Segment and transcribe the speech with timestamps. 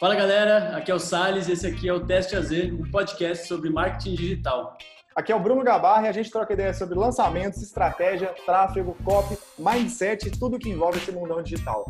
[0.00, 3.48] Fala galera, aqui é o Sales e esse aqui é o Teste AZ, um podcast
[3.48, 4.78] sobre marketing digital.
[5.12, 9.36] Aqui é o Bruno Gabarra e a gente troca ideias sobre lançamentos, estratégia, tráfego, copy,
[9.58, 11.84] mindset e tudo que envolve esse mundão digital.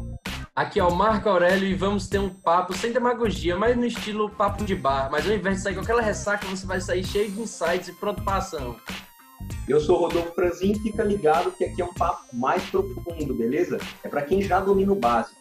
[0.57, 4.31] Aqui é o Marco Aurélio e vamos ter um papo sem demagogia, mas no estilo
[4.31, 5.11] papo de bar.
[5.11, 7.93] Mas ao invés de sair com aquela ressaca, você vai sair cheio de insights e
[7.93, 8.75] pronto para ação.
[9.69, 13.77] Eu sou o Rodolfo Franzin, fica ligado que aqui é um papo mais profundo, beleza?
[14.03, 15.37] É para quem já domina o básico.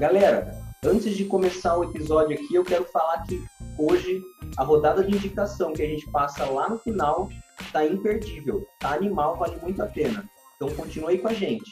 [0.00, 3.40] Galera, Antes de começar o episódio aqui, eu quero falar que
[3.78, 4.20] hoje
[4.56, 7.28] a rodada de indicação que a gente passa lá no final
[7.72, 10.28] tá imperdível, tá animal, vale muito a pena.
[10.56, 11.70] Então continue aí com a gente.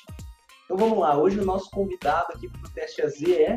[0.65, 3.56] Então vamos lá, hoje o nosso convidado aqui para o Teste AZ é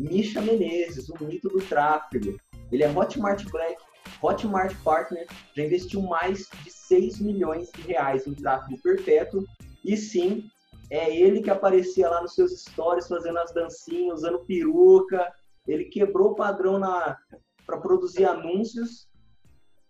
[0.00, 2.36] Misha Menezes, o mito do tráfego.
[2.72, 3.80] Ele é Hotmart Black,
[4.20, 9.44] Hotmart Partner, já investiu mais de 6 milhões de reais em tráfego perpétuo
[9.84, 10.50] e sim,
[10.90, 15.32] é ele que aparecia lá nos seus stories fazendo as dancinhas, usando peruca.
[15.66, 16.80] Ele quebrou o padrão
[17.66, 19.08] para produzir anúncios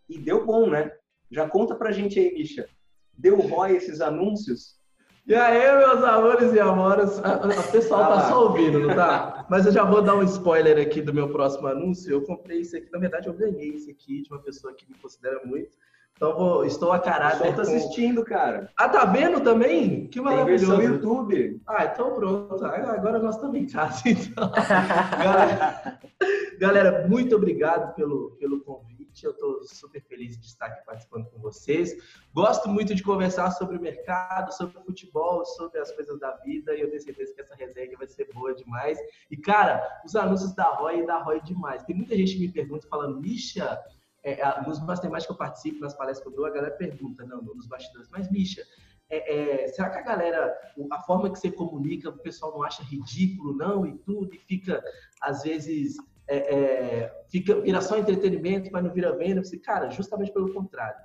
[0.09, 0.91] e deu bom, né?
[1.31, 2.69] Já conta pra gente aí, Misha.
[3.17, 4.79] Deu ROI esses anúncios?
[5.27, 9.47] E aí, meus amores e amoras, o pessoal tá ah, só ouvindo, não tá?
[9.51, 12.11] Mas eu já vou dar um spoiler aqui do meu próximo anúncio.
[12.11, 14.97] Eu comprei isso aqui, na verdade eu ganhei isso aqui de uma pessoa que me
[14.97, 15.77] considera muito.
[16.19, 17.47] Então vou, estou a caráter.
[17.47, 18.69] Estou assistindo, cara.
[18.77, 20.09] Ah, tá vendo também?
[20.09, 20.67] Que maravilhoso.
[20.67, 21.63] Tem versão YouTube.
[21.65, 22.65] Ah, então pronto.
[22.65, 24.51] Agora nós estamos em casa, então.
[24.51, 26.01] galera,
[26.59, 29.25] galera, muito obrigado pelo, pelo convite.
[29.25, 31.97] Eu estou super feliz de estar aqui participando com vocês.
[32.35, 36.75] Gosto muito de conversar sobre o mercado, sobre o futebol, sobre as coisas da vida.
[36.75, 38.99] E eu tenho certeza que essa resenha vai ser boa demais.
[39.31, 41.85] E, cara, os anúncios da Roy e da Roy demais.
[41.85, 43.81] Tem muita gente que me pergunta, falando, Misha
[44.23, 47.43] é, nos masterminds que eu participo, nas palestras que eu dou, a galera pergunta, não,
[47.43, 48.63] nos bastidores, mas, Misha,
[49.11, 50.55] é, é, será que a galera,
[50.93, 54.83] a forma que você comunica, o pessoal não acha ridículo, não, e tudo, e fica,
[55.23, 55.97] às vezes,
[56.29, 59.43] é, é fica, vira só entretenimento, mas não vira venda?
[59.43, 60.99] Você, cara, justamente pelo contrário.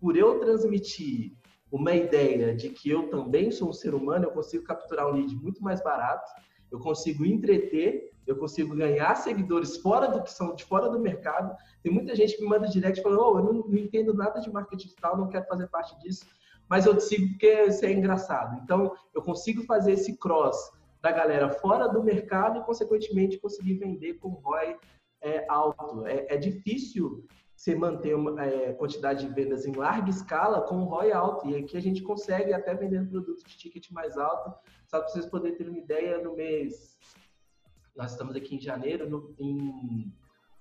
[0.00, 1.34] Por eu transmitir
[1.70, 5.34] uma ideia de que eu também sou um ser humano, eu consigo capturar um lead
[5.36, 6.30] muito mais barato,
[6.70, 11.56] eu consigo entreter, eu consigo ganhar seguidores fora do que são de fora do mercado.
[11.82, 14.50] Tem muita gente que me manda direct falando: "Oh, eu não, não entendo nada de
[14.52, 16.24] marketing digital, não quero fazer parte disso,
[16.68, 18.60] mas eu te sigo porque isso é engraçado".
[18.62, 20.56] Então, eu consigo fazer esse cross
[21.02, 24.76] da galera fora do mercado e, consequentemente, conseguir vender com ROI
[25.22, 26.06] é, alto.
[26.06, 27.24] É, é difícil
[27.56, 31.48] você manter uma é, quantidade de vendas em larga escala com ROI alto.
[31.48, 34.50] E aqui a gente consegue até vender produtos de ticket mais alto.
[34.86, 36.96] Só para vocês poderem ter uma ideia, no mês.
[37.96, 40.12] Nós estamos aqui em janeiro, no, em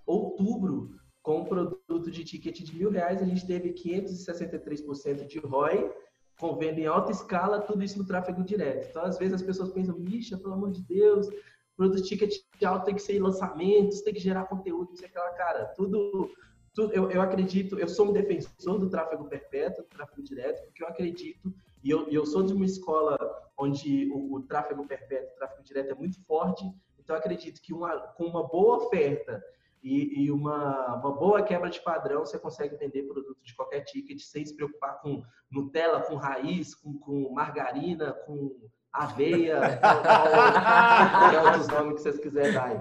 [0.05, 5.91] outubro, com um produto de ticket de mil reais, a gente teve 563% de ROI,
[6.39, 8.87] com venda em alta escala, tudo isso no tráfego direto.
[8.89, 11.27] Então, às vezes, as pessoas pensam, Misha, pelo amor de Deus,
[11.75, 15.31] produto de ticket alto tem que ser lançamentos, tem que gerar conteúdo, isso é aquela
[15.31, 16.29] cara, tudo
[16.77, 20.87] eu, eu acredito, eu sou um defensor do tráfego perpétuo, do tráfego direto, porque eu
[20.87, 21.53] acredito,
[21.83, 23.17] e eu, eu sou de uma escola
[23.57, 26.63] onde o, o tráfego perpétuo, o tráfego direto é muito forte,
[27.09, 29.43] então eu acredito que uma, com uma boa oferta
[29.81, 34.19] e, e uma, uma, boa quebra de padrão, você consegue vender produto de qualquer ticket
[34.21, 38.55] sem se preocupar com Nutella, com raiz, com, com margarina, com
[38.93, 42.73] aveia, qualquer outros nomes que vocês quiserem dar.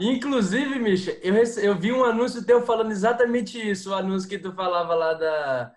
[0.00, 4.50] Inclusive, Misha, eu, eu vi um anúncio teu falando exatamente isso, o anúncio que tu
[4.54, 5.74] falava lá da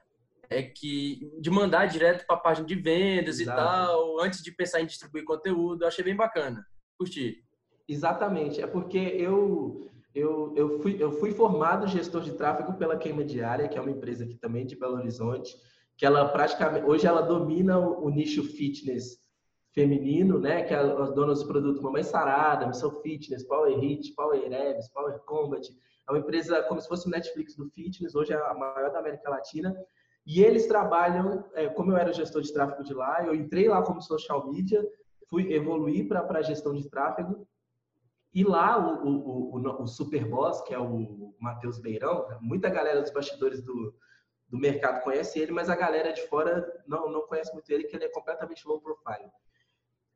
[0.54, 3.60] é que de mandar direto para a página de vendas Exato.
[3.60, 6.66] e tal, antes de pensar em distribuir conteúdo, eu achei bem bacana.
[6.98, 7.44] Curti.
[7.88, 13.24] Exatamente, é porque eu eu, eu, fui, eu fui formado gestor de tráfego pela Queima
[13.24, 15.58] Diária, que é uma empresa aqui também de Belo Horizonte,
[15.98, 19.18] que ela praticamente hoje ela domina o, o nicho fitness
[19.74, 20.64] feminino, né?
[20.64, 25.20] Que é as donas dos produtos Mamãe Sarada, Missão Fitness, Power Hit, Power Abs, Power
[25.26, 25.68] Combat.
[26.08, 29.00] É uma empresa como se fosse o Netflix do fitness, hoje é a maior da
[29.00, 29.76] América Latina.
[30.26, 33.82] E eles trabalham, é, como eu era gestor de tráfego de lá, eu entrei lá
[33.82, 34.82] como social media,
[35.30, 37.48] fui evoluir para gestão de tráfego.
[38.34, 43.02] E lá o, o, o, o super boss, que é o Matheus Beirão, muita galera
[43.02, 43.94] dos bastidores do,
[44.48, 47.96] do mercado conhece ele, mas a galera de fora não, não conhece muito ele, que
[47.96, 49.30] ele é completamente low profile.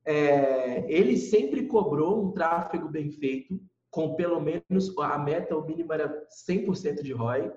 [0.05, 5.91] É, ele sempre cobrou um tráfego bem feito, com pelo menos a meta, o mínimo
[5.91, 7.51] era 100% de ROI,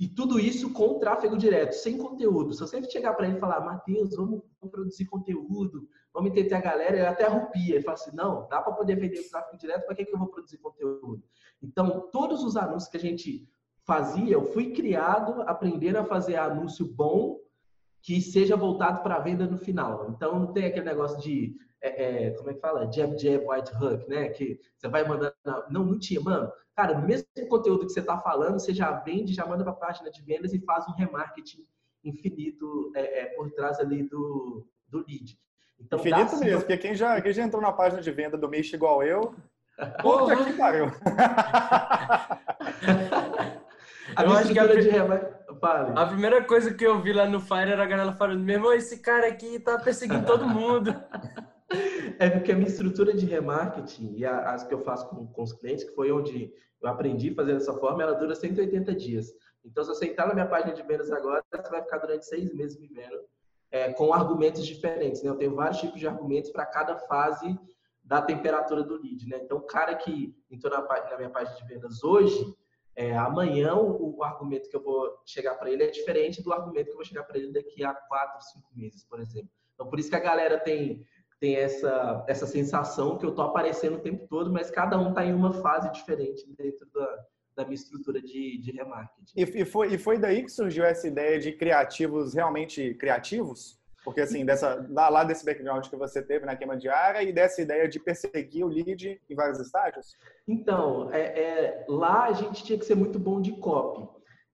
[0.00, 2.54] e tudo isso com tráfego direto, sem conteúdo.
[2.54, 6.96] Se você chegar para ele e falar, Matheus, vamos, produzir conteúdo, vamos entender a galera,
[6.96, 7.74] ele até arrupia.
[7.74, 10.28] Ele fala assim, não, dá para poder vender tráfego direto, para que, que eu vou
[10.28, 11.22] produzir conteúdo?
[11.62, 13.46] Então, todos os anúncios que a gente
[13.84, 17.38] fazia, eu fui criado aprendendo a fazer anúncio bom
[18.02, 20.08] que seja voltado para a venda no final.
[20.10, 22.90] Então não tem aquele negócio de é, é, como é que fala?
[22.92, 24.28] Jab, jab, white hook, né?
[24.28, 25.34] Que você vai mandando.
[25.70, 26.50] Não, não tinha, mano.
[26.76, 29.76] Cara, no mesmo conteúdo que você tá falando, você já vende, já manda para a
[29.76, 31.66] página de vendas e faz um remarketing
[32.04, 35.38] infinito é, é, por trás ali do, do lead.
[35.78, 38.72] Então, infinito mesmo, porque quem já, quem já entrou na página de venda do Mish
[38.72, 39.34] igual eu,
[40.02, 40.86] puta que pariu.
[44.16, 44.90] A eu acho que a, de
[45.94, 48.72] a primeira coisa que eu vi lá no Fire era a galera falando, meu irmão,
[48.72, 50.94] esse cara aqui tá perseguindo todo mundo.
[52.18, 55.52] É porque a minha estrutura de remarketing e as que eu faço com, com os
[55.52, 56.52] clientes, que foi onde
[56.82, 59.32] eu aprendi a fazer dessa forma, ela dura 180 dias.
[59.64, 62.52] Então, se você entrar na minha página de vendas agora, você vai ficar durante seis
[62.54, 63.20] meses me vendo
[63.70, 65.22] é, com argumentos diferentes.
[65.22, 65.30] Né?
[65.30, 67.58] Eu tenho vários tipos de argumentos para cada fase
[68.02, 69.28] da temperatura do lead.
[69.28, 69.38] Né?
[69.42, 72.54] Então, o cara que entrou na, na minha página de vendas hoje,
[72.96, 76.86] é, amanhã o, o, argumento que eu vou chegar para ele é diferente do argumento
[76.86, 79.50] que eu vou chegar para ele daqui a quatro, cinco meses, por exemplo.
[79.74, 81.06] Então, por isso que a galera tem,
[81.40, 85.24] tem essa, essa sensação que eu tô aparecendo o tempo todo, mas cada um está
[85.24, 87.24] em uma fase diferente dentro da,
[87.56, 89.32] da minha estrutura de, de remarketing.
[89.34, 93.80] E, e, foi, e foi daí que surgiu essa ideia de criativos realmente criativos?
[94.04, 97.86] Porque, assim, dessa, lá desse background que você teve na queima diária e dessa ideia
[97.86, 100.16] de perseguir o lead em vários estágios?
[100.48, 104.08] Então, é, é, lá a gente tinha que ser muito bom de copy.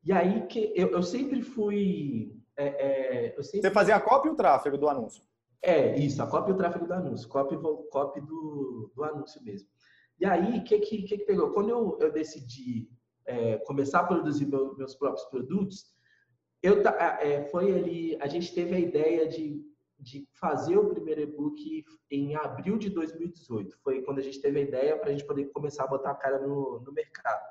[0.05, 2.33] E aí que eu, eu sempre fui.
[2.57, 3.69] É, é eu sempre...
[3.69, 5.23] Você fazia a copy e o tráfego do anúncio?
[5.63, 7.57] É, isso, a copy e o tráfego do anúncio, copy,
[7.91, 9.69] copy do, do anúncio mesmo.
[10.19, 11.51] E aí, o que, que, que, pegou?
[11.53, 12.89] Quando eu, eu decidi
[13.27, 15.95] é, começar a produzir meu, meus próprios produtos,
[16.63, 19.63] eu, é, foi ali, a gente teve a ideia de,
[19.99, 23.77] de fazer o primeiro e-book em abril de 2018.
[23.83, 26.15] Foi quando a gente teve a ideia para a gente poder começar a botar a
[26.17, 27.45] cara no, no mercado.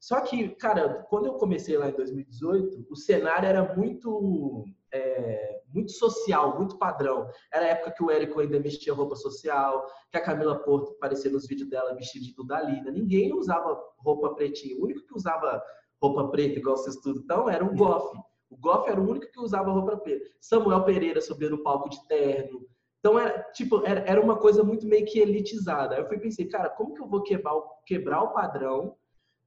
[0.00, 5.92] Só que, cara, quando eu comecei lá em 2018, o cenário era muito é, muito
[5.92, 7.28] social, muito padrão.
[7.52, 11.30] Era a época que o Érico ainda vestia roupa social, que a Camila Porto aparecia
[11.30, 12.90] nos vídeos dela vestida de Dudalina.
[12.90, 14.76] Ninguém usava roupa pretinha.
[14.76, 15.62] O único que usava
[16.00, 18.16] roupa preta, igual vocês tudo então, era o Goff.
[18.50, 20.24] O Goff era o único que usava roupa preta.
[20.40, 22.66] Samuel Pereira subia no palco de terno.
[22.98, 25.94] Então, era, tipo, era, era uma coisa muito meio que elitizada.
[25.94, 27.54] Aí eu fui pensei, cara, como que eu vou quebrar
[27.84, 28.94] quebrar o padrão,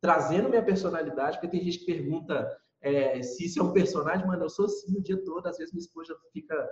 [0.02, 1.38] trazendo minha personalidade?
[1.38, 2.46] Porque tem gente que pergunta
[2.86, 5.48] é, se isso é um personagem, mano, eu sou assim o dia todo.
[5.48, 6.70] Às vezes minha esposa fica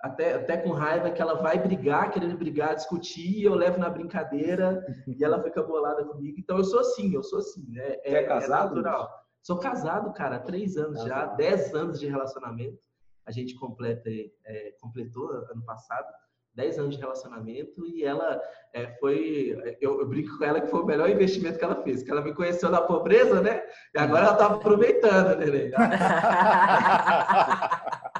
[0.00, 3.88] até, até com raiva que ela vai brigar, querendo brigar, discutir, e eu levo na
[3.88, 6.36] brincadeira e ela fica bolada comigo.
[6.40, 7.96] Então eu sou assim, eu sou assim, né?
[8.02, 8.72] É, é casado?
[8.72, 9.08] É natural.
[9.40, 11.08] Sou casado, cara, há três anos casado.
[11.08, 12.82] já, dez anos de relacionamento.
[13.24, 14.10] A gente completa,
[14.44, 16.12] é, completou ano passado.
[16.54, 18.40] 10 anos de relacionamento e ela
[18.74, 22.02] é, foi, eu, eu, brinco com ela que foi o melhor investimento que ela fez,
[22.02, 23.62] que ela me conheceu na pobreza, né?
[23.94, 25.70] E agora ela tá aproveitando, né?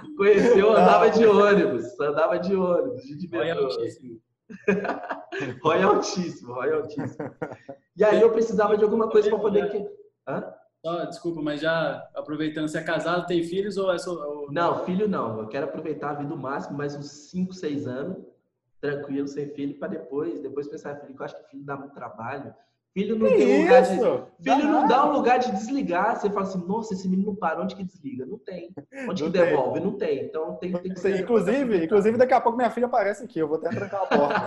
[0.02, 3.68] me conheceu, andava de ônibus, andava de ônibus, de metrô.
[5.62, 7.34] Royaltíssimo, royaltíssimo.
[7.96, 9.70] E aí eu precisava de alguma coisa para poder...
[9.70, 9.86] Que...
[10.26, 10.54] Hã?
[10.84, 14.12] Oh, desculpa, mas já aproveitando, você é casado, tem filhos ou é só.
[14.12, 14.50] Ou...
[14.50, 15.38] Não, filho não.
[15.38, 18.18] Eu quero aproveitar a vida o máximo, mais uns 5, 6 anos,
[18.80, 21.94] tranquilo, sem filho, para depois, depois pensar, filho, que eu acho que filho dá muito
[21.94, 22.52] trabalho.
[22.92, 23.96] Filho não que tem um lugar de.
[24.42, 26.16] Filho não dá um lugar de desligar.
[26.16, 28.26] Você fala assim, nossa, esse menino não para, onde que desliga?
[28.26, 28.74] Não tem.
[29.08, 29.48] Onde não que tem.
[29.48, 29.80] devolve?
[29.80, 30.24] Não tem.
[30.24, 31.20] Então tem, tem que ser.
[31.20, 34.40] Inclusive, inclusive, daqui a pouco minha filha aparece aqui, eu vou até trancar a porta.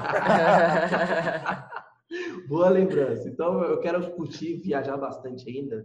[2.47, 3.27] Boa lembrança.
[3.27, 5.83] Então eu quero curtir, viajar bastante ainda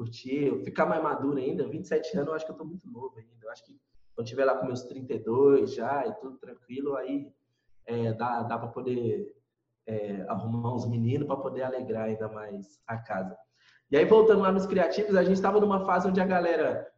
[0.00, 1.68] curtir, ficar mais maduro ainda.
[1.68, 3.44] 27 anos, eu acho que eu tô muito novo ainda.
[3.44, 3.78] Eu acho que
[4.14, 7.30] quando tiver lá com meus 32 já e tudo tranquilo, aí
[7.84, 9.36] é, dá, dá para poder
[9.86, 13.36] é, arrumar uns meninos para poder alegrar ainda mais a casa.
[13.90, 16.90] E aí, voltando lá nos criativos, a gente estava numa fase onde a galera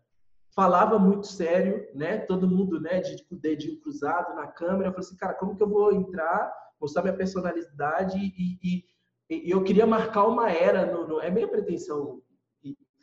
[0.55, 2.19] falava muito sério, né?
[2.19, 4.91] Todo mundo, né, de, dedinho cruzado na câmera.
[4.91, 8.85] Eu falei assim, cara, como que eu vou entrar, mostrar minha personalidade e, e,
[9.29, 10.87] e eu queria marcar uma era.
[10.87, 12.23] No, no, é meio pretensão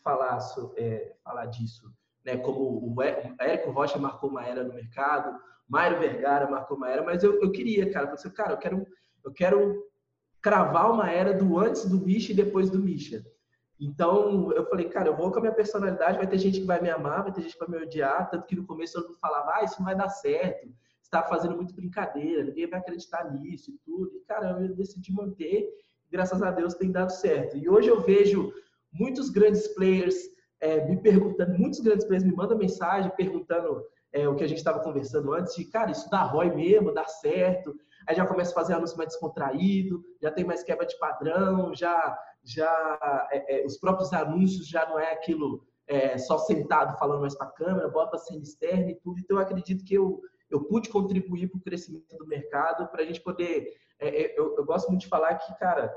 [0.03, 0.39] falar,
[0.77, 1.91] é, falar disso,
[2.25, 2.37] né?
[2.37, 7.23] Como o Érico Rocha marcou uma era no mercado, Mário Vergara marcou uma era, mas
[7.23, 8.87] eu, eu queria, cara, você, cara, eu quero,
[9.23, 9.83] eu quero
[10.41, 13.23] cravar uma era do antes do Misha e depois do Misha.
[13.79, 16.81] Então, eu falei, cara, eu vou com a minha personalidade, vai ter gente que vai
[16.81, 19.53] me amar, vai ter gente que vai me odiar, tanto que no começo mundo falava,
[19.55, 23.71] ah, isso não vai dar certo, você está fazendo muito brincadeira, ninguém vai acreditar nisso
[23.71, 24.17] e tudo.
[24.17, 25.69] E, cara, eu decidi manter,
[26.11, 27.55] graças a Deus tem dado certo.
[27.55, 28.51] E hoje eu vejo
[28.91, 30.15] muitos grandes players
[30.61, 34.57] é, me perguntando, muitos grandes players me mandam mensagem perguntando é, o que a gente
[34.57, 37.75] estava conversando antes, de, cara, isso dá ROI mesmo, dá certo.
[38.07, 42.17] Aí já começa a fazer anúncio mais descontraído, já tem mais quebra de padrão, já,
[42.43, 47.35] já é, é os próprios anúncios já não é aquilo é, só sentado falando mais
[47.35, 49.19] para a câmera, bota a cena externa e tudo.
[49.19, 53.05] Então eu acredito que eu, eu pude contribuir para o crescimento do mercado, para a
[53.05, 53.73] gente poder.
[53.99, 55.93] É, eu, eu, gosto muito de falar que, cara,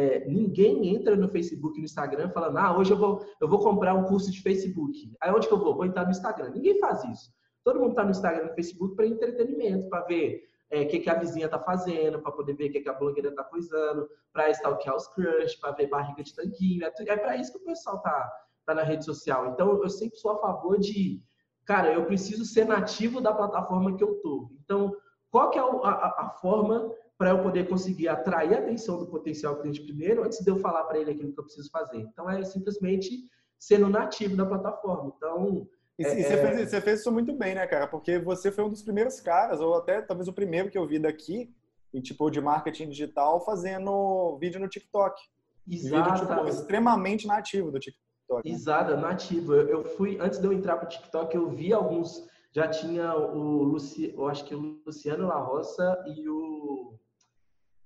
[0.00, 3.94] é, ninguém entra no Facebook no Instagram falando, ah, hoje eu vou, eu vou comprar
[3.94, 5.14] um curso de Facebook.
[5.20, 5.74] Aí onde que eu vou?
[5.74, 6.50] Vou entrar no Instagram.
[6.50, 7.30] Ninguém faz isso.
[7.62, 10.42] Todo mundo está no Instagram e no Facebook para entretenimento, para ver
[10.72, 12.94] o é, que, que a vizinha está fazendo, para poder ver o que, que a
[12.94, 16.82] blogueira está coisando, para stalkear os crush, para ver barriga de tanquinho.
[16.82, 18.32] É, é para isso que o pessoal está
[18.64, 19.48] tá na rede social.
[19.48, 21.22] Então, eu sempre sou a favor de,
[21.66, 24.50] cara, eu preciso ser nativo da plataforma que eu tô.
[24.64, 24.96] Então,
[25.30, 26.90] qual que é a, a, a forma
[27.20, 30.84] para eu poder conseguir atrair a atenção do potencial cliente primeiro, antes de eu falar
[30.84, 31.98] para ele aquilo que eu preciso fazer?
[31.98, 35.12] Então, é simplesmente sendo nativo da plataforma.
[35.14, 36.66] Então, e, é, você, fez, é.
[36.66, 37.86] você, fez, isso muito bem, né, cara?
[37.86, 40.98] Porque você foi um dos primeiros caras, ou até talvez o primeiro que eu vi
[40.98, 41.54] daqui,
[41.92, 45.20] em tipo de marketing digital, fazendo vídeo no TikTok.
[45.68, 46.10] Exato.
[46.10, 48.48] Vídeo, tipo, extremamente nativo do TikTok.
[48.48, 48.54] Né?
[48.54, 49.52] Exato, nativo.
[49.52, 53.62] Eu, eu, fui, antes de eu entrar pro TikTok, eu vi alguns, já tinha o
[53.62, 56.89] Luci, eu acho que o Luciano La Roça e o,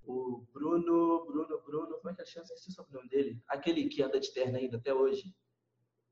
[0.06, 2.52] o Bruno, Bruno, Bruno, como é que é a chance?
[2.52, 3.42] Esqueci o sobrenome dele.
[3.48, 5.34] Aquele que anda de terno ainda até hoje.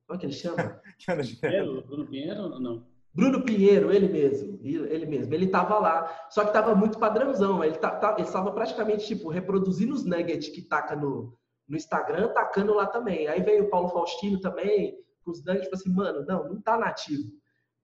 [0.06, 0.80] Como é que ele chama?
[1.40, 2.92] Pinheiro, Bruno Pinheiro ou não?
[3.14, 5.34] Bruno Pinheiro, ele mesmo, ele mesmo.
[5.34, 7.62] Ele estava lá, só que estava muito padrãozão.
[7.62, 12.86] Ele, ele estava praticamente tipo reproduzindo os nuggets que taca no, no Instagram, tacando lá
[12.86, 13.28] também.
[13.28, 16.78] Aí veio o Paulo Faustino também, com os nuggets, tipo assim, mano, não, não tá
[16.78, 17.30] nativo.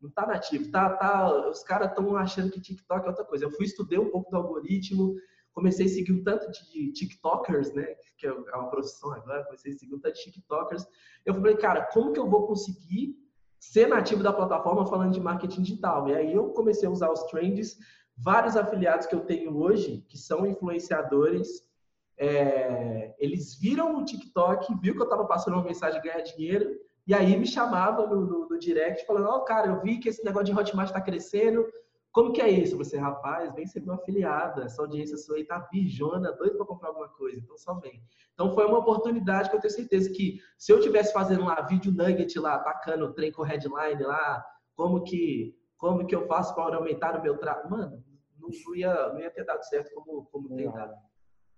[0.01, 0.71] Não tá nativo.
[0.71, 3.45] Tá, tá, os caras estão achando que TikTok é outra coisa.
[3.45, 5.15] Eu fui estudei um pouco do algoritmo,
[5.59, 7.97] comecei a seguir um tanto de TikTokers, né?
[8.17, 10.87] Que é, é uma profissão agora, comecei a seguir um tanto de TikTokers.
[11.27, 13.17] Eu falei, cara, como que eu vou conseguir
[13.59, 16.09] ser nativo da plataforma falando de marketing digital?
[16.09, 17.77] E aí eu comecei a usar os trends.
[18.17, 21.69] Vários afiliados que eu tenho hoje, que são influenciadores,
[22.17, 26.69] é, eles viram o TikTok, viu que eu estava passando uma mensagem de ganhar dinheiro,
[27.07, 30.09] e aí me chamava no, no, no direct falando, ó, oh, cara, eu vi que
[30.09, 31.65] esse negócio de Hotmart está crescendo,
[32.13, 32.77] como que é isso?
[32.77, 36.89] Você, rapaz, vem ser meu afiliado, essa audiência sua aí tá bijona, doido para comprar
[36.89, 38.03] alguma coisa, então só vem.
[38.35, 41.93] Então foi uma oportunidade que eu tenho certeza que se eu tivesse fazendo lá vídeo
[41.93, 46.77] nugget lá, atacando o trem com headline lá, como que como que eu faço para
[46.77, 47.71] aumentar o meu tráfego?
[47.71, 48.05] Mano,
[48.39, 50.93] não, não, ia, não ia ter dado certo como, como tem dado.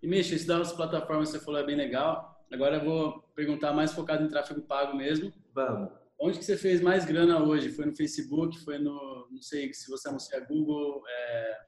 [0.02, 2.38] E, Misha, isso das plataformas que você falou é bem legal.
[2.52, 5.32] Agora eu vou perguntar mais focado em tráfego pago mesmo.
[5.54, 5.99] Vamos.
[6.22, 7.70] Onde que você fez mais grana hoje?
[7.70, 8.62] Foi no Facebook?
[8.62, 11.58] Foi no, não sei se você anuncia Google, é,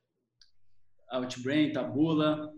[1.11, 2.53] Outbrain, Tabula?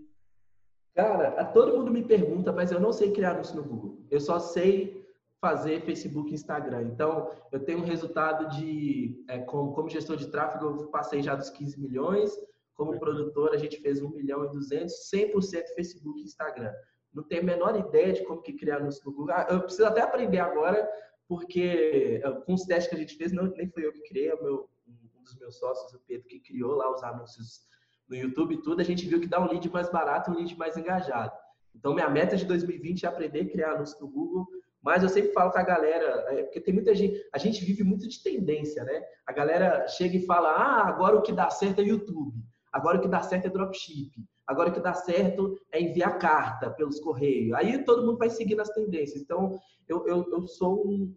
[0.93, 4.05] Cara, todo mundo me pergunta, mas eu não sei criar anúncio no Google.
[4.11, 5.05] Eu só sei
[5.41, 6.83] fazer Facebook e Instagram.
[6.83, 11.37] Então, eu tenho um resultado de, é, como, como, gestor de tráfego, eu passei já
[11.37, 12.33] dos 15 milhões.
[12.75, 16.73] Como produtor, a gente fez 1 milhão e 200, 100% Facebook e Instagram.
[17.13, 19.35] Não tenho a menor ideia de como que criar anúncio no Google.
[19.35, 20.89] Ah, eu preciso até aprender agora,
[21.29, 24.31] porque eh, com os testes que a gente fez, não, nem foi eu que criei,
[24.31, 27.63] é meu, um dos meus sócios, o Pedro, que criou lá os anúncios
[28.09, 30.57] no YouTube e tudo, a gente viu que dá um lead mais barato um lead
[30.57, 31.33] mais engajado.
[31.75, 34.47] Então, minha meta de 2020 é aprender a criar anúncios no Google,
[34.81, 37.83] mas eu sempre falo com a galera, é, porque tem muita gente, a gente vive
[37.83, 39.03] muito de tendência, né?
[39.27, 42.39] A galera chega e fala, ah, agora o que dá certo é YouTube,
[42.71, 44.13] agora o que dá certo é dropship,
[44.47, 47.55] agora o que dá certo é enviar carta pelos correios.
[47.55, 49.21] Aí todo mundo vai seguindo as tendências.
[49.23, 49.59] Então,
[49.89, 51.15] eu, eu, eu sou um,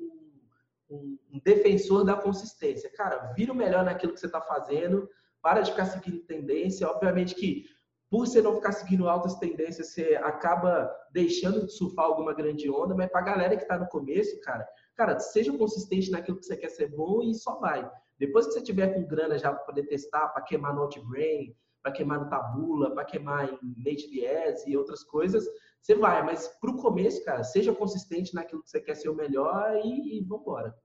[0.90, 2.92] um, um, defensor da consistência.
[2.92, 5.10] Cara, vira o melhor naquilo que você está fazendo,
[5.42, 6.88] para de ficar seguindo tendência.
[6.88, 7.66] Obviamente que,
[8.10, 12.96] por você não ficar seguindo altas tendências, você acaba deixando de surfar alguma grande onda,
[12.96, 16.56] mas para a galera que está no começo, cara, cara, seja consistente naquilo que você
[16.56, 17.90] quer ser bom e só vai.
[18.18, 21.56] Depois que você tiver com grana já para poder testar, para queimar no Outbrain,
[21.88, 25.46] para queimar no Tabula, para queimar em NativeS e outras coisas,
[25.82, 29.16] você vai, mas para o começo, cara, seja consistente naquilo que você quer ser o
[29.16, 30.76] melhor e, e vambora.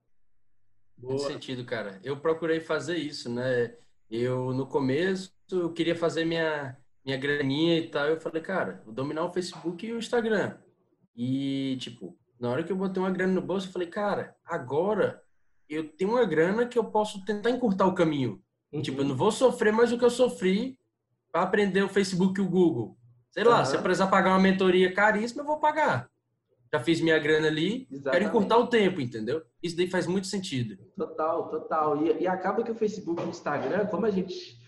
[0.97, 1.19] Boa.
[1.19, 1.99] sentido, cara.
[2.03, 3.75] Eu procurei fazer isso, né?
[4.09, 8.07] Eu, no começo, eu queria fazer minha, minha graninha e tal.
[8.07, 10.57] Eu falei, cara, vou dominar o Facebook e o Instagram.
[11.13, 15.21] E, tipo, na hora que eu botei uma grana no bolso, eu falei, cara, agora
[15.67, 18.41] eu tenho uma grana que eu posso tentar encurtar o caminho.
[18.71, 18.81] Uhum.
[18.81, 20.77] Tipo, eu não vou sofrer mais o que eu sofri
[21.33, 22.95] para aprender o Facebook e o Google.
[23.31, 23.65] Sei lá, uhum.
[23.65, 26.07] se eu precisar pagar uma mentoria caríssima, eu vou pagar.
[26.71, 28.11] Já fiz minha grana ali, Exatamente.
[28.11, 29.41] quero encurtar o tempo, entendeu?
[29.61, 30.77] Isso daí faz muito sentido.
[30.95, 32.05] Total, total.
[32.05, 34.59] E, e acaba que o Facebook e o Instagram, como a gente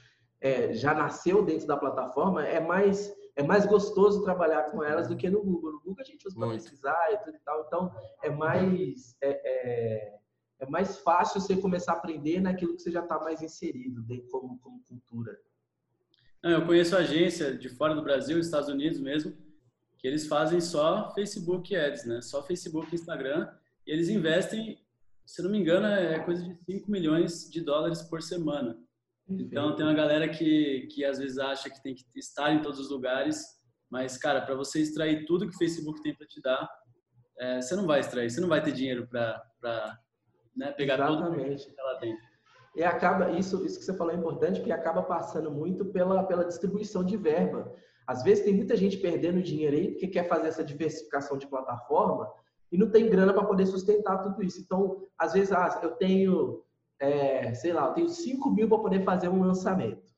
[0.41, 5.17] é, já nasceu dentro da plataforma, é mais é mais gostoso trabalhar com elas do
[5.17, 5.73] que no Google.
[5.73, 7.91] No Google a gente usa para pesquisar e tudo e tal, então
[8.23, 10.19] é mais é, é,
[10.61, 14.57] é, mais fácil você começar a aprender naquilo que você já está mais inserido como,
[14.59, 15.37] como cultura.
[16.45, 19.35] Eu conheço agência de fora do Brasil, Estados Unidos mesmo,
[19.97, 22.21] que eles fazem só Facebook Ads, né?
[22.21, 23.51] Só Facebook e Instagram.
[23.87, 24.79] E eles investem,
[25.25, 28.77] se não me engano, é coisa de 5 milhões de dólares por semana.
[29.27, 32.79] Então tem uma galera que, que às vezes acha que tem que estar em todos
[32.79, 33.43] os lugares,
[33.89, 36.69] mas cara, para você extrair tudo que o Facebook tem para te dar,
[37.39, 39.99] é, você não vai extrair, você não vai ter dinheiro para
[40.55, 41.63] né, pegar Exatamente.
[41.63, 42.15] tudo que ela tem.
[42.75, 46.43] E acaba isso, isso que você falou é importante, porque acaba passando muito pela pela
[46.43, 47.73] distribuição de verba.
[48.05, 52.31] Às vezes tem muita gente perdendo dinheiro aí porque quer fazer essa diversificação de plataforma
[52.71, 54.61] e não tem grana para poder sustentar tudo isso.
[54.61, 56.65] Então, às vezes, ah, eu tenho
[56.99, 60.13] é, sei lá, eu tenho 5 mil para poder fazer um lançamento.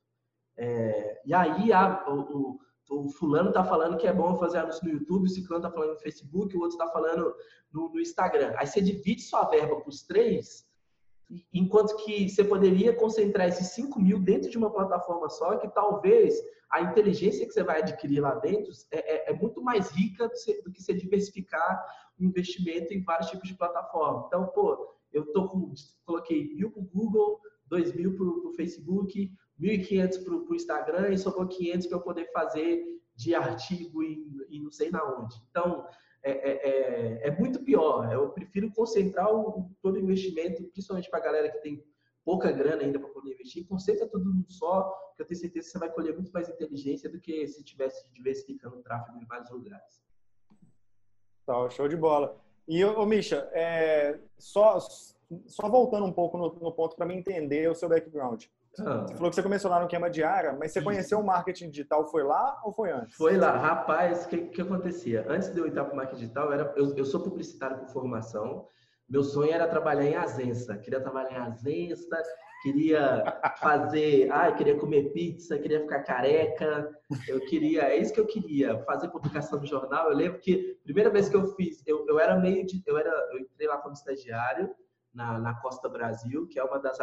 [0.57, 4.85] É, e aí a, o, o, o, fulano está falando que é bom fazer anúncio
[4.85, 7.35] no YouTube, o ciclano está falando no Facebook, o outro está falando
[7.71, 8.53] no, no, Instagram.
[8.57, 10.66] Aí você divide sua verba para os três,
[11.53, 16.35] enquanto que você poderia concentrar esses 5 mil dentro de uma plataforma só, que talvez
[16.71, 20.29] a inteligência que você vai adquirir lá dentro é, é, é muito mais rica
[20.63, 21.85] do, que você diversificar
[22.19, 24.25] o investimento em vários tipos de plataforma.
[24.27, 25.73] Então, pô, eu tô com,
[26.05, 31.17] coloquei mil para o Google, dois mil para o Facebook, 1.500 para o Instagram e
[31.17, 32.83] sobrou 500 para eu poder fazer
[33.15, 35.35] de artigo e não sei na onde.
[35.49, 35.85] Então,
[36.23, 38.11] é, é, é, é, muito pior.
[38.11, 41.83] Eu prefiro concentrar o, todo o investimento, principalmente para a galera que tem
[42.25, 45.71] pouca grana ainda para poder investir, concentra tudo num só, que eu tenho certeza que
[45.71, 49.49] você vai colher muito mais inteligência do que se tivesse diversificando o tráfego em vários
[49.49, 50.03] lugares.
[51.45, 52.37] Tá, show de bola.
[52.67, 54.77] E, ô, Misha, é, só,
[55.45, 58.43] só voltando um pouco no, no ponto para me entender o seu background.
[58.79, 59.05] Ah.
[59.07, 62.09] Você falou que você começou lá no Queima Diária, mas você conheceu o marketing digital,
[62.09, 63.15] foi lá ou foi antes?
[63.15, 63.57] Foi lá.
[63.57, 65.25] Rapaz, o que, que acontecia?
[65.27, 67.87] Antes de eu entrar para o marketing digital, eu, era, eu, eu sou publicitário por
[67.89, 68.67] formação,
[69.09, 70.77] meu sonho era trabalhar em Azensa.
[70.77, 72.21] Queria trabalhar em Azensa,
[72.61, 73.23] queria
[73.57, 76.91] fazer, ah, queria comer pizza, queria ficar careca,
[77.27, 80.09] eu queria, é isso que eu queria, fazer publicação no jornal.
[80.09, 83.09] Eu lembro que primeira vez que eu fiz, eu, eu era meio de, eu era,
[83.31, 84.69] eu entrei lá como estagiário
[85.13, 86.97] na, na Costa Brasil, que é uma das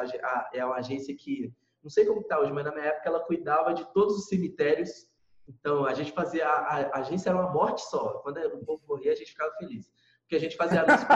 [0.53, 1.53] é uma agência que
[1.85, 5.07] não sei como está hoje, mas na minha época ela cuidava de todos os cemitérios.
[5.47, 8.15] Então a gente fazia a, a, a agência era uma morte só.
[8.23, 9.89] Quando o povo morria, a gente ficava feliz
[10.25, 11.07] porque a gente fazia anúncio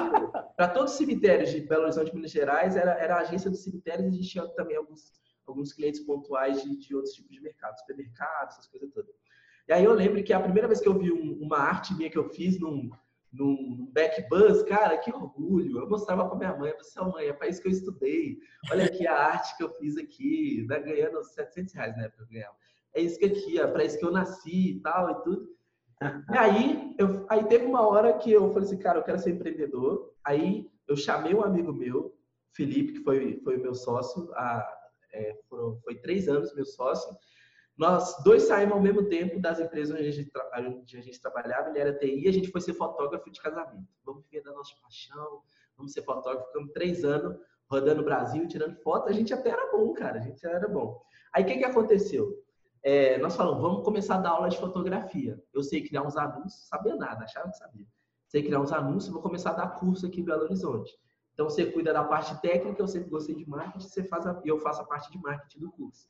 [0.56, 4.04] para todos os cemitérios de Belo Horizonte, Minas Gerais, era, era a agência dos cemitérios
[4.04, 5.12] e a gente tinha também alguns,
[5.46, 9.14] alguns clientes pontuais de, de outros tipos de mercados, supermercados, essas coisas todas.
[9.66, 12.10] E aí eu lembro que a primeira vez que eu vi um, uma arte minha
[12.10, 12.90] que eu fiz num,
[13.32, 15.78] num backbuzz, cara, que orgulho.
[15.78, 18.38] Eu mostrava para minha mãe, eu disse, mãe, é para isso que eu estudei.
[18.70, 22.50] Olha aqui a arte que eu fiz aqui, né, ganhando 700 reais na época eu.
[22.94, 25.48] É isso que aqui, é para isso que eu nasci e tal e tudo.
[26.32, 29.30] E aí, eu, aí teve uma hora que eu falei assim, cara, eu quero ser
[29.30, 30.14] empreendedor.
[30.24, 32.16] Aí eu chamei um amigo meu,
[32.52, 34.66] Felipe, que foi, foi meu sócio, há,
[35.12, 35.36] é,
[35.84, 37.14] foi três anos meu sócio.
[37.78, 41.70] Nós dois saímos ao mesmo tempo das empresas onde a gente, onde a gente trabalhava,
[41.70, 43.88] ele era TI, a gente foi ser fotógrafo de casamento.
[44.04, 45.42] Vamos viver da nossa paixão,
[45.76, 46.48] vamos ser fotógrafo.
[46.48, 47.38] Ficamos três anos
[47.70, 49.08] rodando o Brasil, tirando foto.
[49.08, 51.00] A gente até era bom, cara, a gente era bom.
[51.32, 52.42] Aí o que, que aconteceu?
[52.82, 55.42] é, nós falamos, vamos começar a dar aula de fotografia.
[55.52, 57.86] Eu sei criar uns anúncios, sabia nada, achava que sabia.
[58.26, 60.98] Sei criar uns anúncios, vou começar a dar curso aqui em Belo Horizonte.
[61.32, 64.58] Então você cuida da parte técnica, eu sempre gostei de marketing, você faz a, eu
[64.58, 66.08] faço a parte de marketing do curso.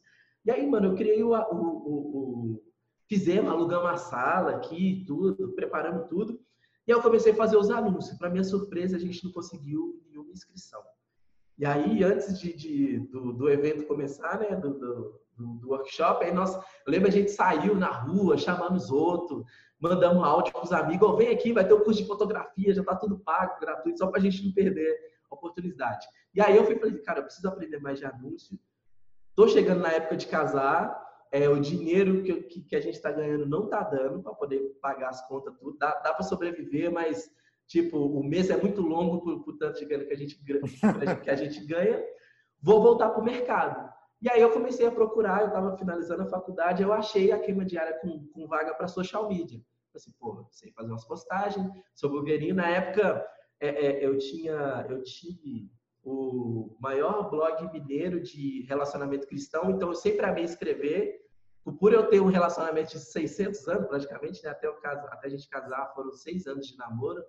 [0.48, 2.62] E aí, mano, eu criei o, o, o, o
[3.06, 6.40] fizemos, alugamos uma sala aqui, tudo, preparamos tudo.
[6.86, 8.16] E aí eu comecei a fazer os anúncios.
[8.16, 10.82] Para minha surpresa, a gente não conseguiu nenhuma inscrição.
[11.58, 16.32] E aí, antes de, de do, do, evento começar, né, do, do, do, workshop, aí
[16.32, 19.44] nós, eu lembro a gente saiu na rua, chamando os outros,
[19.78, 22.80] mandamos áudio para os amigos, oh, vem aqui, vai ter um curso de fotografia, já
[22.80, 24.98] está tudo pago, gratuito, só para a gente não perder
[25.30, 26.06] a oportunidade.
[26.34, 28.58] E aí eu fui falei, cara, eu preciso aprender mais de anúncio.
[29.38, 33.12] Estou chegando na época de casar, é, o dinheiro que, que, que a gente está
[33.12, 35.78] ganhando não está dando para poder pagar as contas, tudo.
[35.78, 37.30] Dá, dá para sobreviver, mas
[37.68, 40.42] Tipo, o mês é muito longo por, por tanto de grana que a gente,
[41.22, 42.02] que a gente ganha.
[42.62, 43.92] Vou voltar para o mercado.
[44.22, 47.66] E aí eu comecei a procurar, eu estava finalizando a faculdade, eu achei a queima
[47.66, 49.60] diária com, com vaga para social media.
[49.94, 52.54] Assim, pô, sei fazer umas postagens, sou blogueirinho.
[52.54, 53.24] Na época,
[53.60, 55.70] é, é, eu tinha, eu tive
[56.04, 61.26] o maior blog mineiro de relacionamento cristão, então eu sempre amei escrever.
[61.78, 64.50] Por eu ter um relacionamento de 600 anos, praticamente, né?
[64.50, 67.22] até, caso, até a gente casar, foram seis anos de namoro.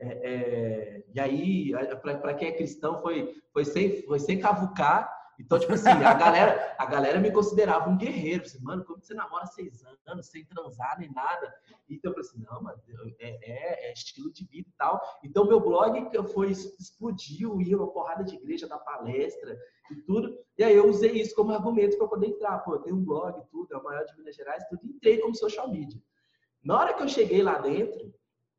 [0.00, 5.10] É, é, e aí, para quem é cristão, foi, foi, sem, foi sem cavucar.
[5.38, 8.44] Então, tipo assim, a galera, a galera me considerava um guerreiro.
[8.44, 11.52] Assim, mano, como você namora seis anos, sem transar nem nada?
[11.88, 12.80] Então, eu falei assim, não, mano,
[13.18, 15.00] é, é, é estilo de vida e tal.
[15.24, 19.58] Então, meu blog foi, explodiu, ia uma porrada de igreja, dar palestra
[19.90, 20.38] e tudo.
[20.56, 22.58] E aí, eu usei isso como argumento para poder entrar.
[22.58, 24.86] Pô, eu tenho um blog tudo, é o maior de Minas Gerais, tudo.
[24.86, 26.00] Entrei como social media.
[26.62, 28.14] Na hora que eu cheguei lá dentro,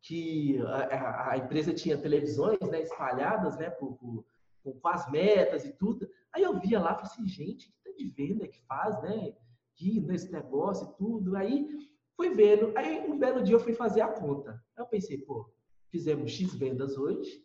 [0.05, 4.23] que a, a, empresa tinha televisões né, espalhadas né, por, por,
[4.63, 6.07] com as metas e tudo.
[6.35, 9.33] Aí eu via lá e falei assim, gente, que de venda que faz, né?
[9.77, 11.35] Que nesse negócio e tudo.
[11.37, 11.65] Aí
[12.17, 12.77] fui vendo.
[12.77, 14.51] Aí um belo dia eu fui fazer a conta.
[14.75, 15.49] Aí eu pensei, pô,
[15.89, 17.41] fizemos X vendas hoje.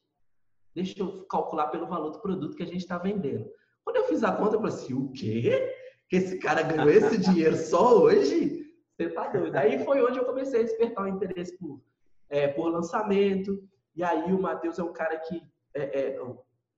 [0.74, 3.48] Deixa eu calcular pelo valor do produto que a gente está vendendo.
[3.84, 5.72] Quando eu fiz a conta, eu falei assim, o quê?
[6.08, 8.60] Que esse cara ganhou esse dinheiro só hoje?
[8.96, 9.54] Você tá doido.
[9.56, 11.80] Aí foi onde eu comecei a despertar o interesse por,
[12.28, 13.62] é, por lançamento.
[13.94, 15.42] E aí o Matheus é um cara que.
[15.74, 16.20] É, é,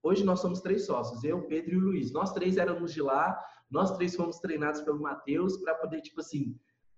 [0.03, 2.11] hoje nós somos três sócios, eu, Pedro e o Luiz.
[2.11, 6.55] Nós três éramos de lá, nós três fomos treinados pelo Matheus para poder, tipo assim,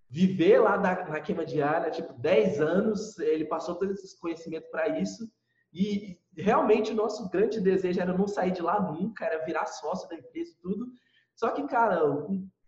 [0.09, 4.99] viver lá da, na queima diária, tipo, 10 anos, ele passou todo esse conhecimento para
[4.99, 5.29] isso.
[5.73, 10.07] E realmente o nosso grande desejo era não sair de lá nunca, era virar sócio
[10.09, 10.87] da empresa e tudo.
[11.35, 12.01] Só que, cara,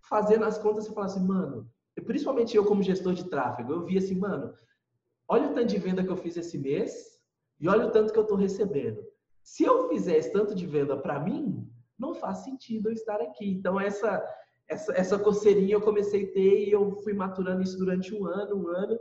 [0.09, 1.69] fazendo as contas, você fala assim, mano,
[2.05, 4.53] principalmente eu como gestor de tráfego, eu vi assim, mano,
[5.27, 7.17] olha o tanto de venda que eu fiz esse mês
[7.59, 9.01] e olha o tanto que eu estou recebendo.
[9.47, 11.65] Se eu fizer esse tanto de venda para mim,
[11.97, 13.49] não faz sentido eu estar aqui.
[13.49, 14.21] Então, essa,
[14.67, 18.57] essa, essa coceirinha eu comecei a ter e eu fui maturando isso durante um ano,
[18.57, 18.99] um ano,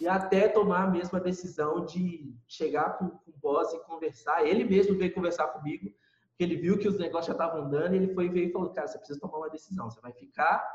[0.00, 4.46] e até tomar a mesma decisão de chegar com, com o boss e conversar.
[4.46, 5.92] Ele mesmo veio conversar comigo,
[6.30, 8.72] porque ele viu que os negócios já estavam andando, e ele foi veio e falou,
[8.72, 10.66] cara, você precisa tomar uma decisão, você vai ficar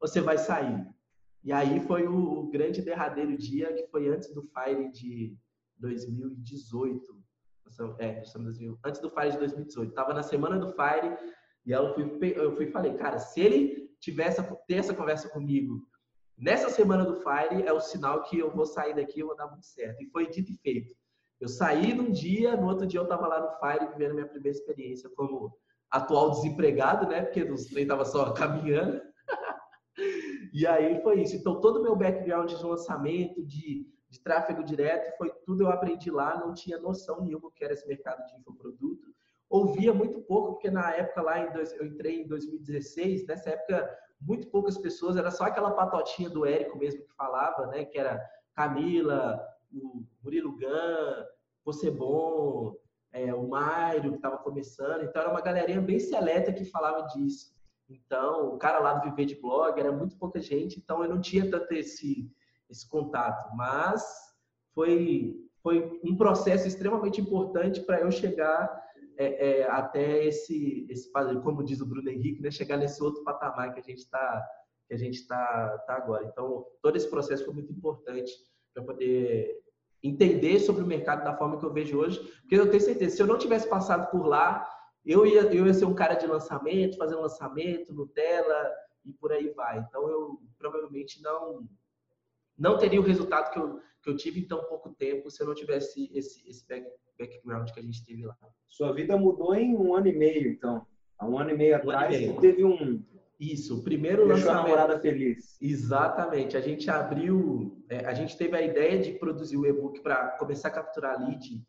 [0.00, 0.88] ou você vai sair?
[1.44, 5.36] E aí foi o, o grande derradeiro dia, que foi antes do Fire de
[5.76, 7.17] 2018.
[7.98, 8.22] É,
[8.84, 9.92] antes do Fire de 2018.
[9.92, 11.16] Tava na semana do Fire,
[11.66, 15.82] e eu fui, eu fui falei, cara, se ele tivesse ter essa conversa comigo
[16.36, 19.48] nessa semana do Fire, é o sinal que eu vou sair daqui e vou dar
[19.48, 20.00] muito certo.
[20.02, 20.94] E foi dito e feito.
[21.40, 24.56] Eu saí num dia, no outro dia eu estava lá no Fire vivendo minha primeira
[24.56, 25.56] experiência como
[25.90, 27.22] atual desempregado, né?
[27.22, 29.00] Porque os trem tava só caminhando.
[30.52, 31.36] e aí foi isso.
[31.36, 36.10] Então todo o meu background de lançamento, de, de tráfego direto, foi tudo eu aprendi
[36.10, 39.08] lá, não tinha noção nenhuma que era esse mercado de infoproduto
[39.48, 43.98] ouvia muito pouco, porque na época lá, em dois, eu entrei em 2016, nessa época,
[44.20, 47.84] muito poucas pessoas, era só aquela patotinha do Érico mesmo que falava, né?
[47.84, 48.20] Que era
[48.54, 49.40] Camila,
[49.72, 51.26] o Murilo Gan,
[51.64, 52.76] Você Bom,
[53.12, 55.04] é, o Mário, que estava começando.
[55.04, 57.56] Então, era uma galerinha bem seleta que falava disso.
[57.88, 61.20] Então, o cara lá do Viver de Blog, era muito pouca gente, então eu não
[61.20, 62.30] tinha tanto esse,
[62.68, 63.54] esse contato.
[63.56, 64.02] Mas
[64.74, 71.10] foi, foi um processo extremamente importante para eu chegar é, é, até esse, esse,
[71.42, 74.46] como diz o Bruno Henrique, né, chegar nesse outro patamar que a gente está
[74.88, 76.24] que a gente está tá agora.
[76.24, 78.32] Então, todo esse processo foi muito importante
[78.72, 79.60] para poder
[80.02, 83.22] entender sobre o mercado da forma que eu vejo hoje, porque eu tenho certeza, se
[83.22, 84.66] eu não tivesse passado por lá,
[85.04, 88.70] eu ia, eu ia ser um cara de lançamento, fazer um lançamento, Nutella
[89.04, 89.78] e por aí vai.
[89.78, 91.68] Então, eu provavelmente não
[92.58, 95.46] não teria o resultado que eu, que eu tive em tão pouco tempo se eu
[95.46, 96.86] não tivesse esse, esse back,
[97.18, 98.36] background que a gente teve lá.
[98.68, 100.86] Sua vida mudou em um ano e meio, então.
[101.18, 102.40] Há um ano e meio um atrás, e meio.
[102.40, 103.02] teve um.
[103.40, 104.58] Isso, o primeiro Deixou lançamento.
[104.58, 105.56] a namorada feliz.
[105.62, 106.56] Exatamente.
[106.56, 110.68] A gente abriu, é, a gente teve a ideia de produzir o e-book para começar
[110.68, 111.64] a capturar lead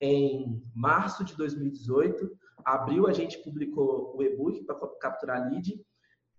[0.00, 2.30] em março de 2018.
[2.64, 5.78] Abril a gente publicou o e-book para capturar lead.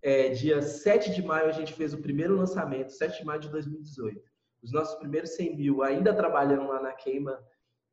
[0.04, 3.50] É, dia 7 de maio a gente fez o primeiro lançamento, 7 de maio de
[3.50, 4.20] 2018.
[4.64, 7.40] Os nossos primeiros 100 mil, ainda trabalhando lá na queima,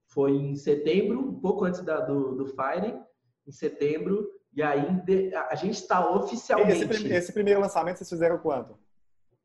[0.07, 2.99] foi em setembro, um pouco antes da, do, do Fire,
[3.47, 4.87] em setembro, e aí
[5.51, 6.83] a gente está oficialmente.
[6.85, 8.79] Esse, esse, primeiro lançamento vocês fizeram quanto?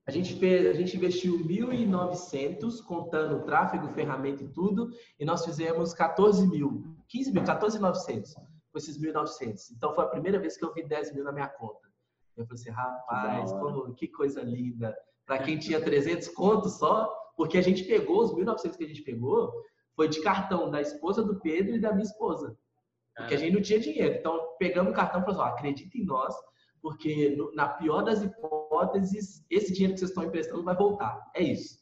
[0.06, 5.93] A gente fez, a gente investiu 1.900, contando tráfego, ferramenta e tudo, e nós fizemos
[5.93, 8.34] 14 mil, 15 mil, 14.900
[8.71, 9.71] com esses 1.900.
[9.76, 11.92] Então foi a primeira vez que eu vi 10 mil na minha conta.
[12.36, 14.96] Eu falei assim, rapaz, que, como, que coisa linda.
[15.26, 19.02] Para quem tinha 300 contos só, porque a gente pegou os 1.900 que a gente
[19.04, 19.54] pegou,
[19.96, 22.58] foi de cartão da esposa do Pedro e da minha esposa.
[23.15, 24.15] Porque a gente não tinha dinheiro.
[24.15, 26.36] Então, pegamos o cartão e falamos, acredita em nós,
[26.82, 31.30] porque na pior das hipóteses, esse dinheiro que vocês estão emprestando vai voltar.
[31.36, 31.80] É isso.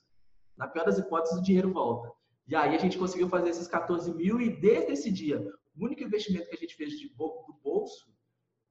[0.57, 2.11] Na pior das hipóteses, o dinheiro volta.
[2.47, 5.41] E aí a gente conseguiu fazer esses 14 mil e desde esse dia,
[5.75, 8.11] o único investimento que a gente fez de, do bolso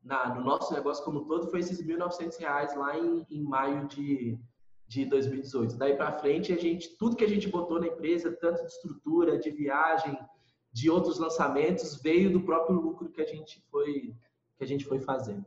[0.03, 3.87] na, no nosso negócio como um todo foi esses R$ 1.900 lá em, em maio
[3.87, 4.39] de,
[4.87, 5.77] de 2018.
[5.77, 9.39] Daí para frente, a gente, tudo que a gente botou na empresa, tanto de estrutura,
[9.39, 10.19] de viagem,
[10.73, 14.15] de outros lançamentos, veio do próprio lucro que a gente foi
[14.57, 15.45] que a gente foi fazendo.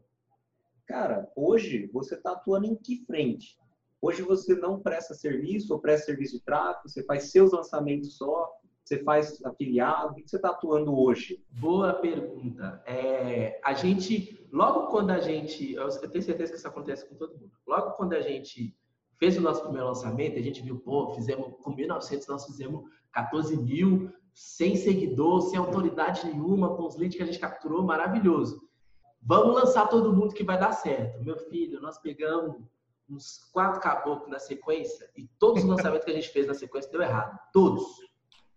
[0.88, 3.60] Cara, hoje você está atuando em que frente?
[4.02, 8.52] Hoje você não presta serviço ou presta serviço de tráfego, você faz seus lançamentos só,
[8.84, 11.42] você faz afiliado, o que você está atuando hoje?
[11.52, 12.84] Boa pergunta.
[12.86, 17.34] É, a gente, logo quando a gente, eu tenho certeza que isso acontece com todo
[17.34, 18.78] mundo, logo quando a gente
[19.18, 23.58] fez o nosso primeiro lançamento, a gente viu, pô, fizemos com 1.900, nós fizemos 14
[23.58, 28.62] mil, sem seguidor, sem autoridade nenhuma, com os leads que a gente capturou, maravilhoso.
[29.22, 31.24] vamos lançar todo mundo que vai dar certo.
[31.24, 32.56] Meu filho, nós pegamos
[33.10, 36.92] uns quatro caboclos na sequência e todos os lançamentos que a gente fez na sequência
[36.92, 37.40] deu errado.
[37.52, 37.86] Todos.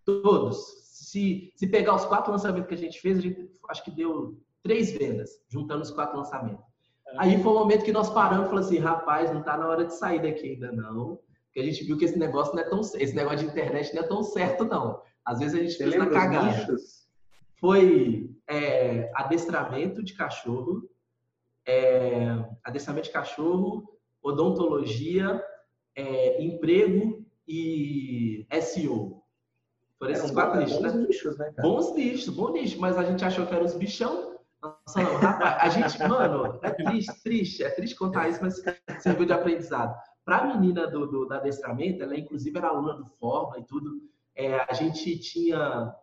[0.04, 0.56] Todos.
[0.92, 4.38] Se, se pegar os quatro lançamentos que a gente fez, a gente acho que deu
[4.66, 6.64] três vendas, juntando os quatro lançamentos.
[7.18, 9.68] Aí foi o um momento que nós paramos e falamos assim, rapaz, não tá na
[9.68, 11.20] hora de sair daqui ainda não.
[11.46, 14.02] Porque a gente viu que esse negócio não é tão esse negócio de internet não
[14.02, 15.00] é tão certo não.
[15.24, 16.76] Às vezes a gente fez na cagada.
[17.58, 20.88] Foi é, adestramento de cachorro,
[21.66, 25.42] é, adestramento de cachorro, odontologia,
[25.94, 29.22] é, emprego e SEO.
[29.98, 30.90] Foram esses quatro nichos, né?
[30.90, 34.35] Lixos, né bons nichos, bons nichos, mas a gente achou que eram os bichão.
[34.62, 38.62] Nossa, não, rapaz, a gente, mano, é triste, triste, é triste contar isso, mas
[39.00, 39.94] serviu de aprendizado.
[40.24, 44.00] Para a menina do, do, do adestramento, ela inclusive era aluna do Forma e tudo,
[44.34, 45.94] é, a gente tinha,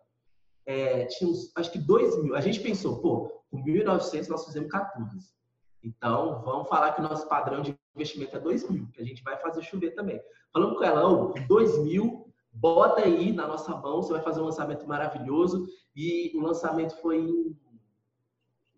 [0.64, 2.34] é, tinha uns, acho que 2 mil.
[2.34, 5.34] A gente pensou, pô, com 1.900 nós fizemos 14.
[5.82, 9.22] Então, vamos falar que o nosso padrão de investimento é 2 mil, que a gente
[9.22, 10.20] vai fazer chover também.
[10.52, 14.46] Falando com ela, oh, 2 mil, bota aí na nossa mão, você vai fazer um
[14.46, 15.66] lançamento maravilhoso.
[15.94, 17.56] E o lançamento foi em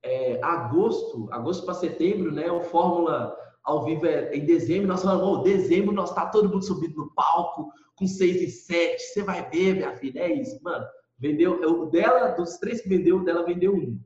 [0.06, 2.50] é, agosto, agosto para setembro, né?
[2.50, 4.86] O Fórmula ao vivo é em dezembro.
[4.86, 9.02] Nós falamos, oh, dezembro nós tá todo mundo subindo no palco, com 6 e 7.
[9.02, 10.86] Você vai ver, minha filha, é isso, mano.
[11.18, 13.98] Vendeu, o dela, dos três que vendeu, dela vendeu um.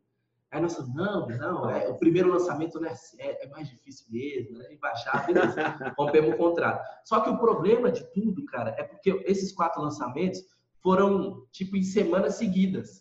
[0.50, 4.58] Aí nós falamos, não, não, é, o primeiro lançamento né, é, é mais difícil mesmo,
[4.58, 4.66] né?
[4.80, 5.54] baixar, beleza,
[5.96, 6.84] rompemos o contrato.
[7.04, 10.40] Só que o problema de tudo, cara, é porque esses quatro lançamentos
[10.82, 13.00] foram, tipo, em semanas seguidas.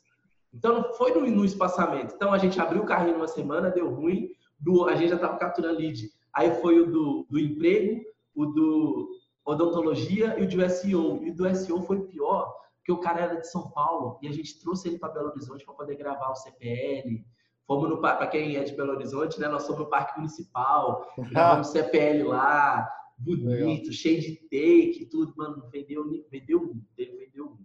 [0.54, 2.16] Então, não foi no, no espaçamento.
[2.16, 5.38] Então, a gente abriu o carrinho numa semana, deu ruim, do, a gente já estava
[5.38, 6.10] capturando lead.
[6.34, 8.02] Aí foi o do, do emprego,
[8.36, 9.10] o do
[9.46, 11.24] odontologia e o do SEO.
[11.24, 14.32] E o do SEO foi pior, porque o cara era de São Paulo e a
[14.32, 17.26] gente trouxe ele para Belo Horizonte para poder gravar o CPL.
[17.66, 19.48] Fomos no para quem é de Belo Horizonte, né?
[19.48, 23.92] Nós fomos no Parque Municipal, gravamos CPL lá, bonito, Legal.
[23.92, 27.58] cheio de take, tudo, mano, vendeu, vendeu um, vendeu um.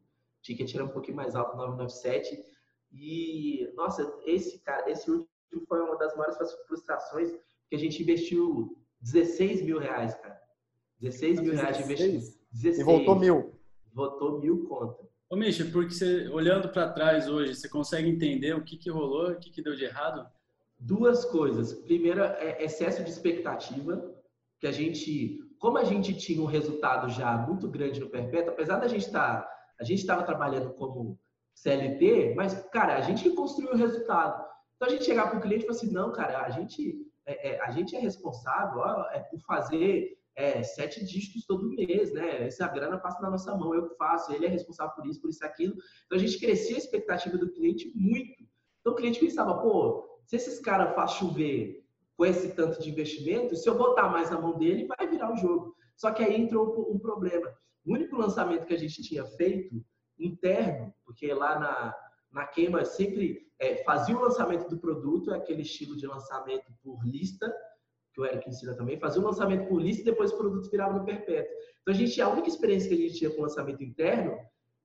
[0.43, 2.39] Ticket era um pouquinho mais alto, 997.
[2.95, 5.29] E, nossa, esse cara, esse último
[5.67, 7.33] foi uma das maiores frustrações,
[7.69, 10.41] que a gente investiu 16 mil reais, cara.
[11.01, 11.61] 16 mil 16?
[11.61, 12.39] reais de investimento.
[12.53, 12.79] 16.
[12.79, 13.55] E voltou mil.
[13.93, 15.05] Voltou mil conta.
[15.29, 19.33] Ô, Misha, porque você, olhando para trás hoje, você consegue entender o que, que rolou,
[19.33, 20.29] o que, que deu de errado?
[20.79, 21.73] Duas coisas.
[21.73, 24.15] Primeira, é excesso de expectativa,
[24.61, 28.79] que a gente, como a gente tinha um resultado já muito grande no Perpétuo, apesar
[28.79, 31.19] da gente estar, tá, a gente estava trabalhando como
[31.55, 34.45] CLT, mas, cara, a gente que construiu o resultado.
[34.77, 37.51] Então, a gente chegar para o cliente e falar assim, não, cara, a gente é,
[37.51, 42.47] é, a gente é responsável ó, é por fazer é, sete dígitos todo mês, né?
[42.47, 45.45] Essa grana passa na nossa mão, eu faço, ele é responsável por isso, por isso,
[45.45, 45.75] aquilo.
[46.07, 48.45] Então, a gente crescia a expectativa do cliente muito.
[48.81, 51.85] Então, o cliente pensava, pô, se esses caras fazem chover
[52.17, 55.37] com esse tanto de investimento, se eu botar mais na mão dele, vai virar o
[55.37, 55.75] jogo.
[55.97, 57.55] Só que aí entrou um problema.
[57.85, 59.85] O único lançamento que a gente tinha feito
[60.19, 61.95] interno, porque lá na,
[62.33, 67.07] na queima sempre é, fazia o lançamento do produto, é aquele estilo de lançamento por
[67.07, 67.55] lista,
[68.13, 70.99] que o Eric ensina também, fazia o lançamento por lista e depois o produto virava
[70.99, 71.53] no perpétuo.
[71.81, 74.37] Então a gente, a única experiência que a gente tinha com o lançamento interno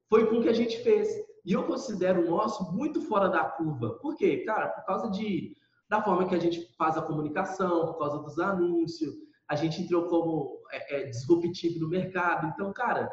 [0.08, 1.08] foi com o que a gente fez.
[1.46, 3.98] E eu considero o nosso muito fora da curva.
[4.00, 4.44] Por quê?
[4.46, 5.56] Cara, por causa de,
[5.88, 9.16] da forma que a gente faz a comunicação, por causa dos anúncios,
[9.48, 12.48] a gente entrou como é, é, disruptivo no mercado.
[12.48, 13.12] Então, cara,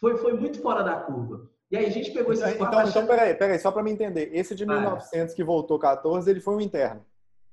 [0.00, 1.48] foi, foi muito fora da curva.
[1.70, 2.78] E aí a gente pegou esses então, quatro...
[2.78, 4.30] Então, então peraí, peraí, só para me entender.
[4.32, 7.04] Esse de 1900 ah, que voltou 14, ele foi um interno?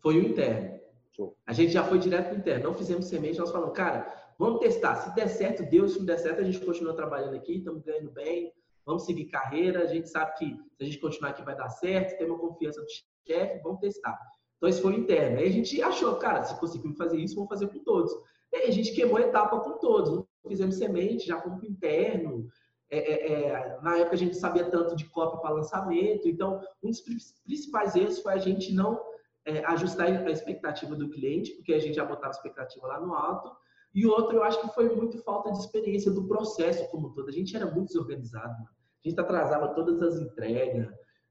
[0.01, 0.79] Foi um interno.
[1.15, 1.37] Show.
[1.45, 2.65] A gente já foi direto pro interno.
[2.65, 4.95] Não fizemos semente, nós falamos, cara, vamos testar.
[4.95, 5.93] Se der certo, Deus.
[5.93, 8.53] Se não der certo, a gente continua trabalhando aqui, estamos ganhando bem,
[8.85, 9.83] vamos seguir carreira.
[9.83, 10.45] A gente sabe que
[10.77, 12.87] se a gente continuar aqui vai dar certo, tem uma confiança do
[13.27, 14.17] chefe, vamos testar.
[14.57, 15.39] Então, esse foi o interno.
[15.39, 18.11] Aí a gente achou, cara, se conseguimos fazer isso, vamos fazer com todos.
[18.51, 20.11] E aí a gente queimou a etapa com todos.
[20.11, 22.47] Não fizemos semente, já fomos pro interno.
[22.95, 26.89] É, é, é, na época a gente sabia tanto de cópia para lançamento, então um
[26.89, 27.01] dos
[27.43, 29.01] principais erros foi a gente não
[29.45, 33.13] é, ajustar a expectativa do cliente, porque a gente já botava a expectativa lá no
[33.13, 33.51] alto,
[33.93, 37.29] e outro eu acho que foi muito falta de experiência do processo como todo.
[37.29, 40.87] A gente era muito desorganizado, a gente atrasava todas as entregas,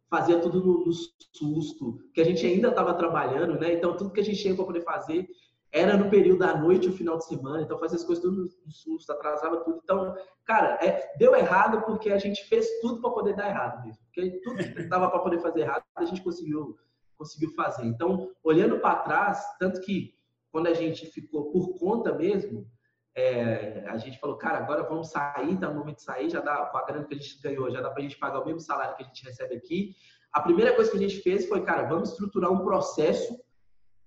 [0.09, 3.73] fazia tudo no, no susto, que a gente ainda estava trabalhando, né?
[3.73, 5.27] Então tudo que a gente tinha para poder fazer
[5.75, 8.71] era no período da noite, o final de semana, então fazia as coisas tudo no
[8.73, 9.81] susto, atrasava tudo.
[9.83, 14.01] Então, cara, é, deu errado porque a gente fez tudo para poder dar errado mesmo.
[14.05, 16.79] Porque tudo que dava para poder fazer errado, a gente conseguiu,
[17.17, 17.85] conseguiu fazer.
[17.87, 20.15] Então, olhando para trás, tanto que
[20.53, 22.71] quando a gente ficou por conta mesmo,
[23.17, 26.67] é, a gente falou, cara, agora vamos sair, tá no momento de sair, já dá,
[26.67, 28.61] com a grana que a gente ganhou, já dá para a gente pagar o mesmo
[28.61, 29.91] salário que a gente recebe aqui.
[30.33, 33.44] A primeira coisa que a gente fez foi, cara, vamos estruturar um processo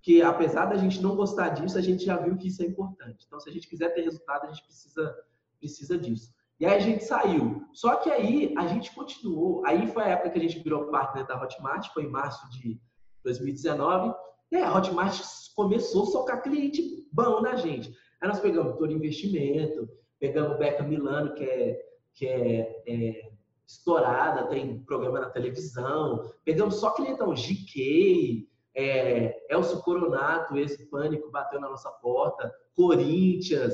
[0.07, 3.25] que apesar da gente não gostar disso, a gente já viu que isso é importante.
[3.27, 5.13] Então, se a gente quiser ter resultado, a gente precisa,
[5.59, 6.33] precisa disso.
[6.57, 7.67] E aí a gente saiu.
[7.73, 9.65] Só que aí a gente continuou.
[9.65, 12.79] Aí foi a época que a gente virou partner da Hotmart, foi em março de
[13.21, 14.15] 2019.
[14.49, 15.19] E aí a Hotmart
[15.53, 17.93] começou a socar cliente bom na gente.
[18.21, 19.89] Aí nós pegamos todo investimento,
[20.21, 21.81] pegamos Beca Milano, que é,
[22.13, 23.31] que é, é
[23.67, 26.31] estourada, tem programa na televisão.
[26.45, 33.73] Pegamos só clientão, GK, é, Elcio Coronato, esse pânico bateu na nossa porta, Corinthians,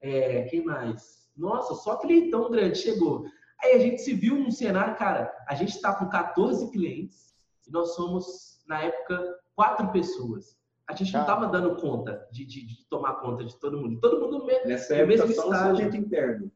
[0.00, 1.28] é, quem mais?
[1.36, 3.24] Nossa, só clientão grande chegou.
[3.60, 7.34] Aí a gente se viu num cenário, cara, a gente está com 14 clientes
[7.66, 10.56] e nós somos, na época, quatro pessoas.
[10.88, 13.98] A gente não estava dando conta de, de, de, tomar conta de todo mundo.
[14.00, 15.96] Todo mundo mesmo, Nessa época, mesmo só estágio.
[15.96, 16.52] interno.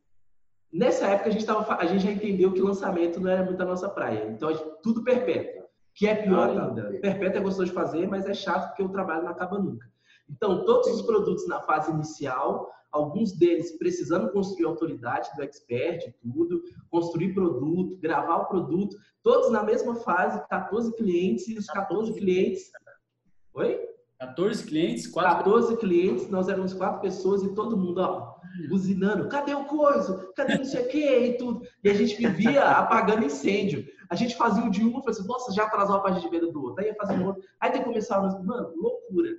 [0.71, 3.67] Nessa época, a gente, tava, a gente já entendeu que lançamento não era muito a
[3.67, 4.29] nossa praia.
[4.29, 5.58] Então, tudo perpétuo
[5.99, 6.69] que é pior ah, tá.
[6.69, 7.01] ainda.
[7.01, 9.91] Perpétua é gostoso de fazer, mas é chato porque o trabalho não acaba nunca.
[10.31, 16.63] Então, todos os produtos na fase inicial, alguns deles precisando construir autoridade do expert, tudo,
[16.89, 22.71] construir produto, gravar o produto, todos na mesma fase, 14 clientes, e os 14 clientes.
[23.55, 23.88] Oi?
[24.18, 28.35] 14 clientes, 4 14 clientes, nós éramos quatro pessoas e todo mundo, ó,
[28.68, 30.33] buzinando, cadê o coiso?
[30.35, 31.62] Cadê não sei o que e tudo.
[31.85, 33.87] E a gente vivia apagando incêndio.
[34.11, 36.50] A gente fazia o de uma, falou assim, nossa, já atrasou a página de venda
[36.50, 36.83] do outro.
[36.83, 37.42] Aí ia fazer um outro.
[37.61, 39.38] Aí tem que começar, mano, loucura.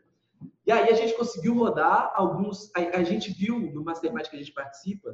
[0.65, 2.71] E aí a gente conseguiu rodar alguns.
[2.75, 5.13] A, a gente viu no Mastermind que a gente participa,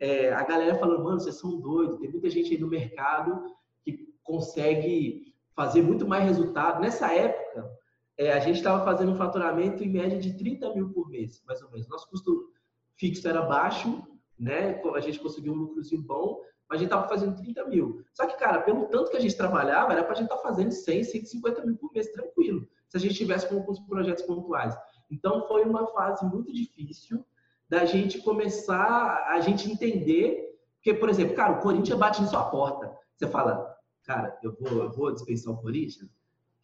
[0.00, 1.98] é, a galera falando, mano, vocês são doidos.
[1.98, 3.44] Tem muita gente aí no mercado
[3.84, 6.80] que consegue fazer muito mais resultado.
[6.80, 7.70] Nessa época,
[8.16, 11.60] é, a gente estava fazendo um faturamento em média de 30 mil por mês, mais
[11.62, 11.88] ou menos.
[11.88, 12.50] Nosso custo
[12.96, 14.02] fixo era baixo,
[14.38, 14.80] né?
[14.94, 18.04] A gente conseguiu um lucrozinho bom, mas a gente estava fazendo 30 mil.
[18.12, 20.42] Só que, cara, pelo tanto que a gente trabalhava, era para a gente estar tá
[20.42, 24.76] fazendo 100, 150 mil por mês tranquilo, se a gente tivesse com alguns projetos pontuais.
[25.10, 27.24] Então, foi uma fase muito difícil
[27.68, 32.44] da gente começar, a gente entender, porque, por exemplo, cara, o Corinthians bate na sua
[32.44, 32.96] porta.
[33.16, 36.08] Você fala, cara, eu vou, eu vou dispensar o Corinthians?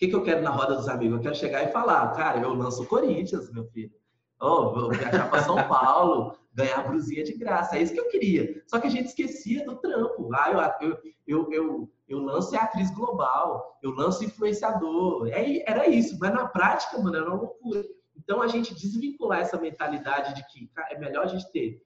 [0.01, 1.19] Que, que eu quero na roda dos amigos?
[1.19, 3.93] Eu quero chegar e falar, cara, eu lanço Corinthians, meu filho.
[4.41, 7.77] Oh, vou viajar para São Paulo, ganhar a brusinha de graça.
[7.77, 8.63] É isso que eu queria.
[8.67, 10.31] Só que a gente esquecia do trampo.
[10.35, 15.29] Ah, eu, eu, eu, eu, lanço é atriz global, eu lanço influenciador.
[15.29, 16.17] É, era isso.
[16.19, 17.85] Mas na prática, mano, era uma loucura.
[18.17, 21.83] Então a gente desvincular essa mentalidade de que cara, é melhor a gente ter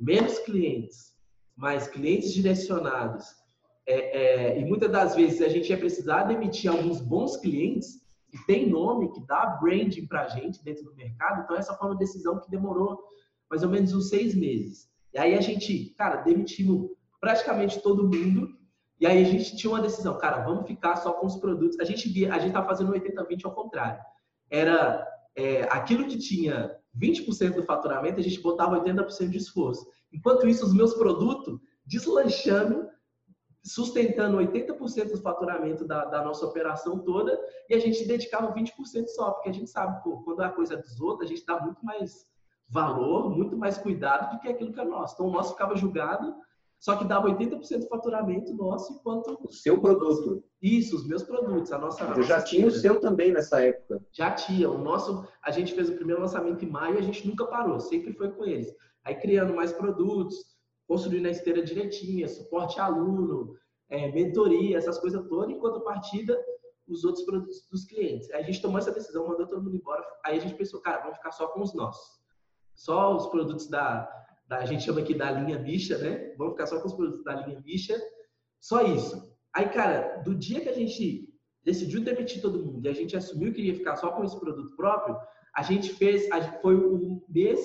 [0.00, 1.12] menos clientes,
[1.54, 3.40] mais clientes direcionados.
[3.86, 8.46] É, é, e muitas das vezes a gente ia precisar demitir alguns bons clientes que
[8.46, 11.42] tem nome, que dá branding para a gente dentro do mercado.
[11.42, 12.98] Então, essa foi uma decisão que demorou
[13.50, 14.88] mais ou menos uns seis meses.
[15.12, 16.90] E aí a gente, cara, demitimos
[17.20, 18.48] praticamente todo mundo.
[18.98, 21.78] E aí a gente tinha uma decisão, cara, vamos ficar só com os produtos.
[21.78, 24.00] A gente via, a gente tá fazendo 80-20 ao contrário.
[24.48, 29.86] Era é, aquilo que tinha 20% do faturamento, a gente botava 80% de esforço.
[30.12, 32.88] Enquanto isso, os meus produtos deslanchando
[33.64, 39.30] sustentando 80% do faturamento da, da, nossa operação toda e a gente dedicava 20% só,
[39.30, 41.84] porque a gente sabe, pô, quando a coisa é dos outros, a gente dá muito
[41.84, 42.26] mais
[42.68, 45.14] valor, muito mais cuidado do que aquilo que é nosso.
[45.14, 46.34] Então, o nosso ficava julgado,
[46.80, 49.38] só que dava 80% do faturamento nosso, enquanto...
[49.44, 50.42] O seu produto.
[50.60, 52.02] Isso, os meus produtos, a nossa...
[52.02, 54.04] Eu já tinha o seu também nessa época.
[54.10, 54.68] Já tinha.
[54.68, 55.24] O nosso...
[55.44, 58.32] A gente fez o primeiro lançamento em maio e a gente nunca parou, sempre foi
[58.32, 58.74] com eles.
[59.04, 60.51] Aí, criando mais produtos,
[60.86, 63.56] construindo a esteira direitinha, suporte aluno,
[63.88, 66.38] é, mentoria, essas coisas todas, enquanto partida
[66.88, 68.30] os outros produtos dos clientes.
[68.30, 70.04] Aí a gente tomou essa decisão, mandou todo mundo embora.
[70.24, 72.20] Aí a gente pensou, cara, vamos ficar só com os nossos.
[72.74, 74.08] Só os produtos da,
[74.48, 76.34] da a gente chama aqui da linha bicha, né?
[76.36, 78.00] Vamos ficar só com os produtos da linha bicha.
[78.60, 79.32] Só isso.
[79.54, 81.28] Aí, cara, do dia que a gente
[81.64, 84.74] decidiu demitir todo mundo e a gente assumiu que ia ficar só com esse produto
[84.74, 85.16] próprio,
[85.54, 86.28] a gente fez,
[86.60, 87.60] foi o mês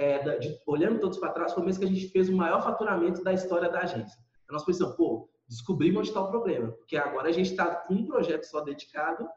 [0.00, 2.62] é, de, olhando todos para trás, foi o mês que a gente fez o maior
[2.62, 4.18] faturamento da história da agência.
[4.48, 7.94] A nossa pensamos, pô, descobrimos onde está o problema, porque agora a gente está com
[7.94, 9.28] um projeto só dedicado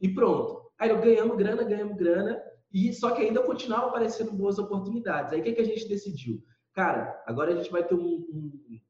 [0.00, 0.68] e pronto.
[0.76, 2.42] Aí eu ganhamos grana, ganhamos grana,
[2.72, 5.32] e só que ainda continuava aparecendo boas oportunidades.
[5.32, 6.42] Aí o que, que a gente decidiu?
[6.72, 8.80] Cara, agora a gente vai ter um, um,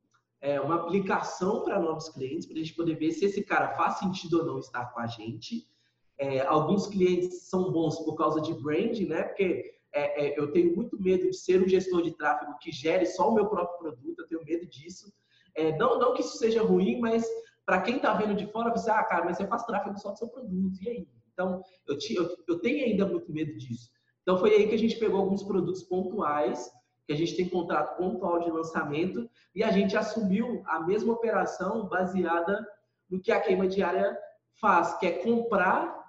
[0.40, 3.98] é, uma aplicação para novos clientes, para a gente poder ver se esse cara faz
[3.98, 5.68] sentido ou não estar com a gente.
[6.16, 9.24] É, alguns clientes são bons por causa de brand, né?
[9.24, 13.06] Porque é, é, eu tenho muito medo de ser um gestor de tráfego que gere
[13.06, 15.12] só o meu próprio produto, eu tenho medo disso.
[15.54, 17.26] É, não, não que isso seja ruim, mas
[17.66, 20.18] para quem está vendo de fora, você, ah, cara, mas você faz tráfego só do
[20.18, 21.08] seu produto, e aí?
[21.32, 23.90] Então, eu, te, eu, eu tenho ainda muito medo disso.
[24.22, 26.70] Então, foi aí que a gente pegou alguns produtos pontuais,
[27.06, 31.88] que a gente tem contrato pontual de lançamento, e a gente assumiu a mesma operação
[31.88, 32.64] baseada
[33.08, 34.16] no que a queima diária
[34.60, 35.99] faz, que é comprar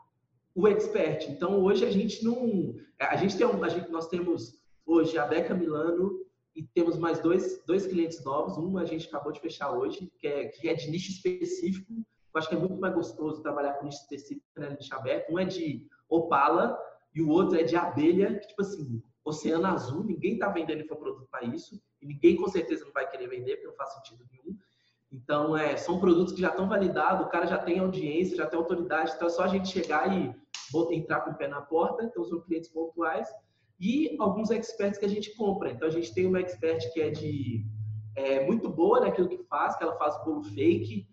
[0.56, 1.30] o expert.
[1.30, 5.26] Então hoje a gente não, a gente tem um, a gente, nós temos hoje a
[5.26, 6.20] Beca Milano
[6.56, 8.58] e temos mais dois, dois clientes novos.
[8.58, 11.94] Um a gente acabou de fechar hoje, que é, que é de nicho específico.
[11.94, 15.32] Eu acho que é muito mais gostoso trabalhar com nicho específico, né, nicho aberto.
[15.32, 16.78] Um é de opala
[17.14, 21.28] e o outro é de abelha, que tipo assim, oceano azul, ninguém está vendendo infoproduto
[21.30, 24.58] para isso e ninguém com certeza não vai querer vender, porque não faz sentido nenhum.
[25.12, 28.58] Então, é, são produtos que já estão validados, o cara já tem audiência, já tem
[28.58, 30.34] autoridade, então é só a gente chegar e
[30.92, 33.28] entrar com o pé na porta, então são clientes pontuais
[33.78, 35.72] e alguns experts que a gente compra.
[35.72, 37.66] Então a gente tem uma expert que é de
[38.16, 41.08] é, muito boa naquilo que faz, que ela faz bolo fake,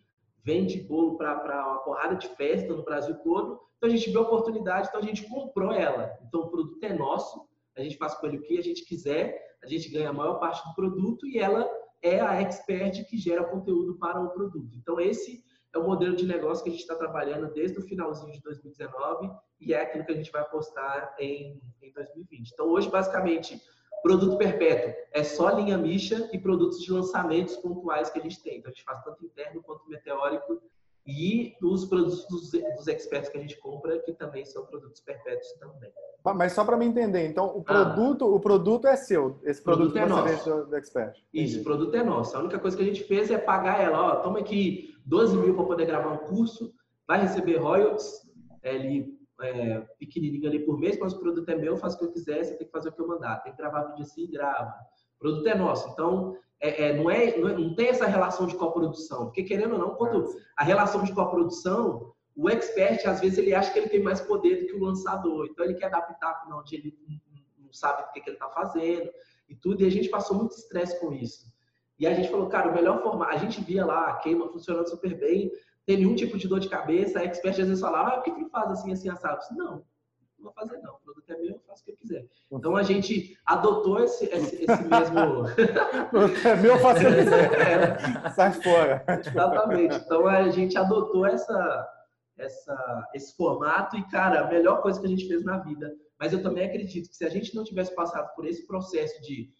[0.44, 3.58] vende bolo para uma porrada de festa no Brasil todo.
[3.76, 6.16] Então a gente viu a oportunidade, então a gente comprou ela.
[6.26, 9.56] Então o produto é nosso, a gente faz com ele o que a gente quiser,
[9.62, 11.68] a gente ganha a maior parte do produto e ela
[12.02, 14.76] é a expert que gera conteúdo para o produto.
[14.76, 15.42] Então esse
[15.74, 19.30] é o modelo de negócio que a gente está trabalhando desde o finalzinho de 2019
[19.60, 22.50] e é aquilo que a gente vai postar em, em 2020.
[22.52, 23.60] Então, hoje, basicamente,
[24.02, 28.58] produto perpétuo é só linha micha e produtos de lançamentos pontuais que a gente tem.
[28.58, 30.62] Então, a gente faz tanto interno quanto meteórico
[31.08, 35.50] e os produtos dos, dos experts que a gente compra, que também são produtos perpétuos
[35.54, 35.90] também.
[36.22, 37.64] Mas só para me entender, então o ah.
[37.64, 40.50] produto, ah, o produto é seu, esse produto, produto é nosso.
[40.50, 41.18] do, do expert.
[41.32, 42.36] Isso, o produto é nosso.
[42.36, 45.54] A única coisa que a gente fez é pagar ela, ó, toma aqui 12 mil
[45.54, 46.74] para poder gravar um curso,
[47.06, 48.28] vai receber royalties,
[48.62, 52.04] é, ali, é, pequenininho ali por mês, mas o produto é meu, faço o que
[52.04, 53.42] eu quiser, você tem que fazer o que eu mandar.
[53.42, 54.74] Tem que gravar vídeo assim, grava.
[55.16, 55.88] O produto é nosso.
[55.88, 59.26] Então, é, é, não, é, não, é, não tem essa relação de coprodução.
[59.26, 63.72] Porque, querendo ou não, quando a relação de coprodução, o expert, às vezes, ele acha
[63.72, 65.46] que ele tem mais poder do que o lançador.
[65.50, 66.96] Então, ele quer adaptar para onde ele
[67.58, 69.10] não sabe o que, que ele está fazendo
[69.48, 69.82] e tudo.
[69.82, 71.46] E a gente passou muito estresse com isso.
[71.98, 73.32] E a gente falou, cara, o melhor formato.
[73.32, 75.50] A gente via lá a queima funcionando super bem,
[75.84, 77.18] tem nenhum tipo de dor de cabeça.
[77.18, 79.40] A expert às vezes falava, ah, por que, que faz assim, assim, assado?
[79.56, 79.84] Não,
[80.38, 80.94] não vou fazer não.
[80.94, 82.26] O produto é meu, eu faço o que eu quiser.
[82.50, 85.48] Então a gente adotou esse, esse, esse mesmo.
[86.46, 87.60] é meu, eu faço o que quiser.
[87.60, 88.30] É.
[88.30, 89.04] Sai fora.
[89.08, 89.96] Exatamente.
[89.96, 91.88] Então a gente adotou essa,
[92.38, 95.94] essa, esse formato e, cara, a melhor coisa que a gente fez na vida.
[96.18, 99.52] Mas eu também acredito que se a gente não tivesse passado por esse processo de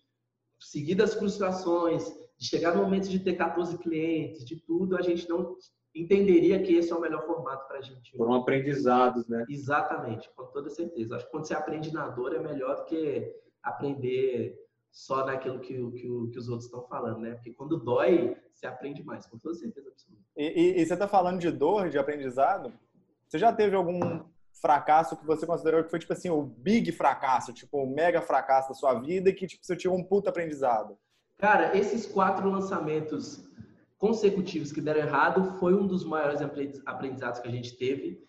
[0.61, 2.05] seguidas frustrações,
[2.37, 5.57] de chegar no momento de ter 14 clientes, de tudo, a gente não
[5.95, 8.17] entenderia que esse é o melhor formato para a gente.
[8.17, 9.45] Foram aprendizados, né?
[9.49, 11.17] Exatamente, com toda certeza.
[11.17, 14.59] Acho que quando você aprende na dor é melhor do que aprender
[14.91, 17.35] só naquilo que, que, que os outros estão falando, né?
[17.35, 20.23] Porque quando dói, você aprende mais, com toda certeza absoluta.
[20.37, 22.73] E, e, e você está falando de dor, de aprendizado?
[23.29, 24.21] Você já teve algum
[24.61, 28.69] fracasso que você considerou que foi tipo assim o big fracasso, tipo o mega fracasso
[28.69, 30.99] da sua vida e que tipo você tirou um puta aprendizado?
[31.37, 33.48] Cara, esses quatro lançamentos
[33.99, 36.41] consecutivos que deram errado foi um dos maiores
[36.87, 38.25] aprendizados que a gente teve.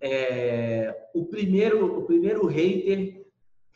[0.00, 3.26] É, o primeiro, o primeiro hater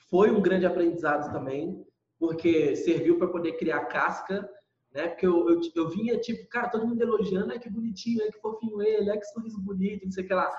[0.09, 1.85] foi um grande aprendizado também,
[2.19, 4.49] porque serviu para poder criar casca,
[4.93, 5.09] né?
[5.09, 8.41] Porque eu, eu, eu, vinha tipo, cara, todo mundo elogiando, é que bonitinho, é que
[8.41, 10.51] fofinho ele, é que sorriso bonito, não sei o que lá.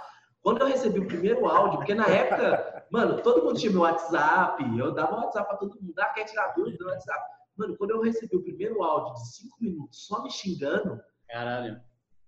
[0.42, 4.64] Quando eu recebi o primeiro áudio, porque na época, mano, todo mundo tinha meu WhatsApp,
[4.78, 7.35] eu dava WhatsApp para todo mundo, ah, quer tirar dúvida no WhatsApp.
[7.58, 11.00] Mano, quando eu recebi o primeiro áudio de cinco minutos só me xingando.
[11.28, 11.80] Caralho.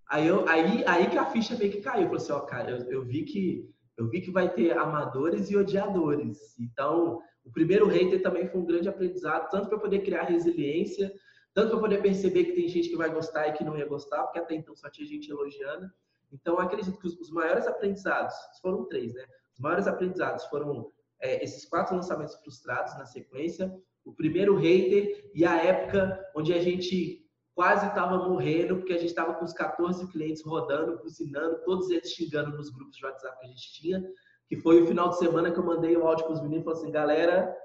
[0.10, 2.04] Aí, eu, aí, aí que a ficha meio que caiu.
[2.04, 5.50] Eu falei assim, ó, cara, eu, eu, vi que, eu vi que vai ter amadores
[5.50, 6.58] e odiadores.
[6.60, 11.14] Então, o primeiro hater também foi um grande aprendizado, tanto para poder criar resiliência,
[11.54, 14.24] tanto para poder perceber que tem gente que vai gostar e que não ia gostar,
[14.24, 15.90] porque até então só tinha gente elogiando.
[16.32, 19.26] Então, acredito que os, os maiores aprendizados, foram três, né?
[19.54, 23.74] Os maiores aprendizados foram é, esses quatro lançamentos frustrados na sequência,
[24.08, 29.10] o primeiro hater e a época onde a gente quase estava morrendo, porque a gente
[29.10, 33.46] estava com os 14 clientes rodando, buzinando, todos eles xingando nos grupos de WhatsApp que
[33.46, 34.12] a gente tinha,
[34.48, 36.80] que foi o final de semana que eu mandei o áudio para os meninos falei
[36.80, 37.58] assim, galera,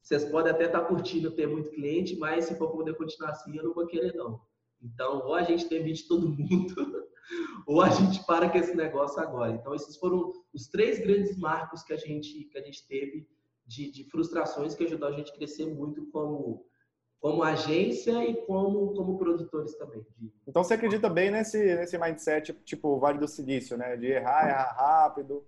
[0.00, 3.56] vocês podem até estar tá curtindo ter muito cliente, mas se for poder continuar assim,
[3.56, 4.40] eu não vou querer não.
[4.80, 6.74] Então, ou a gente demite todo mundo,
[7.66, 9.52] ou a gente para com esse negócio agora.
[9.52, 13.28] Então, esses foram os três grandes marcos que a gente, que a gente teve
[13.70, 16.66] de, de frustrações que ajudou a gente a crescer muito como,
[17.20, 20.04] como agência e como, como produtores também.
[20.46, 23.96] Então você acredita bem nesse, nesse mindset, tipo, Vale do Silício, né?
[23.96, 25.46] De errar, errar rápido.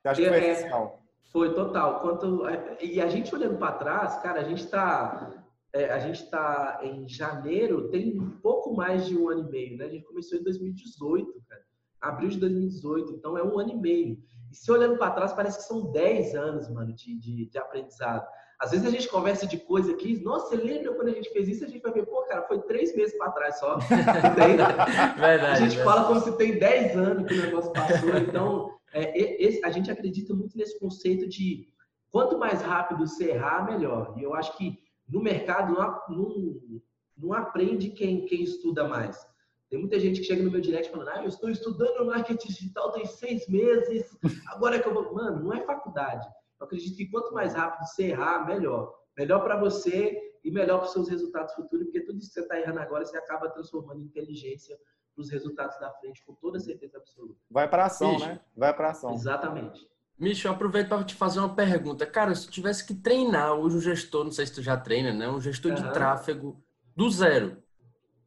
[0.00, 1.02] Você acha que foi é, essencial?
[1.30, 2.00] Foi total.
[2.00, 2.42] Quanto,
[2.80, 7.06] e a gente olhando para trás, cara, a gente está é, a gente está em
[7.06, 9.84] janeiro, tem um pouco mais de um ano e meio, né?
[9.84, 11.62] A gente começou em 2018, cara.
[12.00, 14.18] Abril de 2018, então é um ano e meio.
[14.50, 18.26] E se olhando para trás, parece que são 10 anos, mano, de, de, de, aprendizado.
[18.58, 21.48] Às vezes a gente conversa de coisa aqui, nossa, você lembra quando a gente fez
[21.48, 21.64] isso?
[21.64, 23.78] A gente vai ver, pô, cara, foi três meses para trás só.
[24.36, 25.82] verdade, a gente verdade.
[25.82, 28.16] fala como se tem 10 anos que o negócio passou.
[28.18, 31.68] Então, é, esse, a gente acredita muito nesse conceito de
[32.10, 34.14] quanto mais rápido você errar, melhor.
[34.18, 34.78] E eu acho que
[35.08, 36.82] no mercado não, não,
[37.16, 39.29] não aprende quem, quem estuda mais.
[39.70, 42.90] Tem muita gente que chega no meu direct falando, ah, eu estou estudando marketing digital
[42.90, 44.04] tem seis meses,
[44.48, 45.14] agora é que eu vou.
[45.14, 46.26] Mano, não é faculdade.
[46.58, 48.92] Eu acredito que quanto mais rápido você errar, melhor.
[49.16, 52.40] Melhor para você e melhor para os seus resultados futuros, porque tudo isso que você
[52.40, 54.76] está errando agora, você acaba transformando em inteligência
[55.14, 57.38] para os resultados da frente, com toda certeza absoluta.
[57.48, 58.26] Vai para ação, Micho.
[58.26, 58.40] né?
[58.56, 59.14] Vai para ação.
[59.14, 59.88] Exatamente.
[60.18, 62.04] Micho, eu aproveito para te fazer uma pergunta.
[62.04, 65.12] Cara, se tu tivesse que treinar hoje um gestor, não sei se tu já treina,
[65.12, 65.28] né?
[65.28, 65.76] Um gestor uhum.
[65.78, 66.62] de tráfego
[66.96, 67.62] do zero.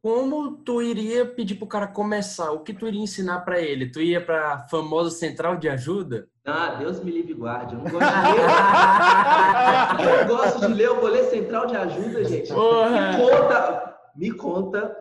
[0.04, 2.50] Como tu iria pedir pro cara começar?
[2.50, 3.90] O que tu iria ensinar para ele?
[3.90, 6.28] Tu ia para a famosa central de ajuda?
[6.44, 7.74] Ah, Deus me livre e guarde.
[7.74, 8.32] Eu não gosto de
[10.02, 10.20] ler.
[10.20, 12.52] eu gosto de ler, eu vou ler central de ajuda, gente.
[12.52, 13.12] Porra.
[13.12, 14.96] Me conta, me conta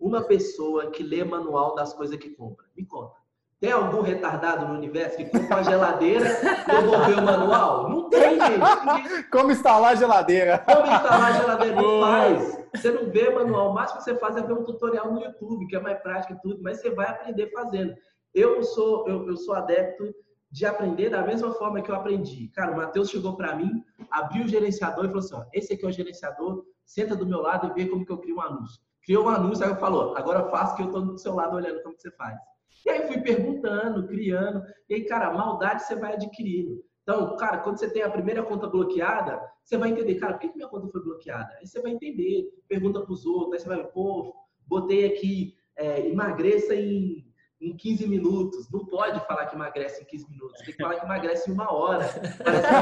[0.00, 2.64] uma pessoa que lê manual das coisas que compra.
[2.74, 3.18] Me conta.
[3.60, 7.90] Tem algum retardado no universo que compra uma geladeira e eu vou ver o manual?
[7.90, 9.24] Não tem, gente.
[9.30, 10.64] Como instalar a geladeira?
[10.64, 11.76] Como instalar a geladeira?
[11.76, 12.57] Não faz.
[12.74, 13.70] Você não vê manual.
[13.70, 16.34] O máximo que você faz é ver um tutorial no YouTube, que é mais prático
[16.34, 17.94] e tudo, mas você vai aprender fazendo.
[18.34, 20.14] Eu sou, eu, eu sou adepto
[20.50, 22.48] de aprender da mesma forma que eu aprendi.
[22.48, 25.84] Cara, o Matheus chegou para mim, abriu o gerenciador e falou assim: ó, esse aqui
[25.84, 28.80] é o gerenciador, senta do meu lado e vê como que eu crio um anúncio.
[29.04, 31.82] Criou um anúncio, aí eu falou, agora faça que eu estou do seu lado olhando
[31.82, 32.38] como que você faz.
[32.84, 36.82] E aí fui perguntando, criando, e aí, cara, maldade você vai adquirindo.
[37.08, 40.54] Então, cara, quando você tem a primeira conta bloqueada, você vai entender, cara, por que,
[40.54, 41.56] minha conta foi bloqueada?
[41.58, 44.34] Aí você vai entender, pergunta para os outros, aí você vai, pô,
[44.66, 47.24] botei aqui, é, emagreça em,
[47.62, 48.70] em 15 minutos.
[48.70, 51.72] Não pode falar que emagrece em 15 minutos, tem que falar que emagrece em uma
[51.72, 52.04] hora.
[52.44, 52.74] Parece que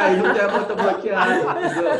[0.00, 1.92] Aí não tem a conta bloqueada, entendeu?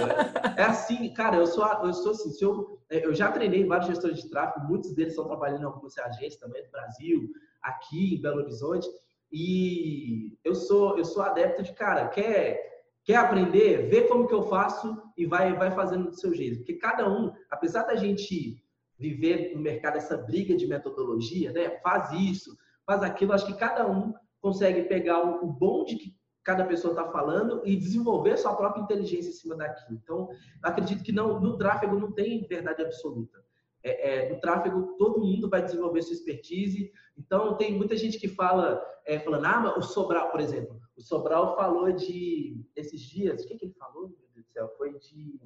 [0.56, 3.88] É assim, cara, eu sou, eu sou assim, se eu, é, eu já treinei vários
[3.88, 7.28] gestores de tráfego, muitos deles estão trabalhando em algumas agências também do Brasil,
[7.60, 8.88] aqui em Belo Horizonte,
[9.32, 12.60] e eu sou, eu sou adepto de, cara, quer,
[13.04, 16.58] quer aprender, vê como que eu faço e vai, vai fazendo do seu jeito.
[16.58, 18.62] Porque cada um, apesar da gente
[18.98, 21.80] viver no mercado essa briga de metodologia, né?
[21.82, 22.56] Faz isso,
[22.86, 27.10] faz aquilo, acho que cada um consegue pegar o bom de que cada pessoa está
[27.10, 29.98] falando e desenvolver sua própria inteligência em cima daquilo.
[30.02, 30.28] Então,
[30.62, 33.41] acredito que não, no tráfego não tem verdade absoluta.
[33.84, 36.92] É, é, no tráfego, todo mundo vai desenvolver sua expertise.
[37.18, 41.00] Então, tem muita gente que fala, é, falando, ah, mas o Sobral, por exemplo, o
[41.00, 44.68] Sobral falou de, esses dias, o que, que ele falou, meu Deus do céu?
[44.76, 45.40] Foi de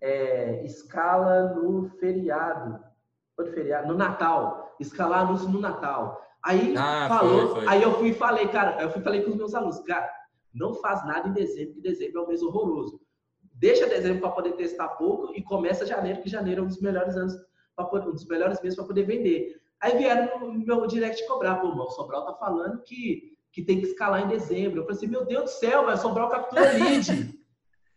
[0.00, 2.82] é, escala no feriado.
[3.36, 3.88] Foi de feriado?
[3.88, 4.74] No Natal.
[4.80, 6.20] Escalar anúncio no Natal.
[6.42, 7.68] Aí ah, falou, foi, foi.
[7.68, 10.10] aí eu fui e falei, cara, eu fui falei com os meus alunos, cara,
[10.54, 13.00] não faz nada em dezembro, que dezembro é um mês horroroso.
[13.54, 17.14] Deixa dezembro para poder testar pouco e começa janeiro, que janeiro é um dos melhores
[17.14, 17.34] anos,
[17.76, 19.60] poder, um dos melhores meses para poder vender.
[19.80, 23.86] Aí vieram no meu direct cobrar, pô, o Sobral tá falando que, que tem que
[23.86, 24.80] escalar em dezembro.
[24.80, 27.40] Eu falei assim, meu Deus do céu, vai Sobral captura lead.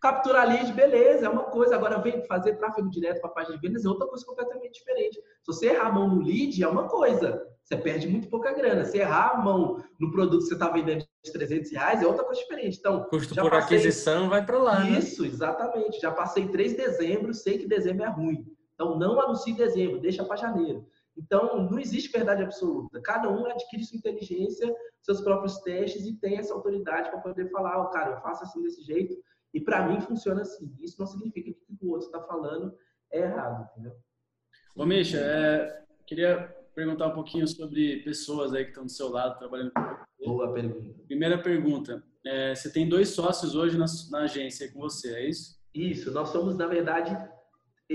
[0.04, 1.76] capturar lead, beleza, é uma coisa.
[1.76, 5.16] Agora, vem fazer tráfego direto para a página de vendas é outra coisa completamente diferente.
[5.16, 7.42] Se você errar a mão no lead, é uma coisa.
[7.64, 8.84] Você perde muito pouca grana.
[8.84, 12.26] Se errar a mão no produto que você está vendendo de 300 reais, é outra
[12.26, 12.78] coisa diferente.
[12.78, 13.78] Então, custo por passei...
[13.78, 14.84] aquisição vai para lá.
[14.84, 15.00] Né?
[15.00, 15.30] Isso, né?
[15.30, 16.02] exatamente.
[16.02, 18.46] Já passei 3 de dezembro, sei que dezembro é ruim.
[18.74, 20.88] Então, não anuncie dezembro, deixa para janeiro.
[21.16, 23.00] Então, não existe verdade absoluta.
[23.02, 27.82] Cada um adquire sua inteligência, seus próprios testes e tem essa autoridade para poder falar,
[27.82, 29.16] oh, cara, eu faço assim desse jeito
[29.54, 30.76] e para mim funciona assim.
[30.82, 32.76] Isso não significa que o que o outro está falando
[33.12, 33.96] é errado, entendeu?
[34.76, 39.38] Ô, Misha, é, queria perguntar um pouquinho sobre pessoas aí que estão do seu lado
[39.38, 40.26] trabalhando com você.
[40.26, 41.04] Boa pergunta.
[41.06, 42.04] Primeira pergunta.
[42.26, 45.62] É, você tem dois sócios hoje na, na agência com você, é isso?
[45.76, 46.12] Isso.
[46.12, 47.16] Nós somos, na verdade,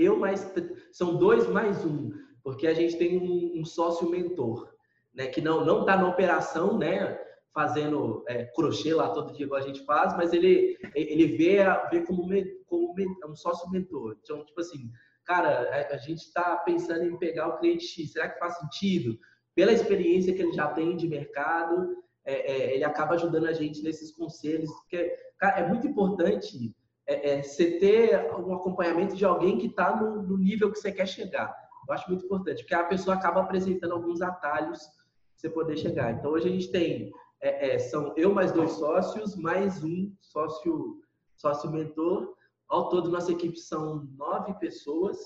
[0.03, 0.51] eu mais...
[0.91, 2.11] São dois mais um,
[2.43, 4.73] porque a gente tem um, um sócio mentor,
[5.13, 5.27] né?
[5.27, 7.19] Que não não está na operação, né?
[7.53, 11.57] fazendo é, crochê lá todo dia igual a gente faz, mas ele ele vê,
[11.91, 12.27] vê como,
[12.67, 12.93] como
[13.27, 14.17] um sócio mentor.
[14.21, 14.89] Então, tipo assim,
[15.25, 19.17] cara, a, a gente está pensando em pegar o cliente X, será que faz sentido?
[19.55, 23.81] Pela experiência que ele já tem de mercado, é, é, ele acaba ajudando a gente
[23.81, 26.73] nesses conselhos, porque cara, é muito importante
[27.09, 30.91] é, é, você ter um acompanhamento de alguém que está no, no nível que você
[30.91, 31.55] quer chegar.
[31.87, 34.95] Eu acho muito importante, porque a pessoa acaba apresentando alguns atalhos para
[35.35, 36.11] você poder chegar.
[36.11, 41.01] Então, hoje a gente tem é, é, são eu mais dois sócios, mais um sócio,
[41.35, 42.35] sócio mentor.
[42.67, 45.17] Ao todo, nossa equipe são nove pessoas,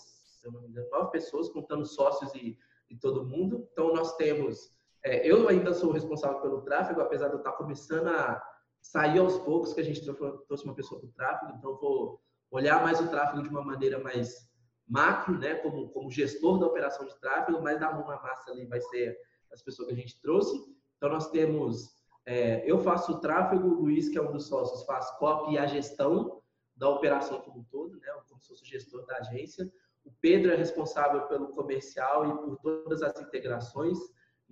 [0.90, 2.58] nove pessoas, contando sócios e,
[2.90, 3.68] e todo mundo.
[3.74, 4.72] Então, nós temos.
[5.04, 8.42] É, eu ainda sou responsável pelo tráfego, apesar de eu estar começando a
[8.84, 12.22] sair aos poucos, que a gente trouxe uma pessoa para o tráfego, então vou
[12.52, 14.52] olhar mais o tráfego de uma maneira mais
[14.86, 18.66] macro, né, como, como gestor da operação de tráfego, mas da mão na massa ali
[18.66, 19.18] vai ser
[19.52, 20.56] as pessoas que a gente trouxe.
[20.98, 24.84] Então, nós temos, é, eu faço o tráfego, o Luiz, que é um dos sócios,
[24.84, 26.42] faz copy e a gestão
[26.76, 28.08] da operação como um todo, né?
[28.28, 29.72] como se fosse o gestor da agência.
[30.04, 33.98] O Pedro é responsável pelo comercial e por todas as integrações.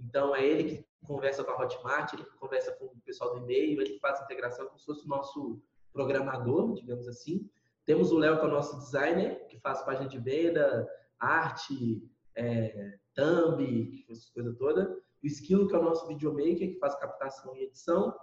[0.03, 3.39] Então, é ele que conversa com a Hotmart, ele que conversa com o pessoal do
[3.39, 5.61] e-mail, ele que faz a integração como se fosse o nosso
[5.93, 7.49] programador, digamos assim.
[7.85, 10.87] Temos o Léo, que é o nosso designer, que faz página de venda,
[11.19, 12.03] arte,
[12.35, 14.97] é, thumb, essa coisa toda.
[15.23, 18.15] O Esquilo, que é o nosso videomaker, que faz captação e edição.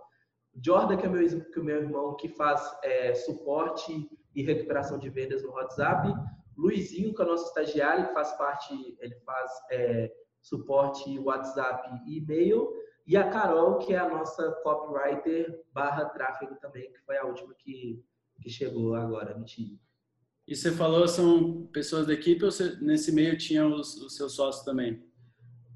[0.54, 4.98] O Jordan, que é meu, que é meu irmão, que faz é, suporte e recuperação
[4.98, 6.12] de vendas no WhatsApp.
[6.56, 10.12] Luizinho, que é o nosso estagiário, que faz parte, ele faz é,
[10.42, 12.68] suporte WhatsApp e e-mail.
[13.06, 17.54] E a Carol, que é a nossa copywriter barra tráfego também, que foi a última
[17.54, 18.04] que,
[18.42, 19.78] que chegou agora, mentira.
[20.46, 24.34] E você falou são pessoas da equipe ou você, nesse meio tinha os, os seus
[24.34, 25.02] sócios também?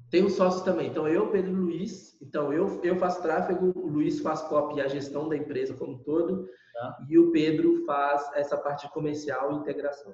[0.09, 0.89] Tem os sócios também.
[0.89, 2.15] Então, eu, Pedro e Luiz.
[2.21, 5.93] Então, eu, eu faço tráfego, o Luiz faz copy e a gestão da empresa como
[5.93, 6.47] um todo.
[6.73, 6.97] Tá.
[7.09, 10.13] E o Pedro faz essa parte comercial e integração.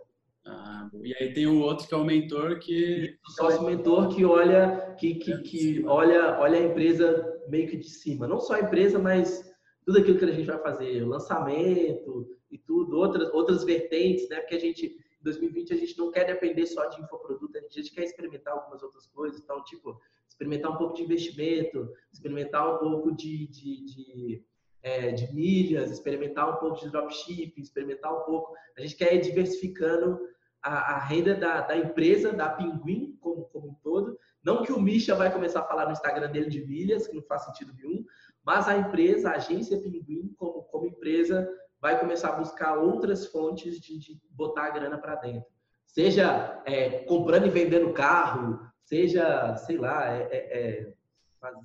[0.49, 4.25] Ah, e aí tem o outro que é o mentor que o sócio mentor que
[4.25, 8.27] olha que, que, que olha olha a empresa meio que de cima.
[8.27, 9.47] Não só a empresa mas
[9.85, 14.39] tudo aquilo que a gente vai fazer o lançamento e tudo outras outras vertentes né?
[14.39, 17.93] Porque a gente em 2020 a gente não quer depender só de infoproduto a gente
[17.93, 23.15] quer experimentar algumas outras coisas então tipo experimentar um pouco de investimento experimentar um pouco
[23.15, 24.43] de, de, de
[24.81, 28.53] é, de milhas, experimentar um pouco de dropshipping, experimentar um pouco.
[28.77, 30.19] A gente quer ir diversificando
[30.61, 34.17] a, a renda da, da, empresa, da Pinguim, como, como um todo.
[34.43, 37.23] Não que o Misha vai começar a falar no Instagram dele de milhas, que não
[37.23, 38.05] faz sentido nenhum,
[38.43, 41.49] mas a empresa, a agência Pinguim, como, como empresa,
[41.81, 45.49] vai começar a buscar outras fontes de, de botar a grana para dentro.
[45.85, 50.93] Seja é, comprando e vendendo carro, seja, sei lá, é, é, é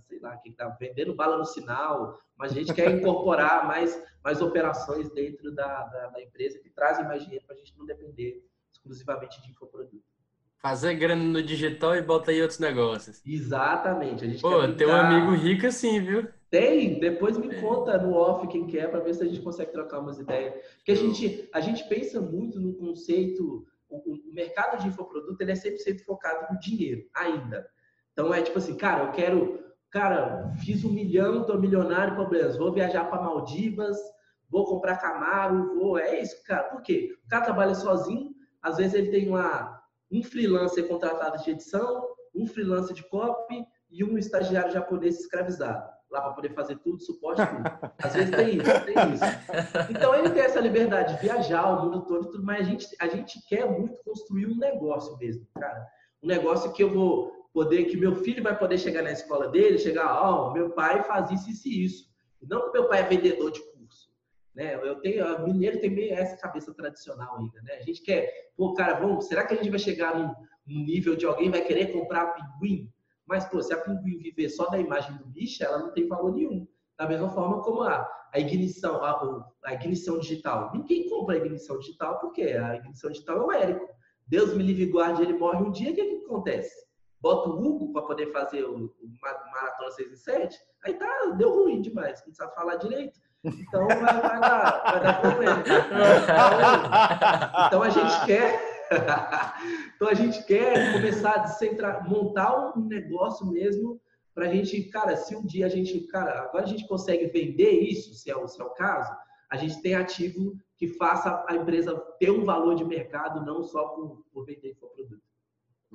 [0.06, 4.40] sei lá, quem está vendendo bala no sinal, mas a gente quer incorporar mais, mais
[4.40, 8.44] operações dentro da, da, da empresa que trazem mais dinheiro para a gente não depender
[8.84, 10.04] exclusivamente de infoproduto.
[10.58, 13.20] Fazer grana no digital e botar aí outros negócios.
[13.26, 14.24] Exatamente.
[14.24, 16.26] A gente Pô, tem um amigo rico assim, viu?
[16.50, 19.98] Tem, depois me conta no off quem quer para ver se a gente consegue trocar
[19.98, 20.54] umas ideias.
[20.76, 25.52] Porque a gente, a gente pensa muito no conceito, o, o mercado de infoproduto ele
[25.52, 27.66] é 100% focado no dinheiro, ainda.
[28.12, 32.72] Então é tipo assim, cara, eu quero, cara, fiz um milhão, tô milionário, problemas, vou
[32.72, 33.98] viajar para Maldivas,
[34.48, 36.64] vou comprar Camaro, vou, é isso, cara.
[36.64, 37.10] Por quê?
[37.26, 38.33] O cara trabalha sozinho,
[38.64, 44.02] às vezes ele tem uma, um freelancer contratado de edição, um freelancer de copy e
[44.02, 47.92] um estagiário japonês escravizado lá para poder fazer tudo, suporte tudo.
[47.98, 49.90] Às vezes tem isso, tem isso.
[49.90, 53.08] Então ele tem essa liberdade de viajar o mundo todo, tudo, mas a gente, a
[53.08, 55.86] gente quer muito construir um negócio mesmo, cara.
[56.22, 59.78] Um negócio que eu vou poder, que meu filho vai poder chegar na escola dele,
[59.78, 62.14] chegar, ó, oh, meu pai faz isso, isso e isso.
[62.42, 63.60] Não que meu pai é vendedor de
[64.54, 64.74] né?
[64.74, 67.74] Eu tenho, a mineiro tem meio essa cabeça tradicional ainda, né?
[67.74, 70.28] A gente quer, pô, cara, vamos, será que a gente vai chegar num,
[70.66, 72.90] num nível de alguém vai querer comprar pinguim?
[73.26, 76.32] Mas, pô, se a pinguim viver só da imagem do bicho, ela não tem valor
[76.34, 76.66] nenhum.
[76.96, 80.70] Da mesma forma como a, a ignição, a, a ignição digital.
[80.72, 83.88] Ninguém compra a ignição digital porque a ignição digital é o Érico.
[84.26, 86.84] Deus me livre e guarde, ele morre um dia, o que, que acontece?
[87.24, 91.54] bota o Hugo para poder fazer o, o Maratona 6 e 7, aí tá, deu
[91.54, 93.18] ruim demais, não sabe falar direito.
[93.44, 95.60] Então vai, dar, vai dar problema.
[95.60, 95.76] Então,
[97.66, 98.74] então a gente quer.
[99.96, 104.00] então a gente quer começar a descentra, montar um negócio mesmo
[104.34, 107.70] para a gente, cara, se um dia a gente, cara, agora a gente consegue vender
[107.70, 109.14] isso, se é, o, se é o caso,
[109.48, 113.88] a gente tem ativo que faça a empresa ter um valor de mercado, não só
[113.88, 115.22] por, por vender infoproduto.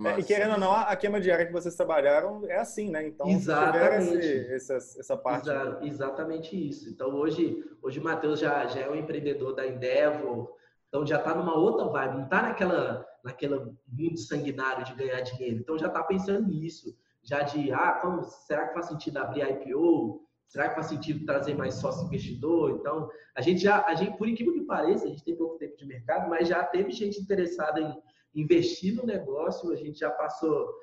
[0.05, 3.05] É, e querendo ou não, a queima diária que vocês trabalharam é assim, né?
[3.05, 4.15] Então, exatamente.
[4.15, 5.49] Esse, essa, essa parte.
[5.49, 6.89] Exa exatamente isso.
[6.89, 10.55] Então, hoje, hoje o Matheus já, já é um empreendedor da Endeavor,
[10.87, 15.59] então já está numa outra vibe, não está naquela, naquela mundo sanguinário de ganhar dinheiro.
[15.59, 20.25] Então, já está pensando nisso, já de, ah, como, será que faz sentido abrir IPO?
[20.47, 22.71] Será que faz sentido trazer mais sócio investidor?
[22.71, 25.77] Então, a gente já, a gente, por incrível que pareça, a gente tem pouco tempo
[25.77, 28.01] de mercado, mas já teve gente interessada em
[28.33, 30.73] investir no negócio, a gente já passou,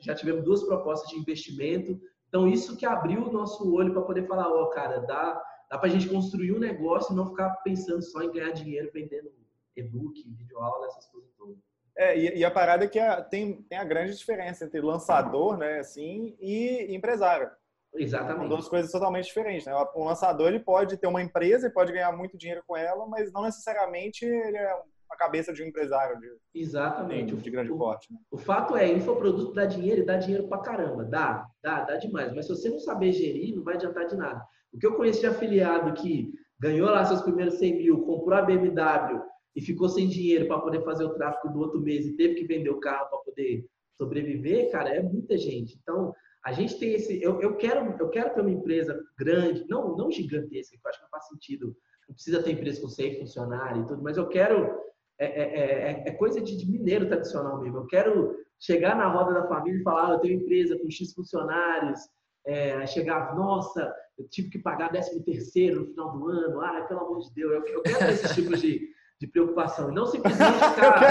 [0.00, 2.00] já tivemos duas propostas de investimento.
[2.28, 5.78] Então, isso que abriu o nosso olho para poder falar, ó, oh, cara, dá, dá
[5.78, 9.30] para a gente construir um negócio e não ficar pensando só em ganhar dinheiro vendendo
[9.76, 11.56] e-book, videoaula, essas coisas todas.
[11.98, 15.56] É, e, e, a parada é que a, tem, tem a grande diferença entre lançador,
[15.56, 17.50] né, assim, e empresário.
[17.94, 18.40] Exatamente.
[18.40, 19.66] São duas coisas totalmente diferentes.
[19.66, 19.72] Né?
[19.94, 23.32] Um lançador ele pode ter uma empresa e pode ganhar muito dinheiro com ela, mas
[23.32, 24.76] não necessariamente ele é
[25.10, 27.34] a cabeça de um empresário de, Exatamente.
[27.34, 28.12] de grande porte.
[28.12, 28.18] Né?
[28.30, 31.04] O fato é, infoproduto dá dinheiro e dá dinheiro pra caramba.
[31.04, 32.32] Dá, dá, dá demais.
[32.34, 34.44] Mas se você não saber gerir, não vai adiantar de nada.
[34.72, 38.42] O que eu conheci de afiliado que ganhou lá seus primeiros 100 mil, comprou a
[38.42, 39.20] BMW
[39.54, 42.46] e ficou sem dinheiro para poder fazer o tráfego do outro mês e teve que
[42.46, 45.78] vender o carro para poder sobreviver, cara, é muita gente.
[45.80, 46.12] Então,
[46.44, 47.20] a gente tem esse.
[47.22, 50.98] Eu, eu, quero, eu quero ter uma empresa grande, não, não gigantesca, que eu acho
[50.98, 51.76] que não faz sentido.
[52.08, 54.86] Não precisa ter empresa com 100 funcionários e tudo, mas eu quero.
[55.18, 57.78] É, é, é, é coisa de, de, mineiro tradicional mesmo.
[57.78, 61.14] Eu quero chegar na roda da família e falar: ah, eu tenho empresa com X
[61.14, 62.00] funcionários.
[62.46, 66.60] É, chegar, nossa, eu tive que pagar 13 terceiro no final do ano.
[66.60, 68.88] Ah, pelo amor de Deus, eu, eu quero ter esse tipo de,
[69.20, 69.90] de preocupação.
[69.90, 71.06] Não simplesmente, cara.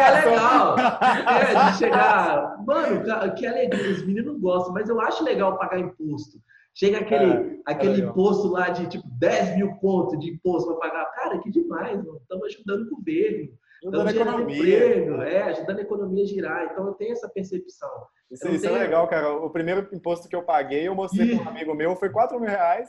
[0.00, 0.76] é legal.
[0.78, 2.64] É, de chegar.
[2.66, 3.92] Mano, que alegria.
[3.92, 6.38] Os meninos gostam, mas eu acho legal pagar imposto.
[6.74, 10.90] Chega aquele, é, aquele é imposto lá de tipo 10 mil pontos de imposto para
[10.90, 11.01] pagar.
[11.32, 12.00] Cara, que demais.
[12.20, 13.58] Estamos ajudando o governo.
[13.82, 14.76] Ajudando a economia.
[14.76, 16.68] Emprego, é, ajudando a economia a girar.
[16.70, 17.90] Então eu tenho essa percepção.
[18.30, 18.76] Isso, isso tenho...
[18.76, 19.32] é legal, cara.
[19.32, 22.48] O primeiro imposto que eu paguei, eu mostrei para um amigo meu, foi 4 mil
[22.48, 22.88] reais.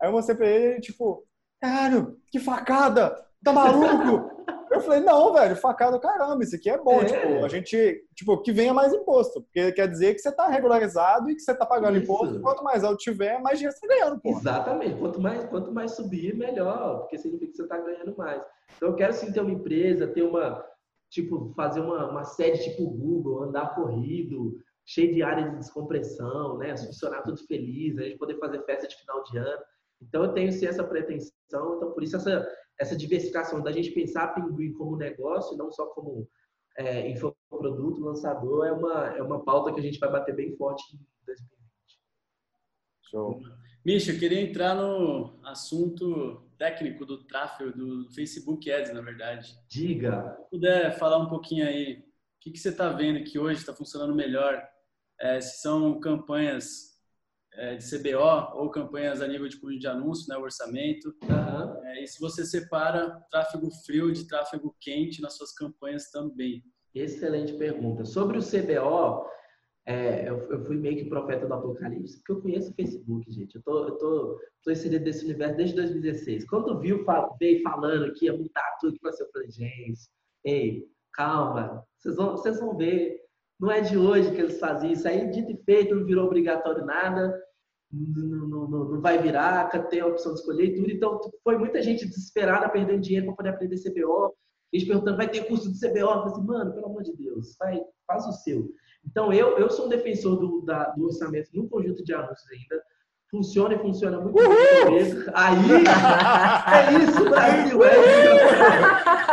[0.00, 1.26] Aí eu mostrei para ele, tipo,
[1.60, 3.27] caralho, que facada!
[3.44, 4.38] Tá maluco?
[4.70, 7.00] Eu falei, não, velho, facada, caramba, isso aqui é bom.
[7.00, 7.04] É.
[7.06, 9.42] Tipo, a gente, tipo, que venha mais imposto.
[9.42, 12.04] Porque quer dizer que você tá regularizado e que você tá pagando isso.
[12.04, 12.40] imposto.
[12.40, 14.30] Quanto mais alto tiver, mais dinheiro você tá ganhando, pô.
[14.30, 14.98] Exatamente.
[14.98, 17.00] Quanto mais, quanto mais subir, melhor.
[17.00, 18.42] Porque significa que você tá ganhando mais.
[18.76, 20.62] Então, eu quero sim ter uma empresa, ter uma,
[21.10, 26.76] tipo, fazer uma, uma sede tipo Google, andar corrido, cheio de área de descompressão, né?
[26.76, 29.62] Funcionar tudo feliz, a gente poder fazer festa de final de ano.
[30.02, 31.32] Então, eu tenho sim essa pretensão.
[31.76, 32.46] Então, por isso, essa,
[32.78, 36.28] essa diversificação da gente pensar a Pinguim como negócio, não só como
[36.76, 40.94] é, infoproduto, lançador, é uma, é uma pauta que a gente vai bater bem forte
[40.94, 41.58] em 2020.
[43.10, 43.40] Show.
[43.84, 49.58] Misha, eu queria entrar no assunto técnico do tráfego do Facebook Ads, na verdade.
[49.68, 50.36] Diga.
[50.44, 52.04] Se puder falar um pouquinho aí, o
[52.40, 54.62] que, que você está vendo que hoje está funcionando melhor?
[55.20, 56.87] É, se são campanhas
[57.76, 61.12] de CBO ou campanhas a nível de cunho de anúncio, né, o orçamento.
[61.24, 61.84] Uhum.
[61.86, 66.62] É, e se você separa tráfego frio de tráfego quente nas suas campanhas também.
[66.94, 68.04] Excelente pergunta.
[68.04, 69.26] Sobre o CBO,
[69.86, 73.56] é, eu, eu, fui meio que profeta do apocalipse, porque eu conheço o Facebook, gente.
[73.56, 76.44] Eu tô, eu tô, tô inserido nesse universo desde 2016.
[76.44, 77.04] Quando viu,
[77.40, 80.00] veio falando que ia mudar tudo você, eu falei, gente,
[80.44, 83.18] ei, calma, vocês vão, vocês vão ver.
[83.58, 85.08] Não é de hoje que eles faziam isso.
[85.08, 87.34] Aí, dito e feito, não virou obrigatório nada
[87.90, 90.90] não, não, não, vai virar, tem a opção de escolher e tudo.
[90.90, 94.34] Então, foi muita gente desesperada perdendo dinheiro para poder aprender CBO.
[94.70, 95.98] Eles perguntando, vai ter curso de CBO?
[95.98, 98.68] Eu falei assim, mano, pelo amor de Deus, vai, faz o seu.
[99.06, 102.82] Então, eu, eu sou um defensor do, da, do orçamento no conjunto de anúncios ainda.
[103.30, 105.24] Funciona e funciona muito bem mesmo.
[105.34, 105.56] Aí,
[106.74, 107.84] é isso, Brasil.
[107.84, 107.94] É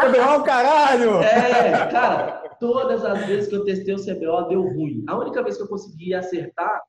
[0.07, 1.15] CBO, caralho!
[1.21, 5.03] É, cara, todas as vezes que eu testei o CBO, deu ruim.
[5.07, 6.81] A única vez que eu consegui acertar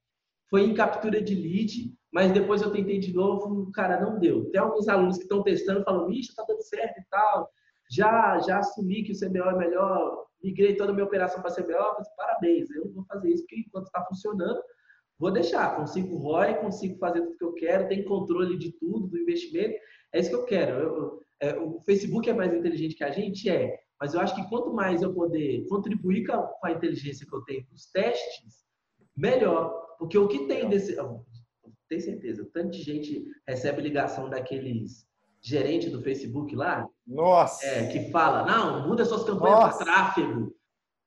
[0.49, 4.51] foi em captura de lead, mas depois eu tentei de novo, cara, não deu.
[4.51, 7.51] Tem alguns alunos que estão testando, falam, Misha, tá dando certo e tal.
[7.91, 11.73] Já, já assumi que o CBO é melhor, migrei toda a minha operação para CBO,
[11.73, 14.61] falei, parabéns, eu vou fazer isso, porque enquanto está funcionando,
[15.19, 15.77] vou deixar.
[15.77, 19.77] Consigo ROI, consigo fazer tudo que eu quero, tem controle de tudo, do investimento,
[20.13, 20.79] é isso que eu quero.
[20.79, 23.49] Eu, é, o Facebook é mais inteligente que a gente?
[23.49, 23.79] É.
[24.01, 27.35] Mas eu acho que quanto mais eu poder contribuir com a, com a inteligência que
[27.35, 28.65] eu tenho nos testes,
[29.17, 29.86] melhor.
[29.99, 30.97] Porque o que tem desse.
[31.89, 35.07] Tem certeza, tanto de gente recebe ligação daqueles
[35.41, 36.89] gerente do Facebook lá.
[37.07, 37.65] Nossa!
[37.65, 40.53] É, que fala, não, muda suas campanhas para tráfego.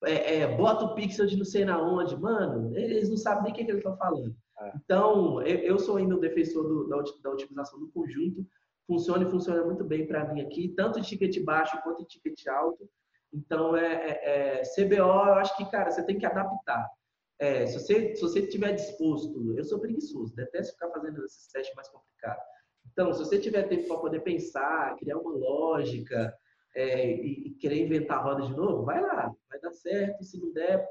[0.05, 2.15] É, é, bota o pixel de não sei na onde.
[2.15, 4.33] Mano, eles não sabem nem o que, que eles estão falando.
[4.61, 4.71] É.
[4.77, 8.45] Então, eu, eu, sou ainda o defensor do, da, da otimização do conjunto.
[8.87, 12.47] Funciona e funciona muito bem para mim aqui, tanto em ticket baixo quanto em ticket
[12.47, 12.89] alto.
[13.31, 16.89] Então, é, é, é CBO, eu acho que, cara, você tem que adaptar.
[17.39, 21.73] É, se você se você estiver disposto, eu sou preguiçoso, detesto ficar fazendo esses testes
[21.73, 22.43] mais complicados.
[22.91, 26.35] Então, se você tiver tempo para poder pensar, criar uma lógica
[26.75, 30.23] é, e, e, querer inventar a roda de novo, vai lá, vai dar certo.
[30.23, 30.85] Se não der,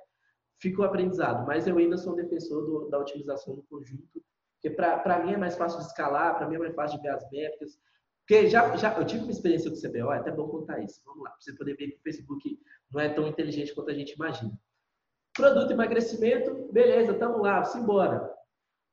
[0.58, 1.46] fica o aprendizado.
[1.46, 4.22] Mas eu ainda sou um defensor do, da otimização do conjunto,
[4.54, 7.14] porque para mim é mais fácil de escalar, para mim é mais fácil de ver
[7.14, 7.78] as métricas.
[8.20, 11.00] Porque já, já eu tive uma experiência com o CBO, é até bom contar isso.
[11.04, 13.94] Vamos lá, para você poder ver que o Facebook não é tão inteligente quanto a
[13.94, 14.52] gente imagina.
[15.38, 18.28] Produto emagrecimento, beleza, estamos lá, simbora.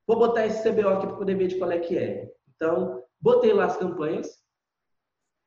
[0.06, 2.32] Vou botar esse CBO aqui para poder ver de qual é que é.
[2.56, 4.28] Então, botei lá as campanhas,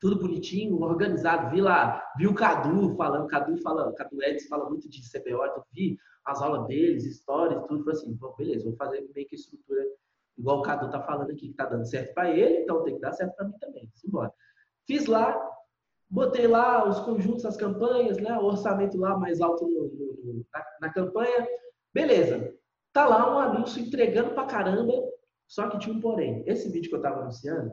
[0.01, 1.53] tudo bonitinho, organizado.
[1.53, 5.65] Vi lá, vi o Cadu falando, Cadu fala, Cadu Edson fala muito de CBO, então
[5.73, 7.85] vi as aulas deles, stories, tudo.
[7.85, 9.85] Falei assim, bom, beleza, vou fazer meio que estrutura
[10.37, 13.01] igual o Cadu tá falando aqui, que tá dando certo para ele, então tem que
[13.01, 13.89] dar certo para mim também.
[13.95, 14.35] Simbora.
[14.85, 15.41] Fiz lá,
[16.11, 18.37] botei lá os conjuntos, as campanhas, né?
[18.39, 21.47] O orçamento lá mais alto no, no, na, na, campanha.
[21.93, 22.55] Beleza.
[22.93, 24.93] Tá lá um anúncio entregando pra caramba,
[25.47, 26.43] só que tinha um porém.
[26.47, 27.73] Esse vídeo que eu tava anunciando,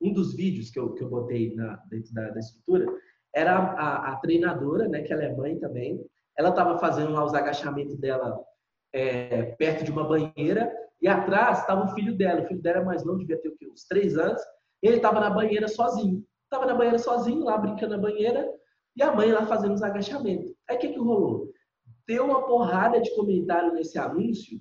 [0.00, 2.86] um dos vídeos que eu, que eu botei na, dentro da, da estrutura,
[3.34, 5.02] era a, a, treinadora, né?
[5.02, 6.04] Que ela é mãe também.
[6.36, 8.38] Ela tava fazendo lá os agachamentos dela
[8.92, 12.42] é, perto de uma banheira e atrás estava o filho dela.
[12.42, 13.66] O filho dela é mais novo, devia ter o quê?
[13.66, 14.42] uns três anos.
[14.82, 16.24] Ele estava na banheira sozinho.
[16.46, 18.48] Estava na banheira sozinho, lá brincando na banheira,
[18.96, 20.54] e a mãe lá fazendo os agachamentos.
[20.68, 21.52] Aí o que, que rolou?
[22.06, 24.60] Deu uma porrada de comentário nesse anúncio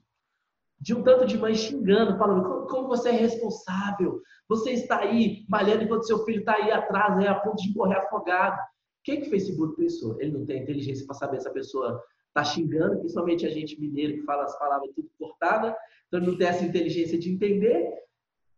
[0.80, 5.46] de um tanto de mãe xingando, falando como, como, você é responsável, você está aí
[5.48, 8.60] malhando enquanto seu filho está aí atrás, né, a ponto de morrer afogado.
[8.60, 10.20] O que, que o Facebook pensou?
[10.20, 14.16] Ele não tem inteligência para saber se a pessoa está xingando, principalmente a gente mineiro
[14.16, 15.76] que fala as palavras tudo cortada,
[16.08, 18.05] então não tem essa inteligência de entender.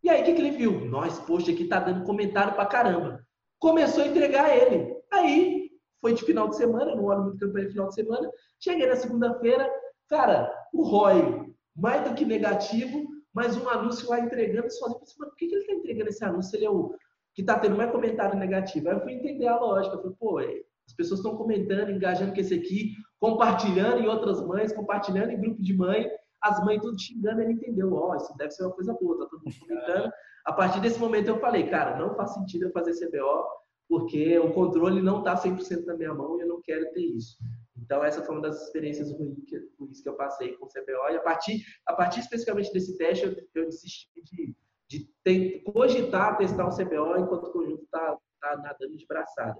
[0.07, 0.85] E aí o que, que ele viu?
[0.85, 3.21] Nós, poxa, aqui tá dando comentário pra caramba.
[3.59, 4.95] Começou a entregar ele.
[5.11, 8.31] Aí foi de final de semana, não olho muito campanha de final de semana.
[8.57, 9.69] Cheguei na segunda-feira,
[10.07, 15.01] cara, o ROI, mais do que negativo, mas um anúncio lá entregando sozinho.
[15.01, 16.55] Mas por que, que ele está entregando esse anúncio?
[16.55, 16.95] Ele é o
[17.35, 18.87] que está tendo mais comentário negativo.
[18.87, 19.97] Aí eu fui entender a lógica.
[19.97, 24.41] Eu falei, pô, é, as pessoas estão comentando, engajando com esse aqui, compartilhando em outras
[24.41, 26.09] mães, compartilhando em grupo de mãe,
[26.47, 29.25] as mães tudo xingando, ele entendeu, ó, oh, isso deve ser uma coisa boa, tá
[29.29, 30.11] todo mundo comentando.
[30.45, 33.45] A partir desse momento eu falei, cara, não faz sentido eu fazer CBO,
[33.89, 37.37] porque o controle não está 100% na minha mão e eu não quero ter isso.
[37.77, 41.09] Então, essa foi uma das experiências ruins que, ruins que eu passei com o CBO.
[41.11, 44.55] E a partir, a partir especificamente desse teste, eu, eu desisti de,
[44.89, 49.57] de ter, cogitar testar o CBO enquanto o conjunto está tá nadando de braçada.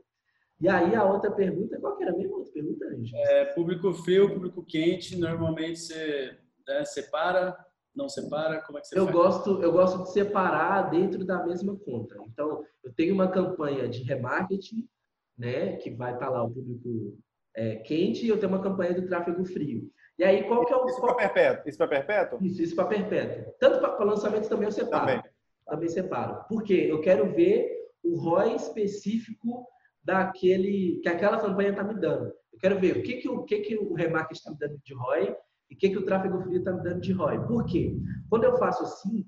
[0.59, 2.85] E aí a outra pergunta, qual que era a mesma outra pergunta?
[3.13, 6.38] É, público frio, público quente, normalmente você
[6.68, 7.57] né, separa,
[7.95, 9.15] não separa, como é que você eu faz?
[9.15, 12.15] Gosto, eu gosto de separar dentro da mesma conta.
[12.28, 14.88] Então, eu tenho uma campanha de remarketing,
[15.38, 17.18] né, que vai estar lá o público
[17.55, 19.89] é, quente, e eu tenho uma campanha do tráfego frio.
[20.20, 20.86] E aí, qual que é o...
[20.86, 21.70] Isso para perpétuo?
[21.70, 22.43] Isso para perpétuo?
[22.43, 23.53] Isso, isso para perpétuo.
[23.59, 25.05] Tanto para lançamento também eu separo.
[25.05, 25.24] Também.
[25.65, 26.43] também separo.
[26.49, 27.72] Porque eu quero ver
[28.03, 29.68] o ROI específico
[30.03, 32.34] daquele que aquela campanha está me dando.
[32.51, 34.93] Eu quero ver o que, que, o, que, que o remarketing está me dando de
[34.95, 35.36] ROI
[35.70, 37.45] e o que, que o tráfego frio está me dando de ROI.
[37.45, 37.95] Por quê?
[38.30, 39.26] Quando eu faço assim,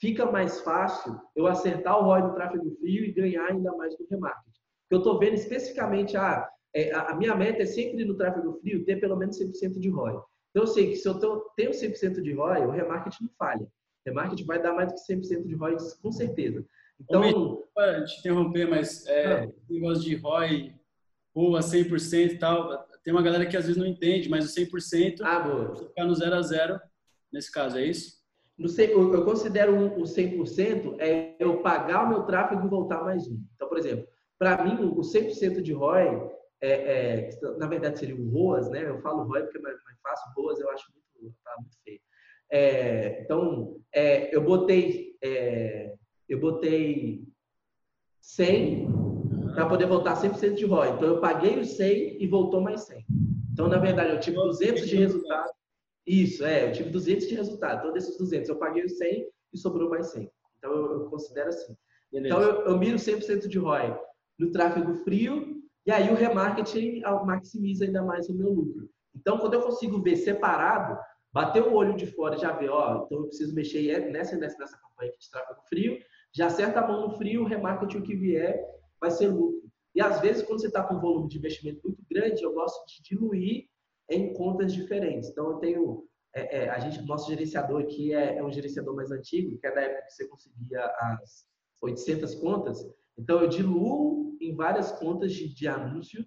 [0.00, 4.06] fica mais fácil eu acertar o ROI do tráfego frio e ganhar ainda mais no
[4.08, 4.60] remarketing.
[4.90, 9.00] Eu estou vendo especificamente, ah, é, a, minha meta é sempre no tráfego frio ter
[9.00, 10.20] pelo menos 100% de ROI.
[10.50, 11.18] Então eu sei que se eu
[11.56, 13.62] tenho 100% de ROI, o remarketing não falha.
[13.62, 16.64] O remarketing vai dar mais do que 100% de ROI, com certeza.
[17.00, 19.48] Então, para te interromper, mas é, ah.
[19.68, 20.74] negócio de ROI,
[21.34, 25.20] boa 100% e tal, tem uma galera que às vezes não entende, mas o 100%
[25.22, 25.76] ah, boa.
[25.76, 26.80] ficar no 0 a 0
[27.32, 28.20] nesse caso, é isso?
[28.58, 33.42] No, eu considero o 100% é eu pagar o meu tráfego e voltar mais um.
[33.54, 34.06] Então, por exemplo,
[34.38, 36.30] para mim, o 100% de ROI,
[36.60, 38.86] é, é, na verdade seria o ROAS, né?
[38.86, 42.00] Eu falo ROI porque é mais, mais fácil, ROAS eu acho muito, tá muito feio.
[42.52, 45.94] É, então, é, eu botei é,
[46.28, 47.24] eu botei
[48.20, 48.86] 100
[49.54, 50.90] para poder voltar 100% de ROI.
[50.90, 53.04] Então, eu paguei os 100 e voltou mais 100.
[53.52, 55.50] Então, na verdade, eu tive 200 de resultado.
[56.06, 57.78] Isso, é, eu tive 200 de resultado.
[57.80, 60.30] Então, desses 200, eu paguei os 100 e sobrou mais 100.
[60.58, 61.76] Então, eu, eu considero assim.
[62.10, 62.34] Beleza.
[62.34, 63.96] Então, eu, eu miro 100% de ROI
[64.38, 68.88] no tráfego frio e aí o remarketing maximiza ainda mais o meu lucro.
[69.14, 70.98] Então, quando eu consigo ver separado,
[71.32, 74.58] bater o olho de fora e já ver, ó, então eu preciso mexer nessa nessa,
[74.58, 75.98] nessa campanha de tráfego frio
[76.32, 78.64] já acerta a mão no frio, o remarketing o que vier
[79.00, 79.60] vai ser lucro.
[79.94, 82.86] E às vezes, quando você está com um volume de investimento muito grande, eu gosto
[82.86, 83.68] de diluir
[84.08, 85.30] em contas diferentes.
[85.30, 86.06] Então, eu tenho.
[86.32, 89.74] É, é, a gente, nosso gerenciador aqui é, é, um gerenciador mais antigo, que é
[89.74, 91.44] da época que você conseguia as
[91.80, 92.86] 800 contas.
[93.18, 96.24] Então, eu diluo em várias contas de, de anúncio,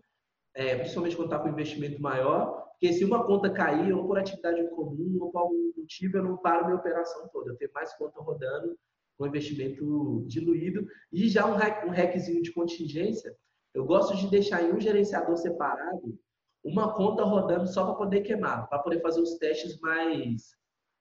[0.54, 4.70] é, principalmente quando está com investimento maior, porque se uma conta cair, ou por atividade
[4.72, 7.52] comum, ou por algum motivo, eu não paro minha operação toda.
[7.52, 8.78] Eu tenho mais conta rodando
[9.18, 13.36] com investimento diluído e já um, um hackzinho de contingência.
[13.74, 16.18] Eu gosto de deixar em um gerenciador separado
[16.64, 20.56] uma conta rodando só para poder queimar, para poder fazer os testes mais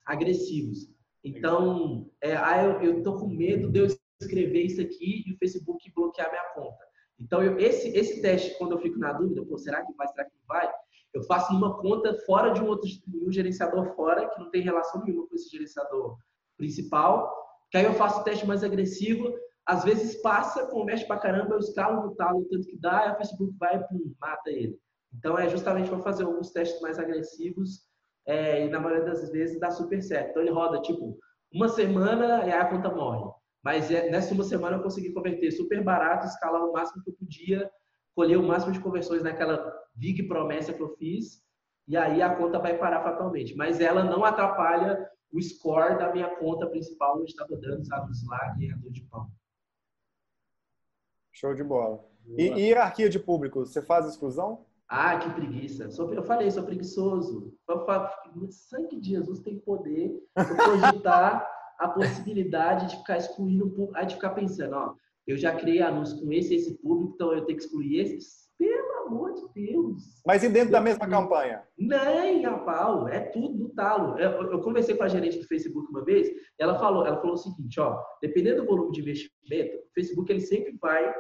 [0.05, 0.91] agressivos.
[1.23, 3.87] Então, é, ah, eu estou com medo de eu
[4.21, 6.85] escrever isso aqui e o Facebook bloquear minha conta.
[7.21, 10.25] Então, eu, esse, esse teste, quando eu fico na dúvida, pô, será que vai, será
[10.25, 10.73] que não vai?
[11.15, 15.05] Eu faço numa conta fora de um outro um gerenciador fora, que não tem relação
[15.05, 16.17] nenhuma com esse gerenciador
[16.57, 17.33] principal,
[17.73, 19.33] que aí eu faço o teste mais agressivo,
[19.65, 23.17] às vezes passa, converte pra caramba, eu escalo no talo tanto que dá, e o
[23.17, 24.79] Facebook vai e pum, mata ele.
[25.15, 27.81] Então é justamente para fazer alguns testes mais agressivos
[28.27, 30.31] é, e na maioria das vezes dá super certo.
[30.31, 31.19] Então ele roda tipo
[31.51, 33.31] uma semana e aí a conta morre.
[33.65, 37.15] Mas é, nessa uma semana eu consegui converter super barato, escalar o máximo que eu
[37.15, 37.71] podia
[38.15, 41.41] colher o máximo de conversões naquela big promessa que eu fiz,
[41.89, 43.57] e aí a conta vai parar fatalmente.
[43.57, 48.27] Mas ela não atrapalha o score da minha conta principal, onde está rodando, sabe, os
[48.27, 49.31] lá, ganhador de pão.
[51.33, 52.05] Show de bola.
[52.37, 54.65] E, e hierarquia de público, você faz exclusão?
[54.89, 55.89] Ah, que preguiça.
[56.15, 57.57] Eu falei, sou preguiçoso.
[58.51, 64.77] Sangue de Jesus tem poder de cogitar a possibilidade de ficar excluindo, de ficar pensando,
[64.77, 64.95] ó,
[65.27, 68.43] eu já criei anúncio com esse esse público, então eu tenho que excluir esse.
[68.59, 70.23] Pelo amor de Deus.
[70.27, 71.63] Mas e dentro da mesma campanha?
[71.79, 74.19] Nem a pau, é tudo no talo.
[74.19, 77.39] Eu, eu, conversei com a gerente do Facebook uma vez, ela falou, ela falou o
[77.39, 81.15] seguinte, ó, dependendo do volume de investimento, o Facebook ele sempre vai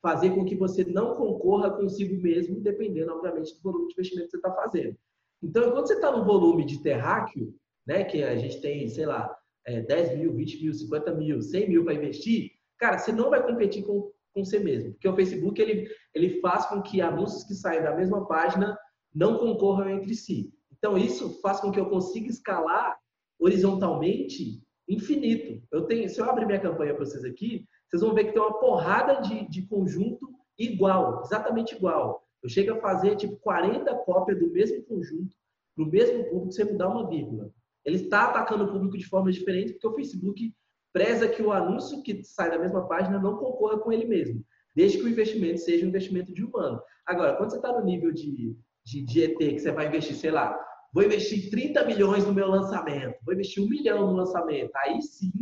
[0.00, 4.30] fazer com que você não concorra consigo mesmo, dependendo, obviamente, do volume de investimento que
[4.32, 4.96] você está fazendo.
[5.42, 7.54] Então, quando você está no volume de terráqueo,
[7.86, 9.34] né, que a gente tem, sei lá,
[9.66, 13.44] é, 10 mil, 20 mil, 50 mil, 100 mil para investir, cara, você não vai
[13.44, 14.92] competir com, com você mesmo.
[14.92, 18.78] Porque o Facebook, ele, ele faz com que anúncios que saem da mesma página
[19.14, 20.52] não concorram entre si.
[20.76, 22.96] Então, isso faz com que eu consiga escalar
[23.38, 25.62] horizontalmente infinito.
[25.70, 28.42] Eu tenho, se eu abrir minha campanha para vocês aqui, vocês vão ver que tem
[28.42, 32.26] uma porrada de, de conjunto igual, exatamente igual.
[32.42, 35.34] Eu chego a fazer tipo 40 cópias do mesmo conjunto,
[35.76, 37.50] do mesmo público, sem mudar uma vírgula.
[37.84, 40.54] Ele está atacando o público de forma diferente porque o Facebook
[40.92, 44.98] preza que o anúncio que sai da mesma página não concorra com ele mesmo, desde
[44.98, 46.80] que o investimento seja um investimento de humano.
[47.06, 50.30] Agora, quando você está no nível de, de, de ET, que você vai investir, sei
[50.30, 50.58] lá,
[50.92, 55.32] vou investir 30 milhões no meu lançamento, vou investir um milhão no lançamento, aí sim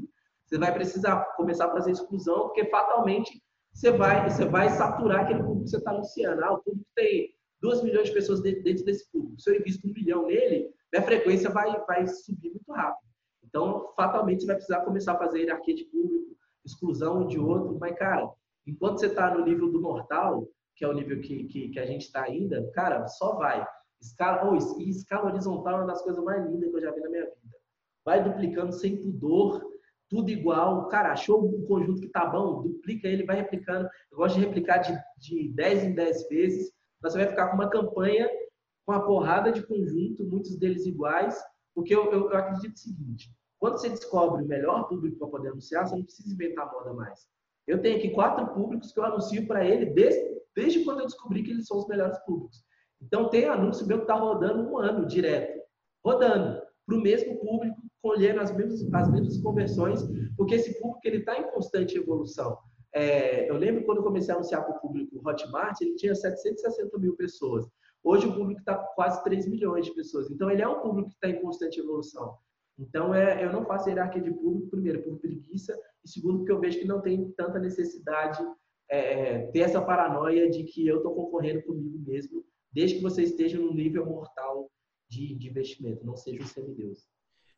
[0.47, 3.43] você vai precisar começar a fazer exclusão, porque fatalmente
[3.73, 6.45] você vai, você vai saturar aquele público que você está anunciando.
[6.45, 9.41] Ah, o público tem 2 milhões de pessoas dentro desse público.
[9.41, 13.06] Se eu invisto um milhão nele, minha frequência vai, vai subir muito rápido.
[13.57, 17.79] Então, fatalmente, você vai precisar começar a fazer hierarquia de público, exclusão de outro.
[17.81, 18.31] Mas, cara,
[18.67, 21.87] enquanto você está no nível do mortal, que é o nível que, que, que a
[21.87, 23.67] gente está ainda, cara, só vai.
[23.99, 27.01] Escala, oh, e escala horizontal é uma das coisas mais lindas que eu já vi
[27.01, 27.57] na minha vida.
[28.05, 29.67] Vai duplicando sem pudor,
[30.11, 30.89] tudo igual.
[30.89, 33.89] Cara, achou um conjunto que tá bom, duplica ele, vai replicando.
[34.13, 36.71] Eu gosto de replicar de, de 10 em 10 vezes.
[37.01, 38.29] Você vai ficar com uma campanha
[38.85, 41.43] com uma porrada de conjunto, muitos deles iguais,
[41.75, 45.49] porque eu, eu, eu acredito o seguinte: quando você descobre o melhor público para poder
[45.49, 47.27] anunciar, você não precisa inventar moda mais.
[47.67, 51.43] Eu tenho aqui quatro públicos que eu anuncio para ele desde, desde quando eu descobri
[51.43, 52.65] que eles são os melhores públicos.
[53.01, 55.61] Então, tem anúncio meu que está rodando um ano direto,
[56.05, 60.01] rodando para o mesmo público, colhendo as mesmas, as mesmas conversões,
[60.37, 62.57] porque esse público ele está em constante evolução.
[62.95, 66.97] É, eu lembro quando eu comecei a anunciar para o público Hotmart, ele tinha 760
[66.99, 67.67] mil pessoas.
[68.03, 70.31] Hoje o público está com quase 3 milhões de pessoas.
[70.31, 72.39] Então, ele é um público que está em constante evolução.
[72.79, 76.61] Então, é, eu não faço hierarquia de público, primeiro, por preguiça, e segundo, porque eu
[76.61, 78.43] vejo que não tem tanta necessidade
[78.89, 83.23] é, é ter essa paranoia de que eu estou concorrendo comigo mesmo, desde que você
[83.23, 84.71] esteja no nível mortal
[85.09, 87.07] de, de investimento, não seja um semideus.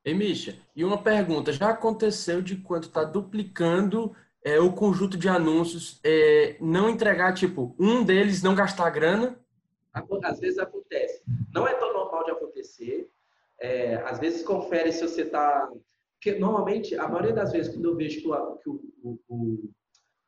[0.05, 4.15] Ei, Misha, e uma pergunta: já aconteceu de quando está duplicando
[4.45, 9.39] é, o conjunto de anúncios, é, não entregar, tipo, um deles não gastar grana?
[10.23, 11.23] Às vezes acontece.
[11.53, 13.11] Não é tão normal de acontecer.
[13.61, 15.69] É, às vezes confere se você está.
[16.15, 19.71] Porque normalmente, a maioria das vezes, quando eu vejo que o, que o, o,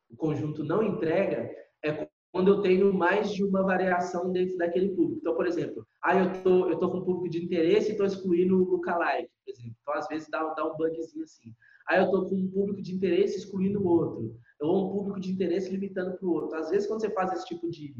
[0.09, 1.49] o conjunto não entrega,
[1.83, 5.19] é quando eu tenho mais de uma variação dentro daquele público.
[5.19, 8.05] Então, por exemplo, ah, eu tô, eu tô com um público de interesse e estou
[8.05, 9.75] excluindo o lookalike, por exemplo.
[9.81, 11.53] Então, às vezes, dá, dá um bugzinho assim.
[11.89, 14.39] Aí eu tô com um público de interesse excluindo o outro.
[14.61, 16.57] Ou um público de interesse limitando para o outro.
[16.57, 17.93] Às vezes, quando você faz esse tipo de,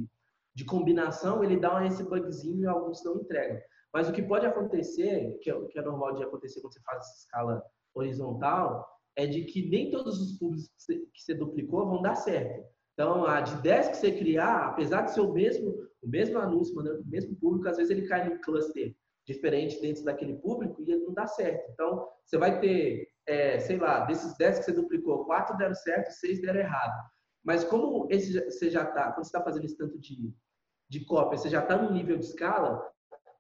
[0.56, 3.60] de combinação, ele dá esse bugzinho e alguns não entregam.
[3.94, 7.00] Mas o que pode acontecer, que é, que é normal de acontecer quando você faz
[7.00, 7.64] essa escala
[7.94, 12.16] horizontal, é de que nem todos os públicos que você, que você duplicou vão dar
[12.16, 12.64] certo.
[12.94, 15.72] Então, a de 10 que você criar, apesar de ser o mesmo,
[16.02, 20.04] o mesmo anúncio, mandando o mesmo público, às vezes ele cai num cluster diferente dentro
[20.04, 21.72] daquele público e não dá certo.
[21.72, 26.12] Então, você vai ter, é, sei lá, desses 10 que você duplicou, 4 deram certo,
[26.12, 27.10] 6 deram errado.
[27.44, 30.34] Mas como esse, você já está, quando você está fazendo esse tanto de,
[30.90, 32.82] de cópia, você já está no nível de escala,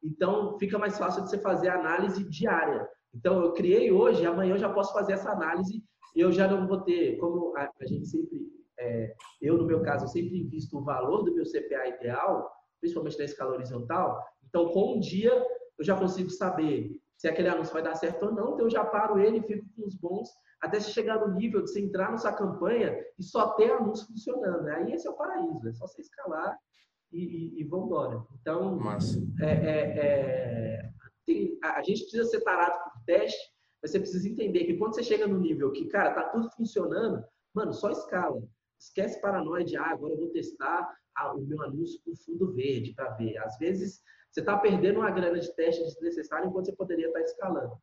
[0.04, 2.88] então fica mais fácil de você fazer a análise diária.
[3.14, 5.84] Então, eu criei hoje, amanhã eu já posso fazer essa análise
[6.16, 8.39] e eu já não vou ter, como a, gente sempre
[8.80, 13.18] é, eu, no meu caso, eu sempre invisto o valor do meu CPA ideal, principalmente
[13.18, 14.24] na escala horizontal.
[14.47, 15.32] Então, com um dia,
[15.78, 18.54] eu já consigo saber se aquele anúncio vai dar certo ou não.
[18.54, 20.30] Então, eu já paro ele e fico com os bons,
[20.60, 24.68] até chegar no nível de você entrar na sua campanha e só ter anúncio funcionando.
[24.68, 26.58] Aí esse é o paraíso, é só você escalar
[27.12, 28.26] e, e, e vamos embora.
[28.39, 28.80] Então,
[29.41, 30.93] é, é, é,
[31.26, 33.51] tem, a, a gente precisa ser tarado por teste,
[33.82, 37.24] mas você precisa entender que quando você chega no nível que, cara, tá tudo funcionando,
[37.53, 38.41] mano, só escala.
[38.80, 40.95] Esquece paranoia de, ah, agora eu vou testar
[41.36, 43.38] o meu anúncio com fundo verde para ver.
[43.38, 44.01] Às vezes,
[44.32, 47.78] você está perdendo uma grana de teste desnecessária enquanto você poderia estar tá escalando.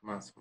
[0.00, 0.32] Massa.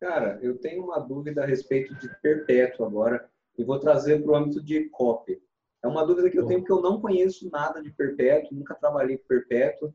[0.00, 4.36] Cara, eu tenho uma dúvida a respeito de perpétuo agora e vou trazer para o
[4.36, 5.42] âmbito de copy.
[5.84, 9.18] É uma dúvida que eu tenho porque eu não conheço nada de perpétuo, nunca trabalhei
[9.18, 9.94] com perpétuo.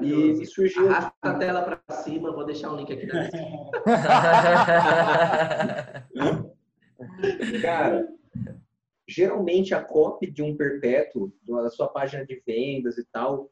[0.00, 0.88] E me surgiu.
[0.88, 3.28] Arrasta a tela para cima, vou deixar um link aqui na
[7.60, 8.06] Cara,
[9.08, 13.50] geralmente a copy de um perpétuo, da sua página de vendas e tal,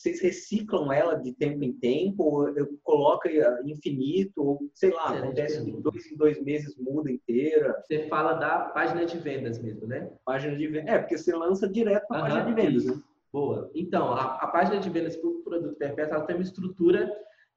[0.00, 3.28] vocês reciclam ela de tempo em tempo, ou coloca
[3.64, 7.76] infinito, ou sei lá, acontece de dois em dois meses, muda inteira.
[7.84, 10.10] Você fala da página de vendas mesmo, né?
[10.24, 10.94] Página de vendas.
[10.94, 13.02] É, porque você lança direto para a página de vendas, né?
[13.32, 13.70] Boa.
[13.74, 17.10] Então, a, a página de vendas para o produto perpétuo ela tem uma estrutura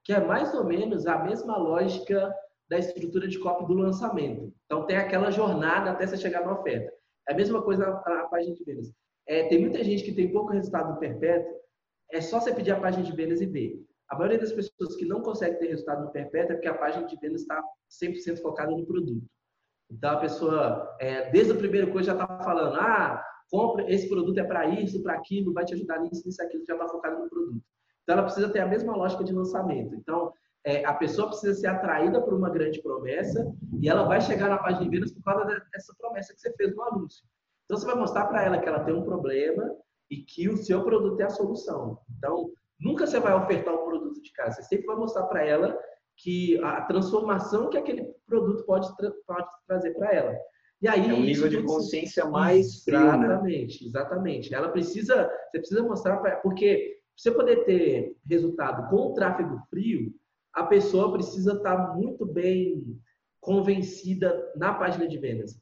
[0.04, 2.34] que é mais ou menos a mesma lógica
[2.70, 4.54] da estrutura de copy do lançamento.
[4.66, 6.91] Então, tem aquela jornada até você chegar na oferta.
[7.28, 8.91] É a mesma coisa na, página de vendas.
[9.28, 11.64] É, tem muita gente que tem pouco resultado perpétuo,
[12.12, 13.84] é só você pedir a página de vendas e ver.
[14.10, 17.08] A maioria das pessoas que não consegue ter resultado no perpétuo é porque a página
[17.08, 19.26] de vendas está 100% focada no produto.
[19.89, 24.38] Então, a pessoa, é, desde o primeiro coisa, já está falando, ah, compra, esse produto
[24.38, 27.30] é para isso, para aquilo, vai te ajudar nisso, nisso, aquilo, já está focado no
[27.30, 27.64] produto.
[28.04, 29.95] Então, ela precisa ter a mesma lógica de lançamento.
[29.95, 30.34] Então,
[30.66, 33.51] é, a pessoa precisa ser atraída por uma grande promessa
[33.82, 36.76] e ela vai chegar na página de vendas por causa dessa promessa que você fez
[36.76, 37.26] no anúncio.
[37.66, 39.76] Então, você vai mostrar para ela que ela tem um problema
[40.10, 41.99] e que o seu produto é a solução.
[42.18, 45.78] Então, nunca você vai ofertar o produto de cara, você sempre vai mostrar para ela
[46.18, 50.38] que a transformação que aquele produto pode, tra pode trazer para ela.
[50.82, 53.08] E aí, é um nível de consciência mais frio, né?
[53.08, 53.89] Exatamente, né?
[53.89, 54.54] exatamente.
[54.54, 60.14] Ela precisa, você precisa mostrar para porque você poder ter resultado com o tráfego frio,
[60.54, 62.99] a pessoa precisa estar tá muito bem
[63.39, 65.58] convencida na página de vendas.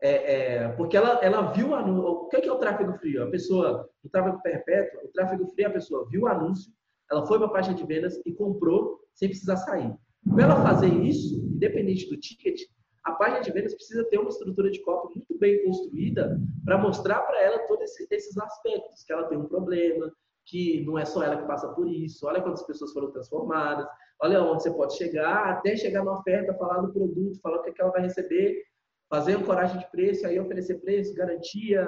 [0.00, 2.04] É, é, porque ela, ela viu o anúncio.
[2.04, 3.22] O que é, que é o tráfego frio?
[3.22, 6.70] A pessoa, o tráfego perpétuo, o tráfego frio, a pessoa viu o anúncio,
[7.10, 9.94] ela foi para a página de vendas e comprou sem precisar sair.
[10.28, 12.60] Para ela fazer isso, independente do ticket,
[13.04, 17.20] a página de vendas precisa ter uma estrutura de copy muito bem construída para mostrar
[17.20, 20.12] para ela todos esses aspectos, que ela tem um problema,
[20.44, 23.86] que não é só ela que passa por isso, olha quantas pessoas foram transformadas,
[24.20, 27.70] olha onde você pode chegar, até chegar na oferta, falar do produto, falar o que,
[27.70, 28.64] é que ela vai receber,
[29.08, 31.86] fazer uma coragem de preço, aí oferecer preço, garantia,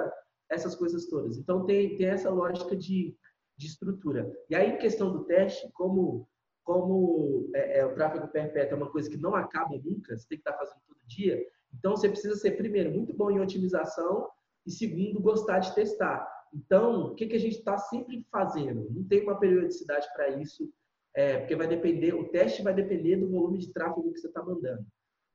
[0.49, 1.37] essas coisas todas.
[1.37, 3.15] Então tem, tem essa lógica de,
[3.57, 4.31] de estrutura.
[4.49, 6.27] E aí, questão do teste, como
[6.69, 10.37] como é, é, o tráfego perpétuo é uma coisa que não acaba nunca, você tem
[10.37, 11.43] que estar fazendo todo dia,
[11.73, 14.29] então você precisa ser, primeiro, muito bom em otimização
[14.67, 16.27] e, segundo, gostar de testar.
[16.53, 18.87] Então, o que, que a gente está sempre fazendo?
[18.91, 20.71] Não tem uma periodicidade para isso,
[21.15, 24.43] é, porque vai depender, o teste vai depender do volume de tráfego que você está
[24.43, 24.85] mandando.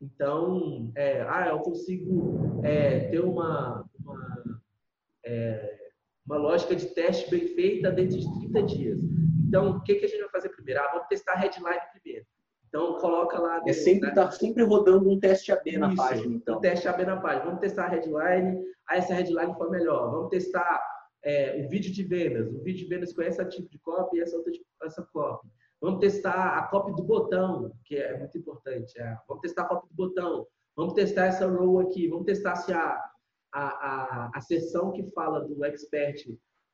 [0.01, 4.61] Então, é, ah, eu consigo é, ter uma, uma,
[5.25, 5.79] é,
[6.27, 8.99] uma lógica de teste bem feita dentro de 30 dias.
[9.47, 10.81] Então, o que, que a gente vai fazer primeiro?
[10.81, 12.27] Ah, vamos testar a headline primeiro.
[12.69, 13.63] Então, coloca lá.
[13.67, 16.59] É sempre, tá sempre rodando um teste AB na Isso, página, então.
[16.59, 17.45] Um teste AB na página.
[17.45, 18.65] Vamos testar a headline.
[18.89, 20.11] Ah, essa headline foi melhor.
[20.11, 20.83] Vamos testar
[21.23, 22.53] é, o vídeo de vendas.
[22.53, 25.49] O vídeo de vendas com esse tipo de copy e essa outra essa copy.
[25.85, 28.99] Vamos testar a copy do botão, que é muito importante.
[28.99, 29.19] É.
[29.29, 30.47] Vamos testar a copy do botão.
[30.75, 32.09] Vamos testar essa row aqui.
[32.09, 32.99] Vamos testar se a,
[33.53, 36.25] a, a, a sessão que fala do expert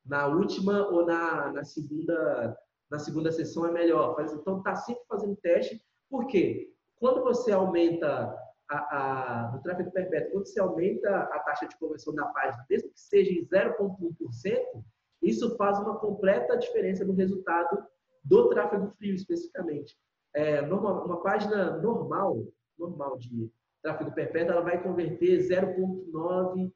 [0.07, 2.57] na última ou na, na segunda
[2.89, 4.15] na segunda sessão é melhor.
[4.33, 5.83] Então, está sempre fazendo teste.
[6.09, 6.73] Por quê?
[6.95, 8.33] Quando você aumenta
[8.71, 12.93] a, a, no tráfego perpétuo, quando você aumenta a taxa de conversão da página, mesmo
[12.93, 14.85] que seja em 0,1%,
[15.21, 17.85] isso faz uma completa diferença no resultado
[18.31, 19.99] do tráfego frio, especificamente.
[20.33, 22.47] É, normal, uma página normal,
[22.79, 23.51] normal de
[23.83, 26.71] tráfego perpétuo, ela vai converter 0,9%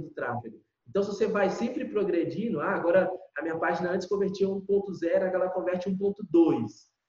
[0.00, 0.58] do tráfego.
[0.88, 5.44] Então, se você vai sempre progredindo, ah, agora a minha página antes convertia 1.0, agora
[5.44, 6.64] ela converte 1.2.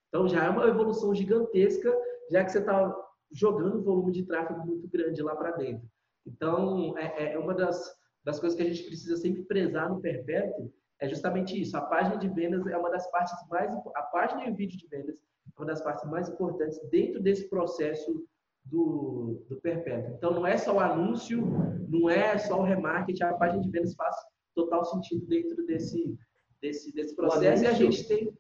[0.09, 1.95] Então, já é uma evolução gigantesca,
[2.29, 2.93] já que você está
[3.31, 5.87] jogando um volume de tráfego muito grande lá para dentro.
[6.25, 7.95] Então, é, é uma das,
[8.25, 11.77] das coisas que a gente precisa sempre prezar no perpétuo, é justamente isso.
[11.77, 13.71] A página de vendas é uma das partes mais...
[13.95, 17.49] A página e o vídeo de vendas é uma das partes mais importantes dentro desse
[17.49, 18.25] processo
[18.65, 20.15] do, do perpétuo.
[20.15, 21.41] Então, não é só o anúncio,
[21.87, 24.15] não é só o remarketing, a página de vendas faz
[24.53, 26.17] total sentido dentro desse,
[26.61, 27.63] desse, desse processo.
[27.63, 28.33] E a gente tem.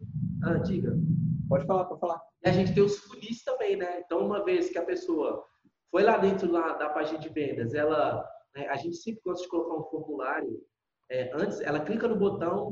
[0.43, 0.97] Ah, diga.
[1.47, 2.21] Pode falar, pode falar.
[2.43, 4.01] E a gente tem os funis também, né?
[4.01, 5.45] Então, uma vez que a pessoa
[5.89, 8.27] foi lá dentro lá da página de vendas, ela.
[8.55, 10.61] Né, a gente sempre gosta de colocar um formulário.
[11.09, 12.71] É, antes, ela clica no botão,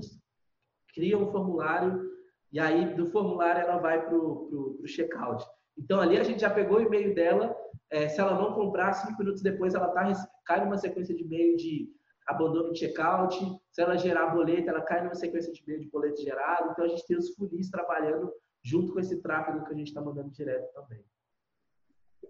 [0.93, 2.09] cria um formulário,
[2.51, 5.45] e aí do formulário ela vai para o checkout.
[5.77, 7.55] Então ali a gente já pegou o e-mail dela.
[7.89, 10.11] É, se ela não comprar, cinco minutos depois ela tá,
[10.45, 11.89] cai numa sequência de e-mail de
[12.25, 13.37] abandono de checkout.
[13.71, 16.71] Se ela gerar boleto, ela cai numa sequência de e-mail de boleto gerado.
[16.71, 18.31] Então a gente tem os funis trabalhando
[18.63, 21.03] junto com esse tráfego que a gente está mandando direto também.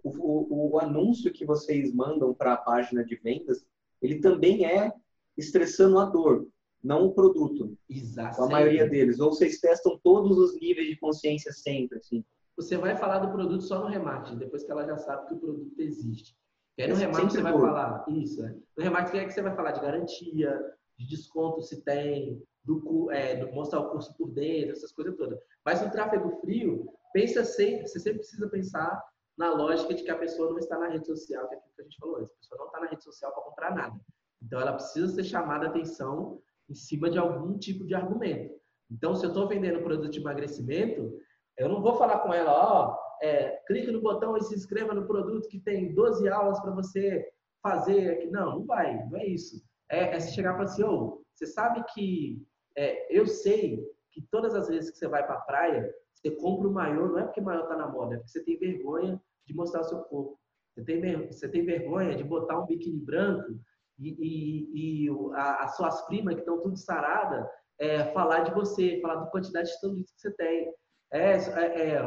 [0.02, 3.66] O, o, o, anúncio que vocês mandam para a página de vendas,
[4.02, 4.92] ele também é
[5.36, 6.46] estressando a dor,
[6.82, 7.76] não o produto.
[7.88, 8.42] Exato.
[8.42, 9.20] A maioria deles.
[9.20, 12.24] Ou vocês testam todos os níveis de consciência sempre, assim.
[12.56, 15.38] Você vai falar do produto só no remarketing, depois que ela já sabe que o
[15.38, 16.34] produto existe.
[16.78, 17.60] E aí no remarketing você vai for.
[17.60, 18.54] falar, isso, é.
[18.76, 20.58] No remarketing é que você vai falar de garantia,
[20.98, 25.38] de desconto se tem, do, é, do mostrar o curso por dentro, essas coisas todas.
[25.64, 29.02] Mas no tráfego frio, pensa sempre, você sempre precisa pensar
[29.36, 31.80] na lógica de que a pessoa não está na rede social, que é aquilo que
[31.82, 32.32] a gente falou antes.
[32.32, 34.00] A pessoa não está na rede social para comprar nada.
[34.46, 38.54] Então ela precisa ser chamada a atenção em cima de algum tipo de argumento.
[38.90, 41.18] Então, se eu estou vendendo produto de emagrecimento,
[41.58, 45.06] eu não vou falar com ela, ó, é, clique no botão e se inscreva no
[45.06, 47.26] produto que tem 12 aulas para você
[47.62, 48.30] fazer.
[48.30, 49.60] Não, não vai, não é isso.
[49.90, 52.46] É, é se chegar para assim, oh, você sabe que
[52.76, 56.68] é, eu sei que todas as vezes que você vai para a praia, você compra
[56.68, 59.20] o maior, não é porque o maior está na moda, é porque você tem vergonha
[59.46, 60.38] de mostrar o seu corpo.
[60.74, 63.58] Você tem, você tem vergonha de botar um biquíni branco
[63.98, 69.00] e, e, e a, as suas primas que estão tudo sarada é, falar de você,
[69.00, 70.72] falar da quantidade de estudos que você tem.
[71.12, 71.98] É, é, é,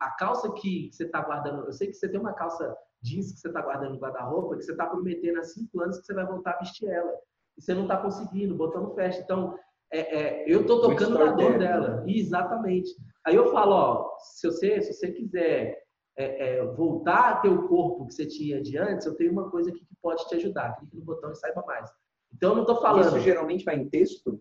[0.00, 3.40] a calça que você está guardando, eu sei que você tem uma calça jeans que
[3.40, 6.26] você está guardando no guarda-roupa, que você está prometendo há cinco anos que você vai
[6.26, 7.12] voltar a vestir ela.
[7.56, 9.22] E você não está conseguindo, botando festa.
[9.22, 9.56] Então,
[9.92, 12.04] é, é, eu estou tocando na dor dela.
[12.06, 12.90] Exatamente.
[13.26, 15.87] Aí eu falo, ó, se você, se você quiser
[16.18, 19.48] é, é, voltar a ter o corpo que você tinha de antes, eu tenho uma
[19.48, 20.76] coisa aqui que pode te ajudar.
[20.76, 21.88] Clique no botão e saiba mais.
[22.34, 23.06] Então, eu não estou falando...
[23.06, 24.40] Isso geralmente vai em texto?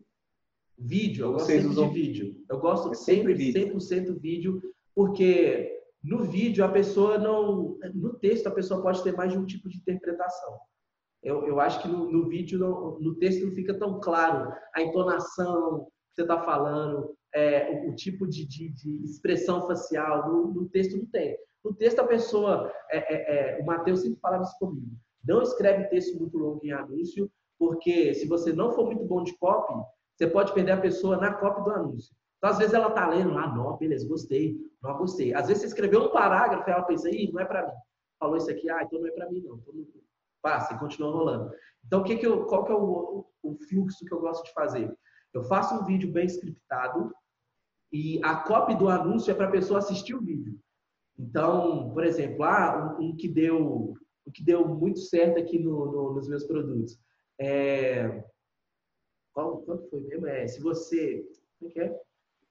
[0.77, 1.87] Vídeo, eu gosto sempre usam...
[1.87, 2.35] de vídeo.
[2.49, 4.61] Eu gosto é sempre, sempre 100% vídeo,
[4.95, 7.77] porque no vídeo a pessoa não...
[7.93, 10.57] No texto a pessoa pode ter mais de um tipo de interpretação.
[11.21, 14.81] Eu, eu acho que no, no vídeo, no, no, texto não fica tão claro a
[14.81, 20.31] entonação que você está falando, é, o, o, tipo de, de, de expressão facial.
[20.31, 21.37] No, no, texto não tem.
[21.63, 22.71] No texto a pessoa...
[22.89, 24.95] É, é, é o Matheus sempre falava isso comigo.
[25.25, 27.29] Não escreve texto muito longo em anúncio,
[27.59, 29.73] porque se você não for muito bom de copy,
[30.15, 32.15] você pode perder a pessoa na cópia do anúncio.
[32.37, 35.33] Então, às vezes, ela tá lendo lá, não, beleza, gostei, não gostei.
[35.33, 37.73] Às vezes, você escreveu um parágrafo e ela pensa, ih, não é para mim.
[38.19, 39.55] Falou isso aqui, ah, então não é para mim, não.
[39.57, 39.73] Então,
[40.41, 41.51] passa e continua rolando.
[41.85, 44.53] Então, o que que eu, qual que é o, o fluxo que eu gosto de
[44.53, 44.95] fazer?
[45.33, 47.13] Eu faço um vídeo bem scriptado
[47.91, 50.59] e a cópia do anúncio é para a pessoa assistir o vídeo.
[51.17, 53.95] Então, por exemplo, ah, um, um que deu
[54.27, 56.99] um que deu muito certo aqui no, no, nos meus produtos.
[57.39, 58.23] É,
[59.33, 60.27] qual, qual foi mesmo?
[60.27, 61.25] É, se você.
[61.57, 61.99] Como é que é?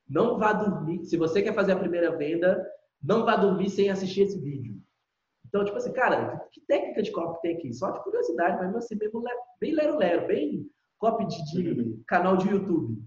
[0.09, 1.05] Não vá dormir.
[1.05, 2.64] Se você quer fazer a primeira venda,
[3.02, 4.80] não vá dormir sem assistir esse vídeo.
[5.47, 7.72] Então, tipo assim, cara, que técnica de copy tem aqui?
[7.72, 9.22] Só de curiosidade, mas assim, mesmo
[9.60, 10.68] bem lero-lero, bem
[10.98, 13.02] copy de, de, canal de YouTube.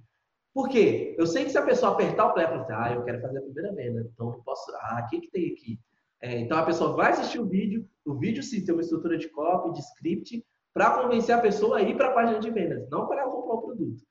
[0.54, 1.16] Por quê?
[1.18, 3.22] Eu sei que se a pessoa apertar o play, ela fala assim, ah, eu quero
[3.22, 4.72] fazer a primeira venda, então não posso.
[4.76, 5.80] Ah, o que, que tem aqui?
[6.22, 9.30] É, então a pessoa vai assistir o vídeo, o vídeo sim tem uma estrutura de
[9.30, 13.08] copy, de script, para convencer a pessoa a ir para a página de vendas, não
[13.08, 14.04] para ela comprar o produto.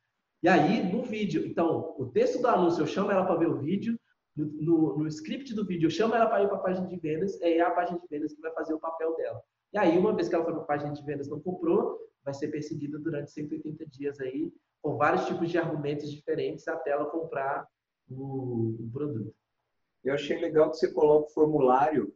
[0.43, 3.59] E aí, no vídeo, então, o texto do anúncio, eu chamo ela para ver o
[3.59, 3.98] vídeo,
[4.36, 6.97] no, no, no, script do vídeo, eu chamo ela para ir para a página de
[6.97, 9.43] vendas, é a página de vendas que vai fazer o papel dela.
[9.73, 12.32] E aí, uma vez que ela foi para a página de vendas não comprou, vai
[12.32, 14.52] ser perseguida durante 180 dias aí,
[14.82, 17.66] com vários tipos de argumentos diferentes até ela comprar
[18.09, 19.34] o, o produto.
[20.05, 22.14] Eu achei legal que você coloca o formulário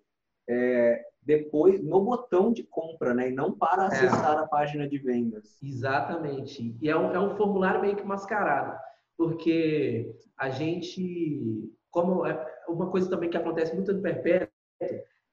[0.49, 3.31] é, depois no botão de compra, né?
[3.31, 3.87] E não para é.
[3.87, 4.41] acessar é.
[4.43, 5.63] a página de vendas.
[5.63, 6.77] Exatamente.
[6.81, 8.79] E é um, é um formulário meio que mascarado,
[9.17, 14.49] porque a gente, como é uma coisa também que acontece muito no perpétuo,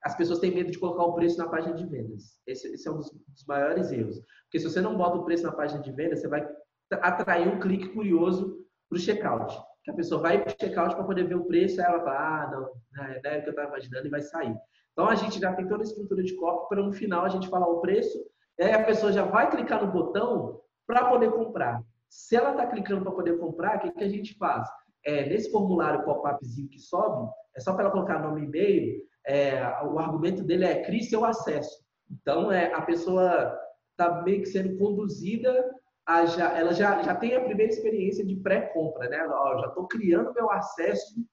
[0.04, 2.40] as pessoas têm medo de colocar o preço na página de vendas.
[2.48, 4.18] Esse, esse é um dos, dos, maiores erros.
[4.44, 6.48] Porque se você não bota o preço na página de vendas, você vai
[6.92, 8.58] atrair um clique curioso
[8.90, 9.56] para o checkout.
[9.84, 12.18] Que a pessoa vai para o checkout para poder ver o preço, e ela fala,
[12.18, 12.62] ah, não,
[12.94, 14.56] não é o que eu estava imaginando, e vai sair.
[14.92, 17.48] Então a gente já tem toda a estrutura de copy para no final a gente
[17.48, 18.18] falar o preço,
[18.58, 21.82] e aí a pessoa já vai clicar no botão para poder comprar.
[22.10, 24.68] Se ela está clicando para poder comprar, o que, que a gente faz?
[25.06, 29.62] É, nesse formulário pop-upzinho que sobe, é só para ela colocar nome e e-mail, é,
[29.86, 31.86] o argumento dele é crie seu acesso.
[32.12, 33.58] Então, é, a pessoa
[33.92, 35.64] está meio que sendo conduzida
[36.10, 39.28] a já, ela já, já tem a primeira experiência de pré-compra, né?
[39.28, 41.24] Ó, já estou criando meu acesso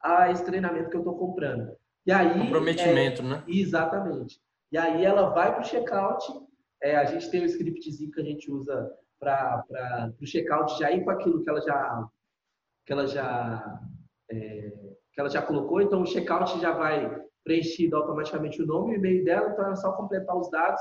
[0.00, 1.76] a esse treinamento que eu estou comprando.
[2.06, 3.44] E aí, Comprometimento, é, né?
[3.46, 4.40] Exatamente.
[4.72, 6.24] E aí ela vai para o checkout.
[6.82, 8.90] É, a gente tem o um scriptzinho que a gente usa
[9.20, 9.62] para
[10.18, 12.08] o checkout já ir com aquilo que ela já
[12.86, 13.80] que ela já
[14.30, 14.72] é,
[15.12, 15.82] que ela já colocou.
[15.82, 17.14] Então o checkout já vai
[17.44, 20.80] preenchido automaticamente o nome e o e-mail dela, então era só completar os dados.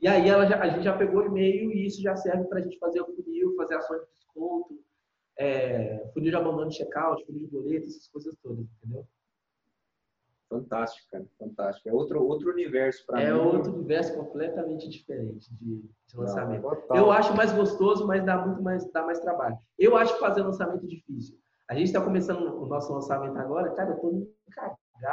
[0.00, 2.58] E aí ela já, a gente já pegou o e-mail e isso já serve para
[2.58, 4.78] a gente fazer o funil, fazer ações de desconto,
[5.38, 9.06] é, funil de abandono de checkout, funil de boleto, essas coisas todas, entendeu?
[10.48, 11.88] Fantástico, cara, fantástico.
[11.88, 13.38] É outro, outro universo para é mim.
[13.38, 16.62] É outro universo completamente diferente de, de lançamento.
[16.90, 19.58] Não, eu acho mais gostoso, mas dá muito mais, dá mais trabalho.
[19.78, 21.36] Eu acho fazer lançamento difícil.
[21.68, 24.28] A gente está começando o nosso lançamento agora, cara, eu tô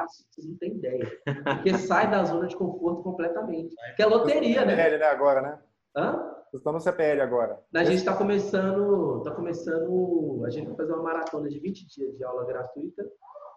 [0.07, 1.11] vocês não têm ideia.
[1.43, 3.75] Porque sai da zona de conforto completamente.
[3.95, 4.75] Que é loteria, né?
[4.75, 5.05] CPL, né?
[5.05, 5.59] Agora, né?
[5.95, 6.11] Hã?
[6.51, 7.59] Vocês estão no CPL agora.
[7.73, 12.17] A gente está começando, tá começando, a gente vai fazer uma maratona de 20 dias
[12.17, 13.09] de aula gratuita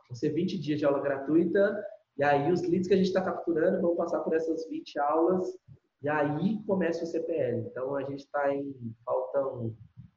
[0.08, 1.84] Vão ser 20 dias de aula gratuita,
[2.16, 5.58] e aí os leads que a gente está capturando vão passar por essas 20 aulas,
[6.02, 7.66] e aí começa o CPL.
[7.66, 8.74] Então a gente está em.
[9.04, 9.74] Faltam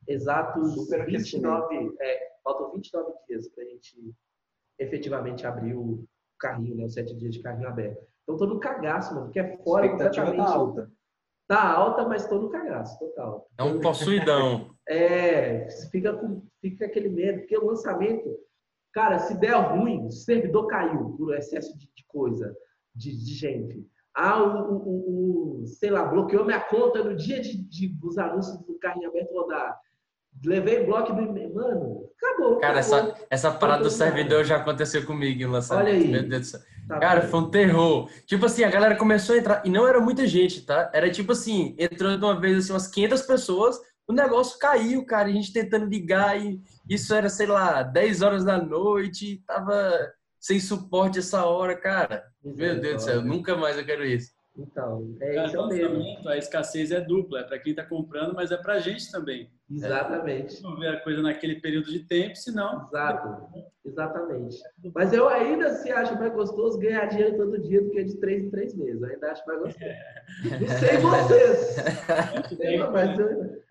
[0.08, 4.16] exatos Super 29, é, faltam 29 dias para a gente
[4.80, 6.06] efetivamente abrir o
[6.40, 6.86] carrinho, né?
[6.86, 8.06] Os 7 dias de carrinho aberto.
[8.24, 10.38] Então tô no cagaço, mano, porque é fora completamente.
[10.38, 10.92] Tá alta.
[11.48, 13.48] Tá alta, mas tô no cagaço, total.
[13.58, 14.76] É um possuidão.
[14.88, 18.38] é, fica, com, fica aquele medo, porque o lançamento
[18.98, 22.58] Cara, se der ruim, o servidor caiu por excesso de, de coisa,
[22.96, 23.88] de, de, gente.
[24.12, 28.58] Ah, o, o, o, sei lá, bloqueou minha conta no dia de, de os anúncios
[28.66, 29.80] do carrinho aberto rodar.
[30.46, 31.22] Levei bloco do.
[31.22, 32.60] Mano, acabou.
[32.60, 33.00] Cara, acabou.
[33.10, 35.88] essa, essa parada do servidor já aconteceu comigo em lançamento.
[35.88, 36.08] Olha aí.
[36.08, 36.60] Meu Deus do céu.
[36.88, 37.30] Tá cara, bem.
[37.30, 38.10] foi um terror.
[38.26, 39.62] Tipo assim, a galera começou a entrar.
[39.66, 40.90] E não era muita gente, tá?
[40.94, 45.28] Era tipo assim, entrou de uma vez assim, umas 500 pessoas o negócio caiu, cara.
[45.28, 50.60] A gente tentando ligar e isso era, sei lá, 10 horas da noite, tava sem
[50.60, 52.24] suporte essa hora, cara.
[52.42, 54.32] Meu Deus do céu, nunca mais eu quero isso.
[54.58, 56.28] Então, é isso mesmo.
[56.28, 59.52] A escassez é dupla, é para quem está comprando, mas é para a gente também.
[59.70, 60.64] Exatamente.
[60.64, 62.88] Não ver a coisa naquele período de tempo, senão.
[62.88, 63.48] Exato.
[63.86, 64.58] Exatamente.
[64.96, 68.44] Mas eu ainda se acho mais gostoso ganhar dinheiro todo dia do que de três
[68.44, 69.02] em três meses.
[69.02, 69.86] Eu ainda acho mais gostoso.
[69.86, 70.24] É.
[70.60, 71.78] Não sei vocês.
[72.60, 73.62] É, mas eu...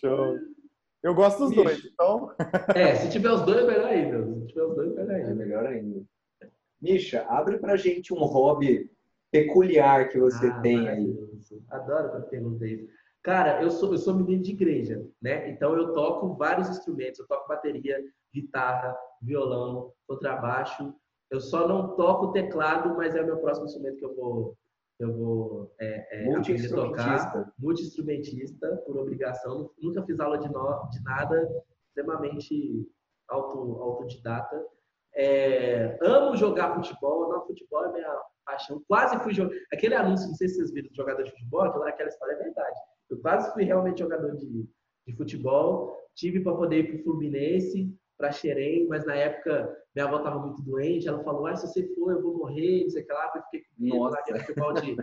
[0.00, 0.38] Show.
[1.02, 1.64] Eu gosto dos Bicho.
[1.64, 2.32] dois, então.
[2.74, 4.40] É, se tiver os dois, é melhor ainda.
[4.40, 5.30] Se tiver os dois, é melhor ainda.
[5.30, 6.02] É melhor ainda.
[6.82, 8.90] Misha, abre pra gente um hobby
[9.30, 11.16] peculiar que você ah, tem aí.
[11.70, 12.88] Adoro quando pergunta isso.
[13.22, 15.48] Cara, eu sou, eu sou menino de igreja, né?
[15.48, 17.20] Então eu toco vários instrumentos.
[17.20, 17.98] Eu toco bateria,
[18.34, 20.92] guitarra, violão, contrabaixo.
[21.30, 24.58] Eu só não toco teclado, mas é o meu próximo instrumento que eu vou,
[24.98, 27.52] eu vou é, é, aprender a tocar.
[27.58, 29.70] Multi-instrumentista, por obrigação.
[29.80, 31.48] Nunca fiz aula de, no, de nada,
[31.86, 32.88] extremamente
[33.28, 34.66] auto, autodidata.
[35.14, 38.82] É, amo jogar futebol, não, futebol é minha paixão.
[38.88, 39.54] Quase fui jogar.
[39.72, 42.42] Aquele anúncio, não sei se vocês viram do jogador de futebol, aquela, aquela história é
[42.44, 42.78] verdade.
[43.10, 44.66] Eu quase fui realmente jogador de,
[45.06, 45.96] de futebol.
[46.14, 50.38] Tive para poder ir para o Fluminense, para Xerém, mas na época minha avó estava
[50.38, 51.08] muito doente.
[51.08, 53.32] Ela falou: ah, se você for, eu vou morrer, não sei o que lá.
[53.34, 54.96] Eu fiquei com medo lá de futebol de,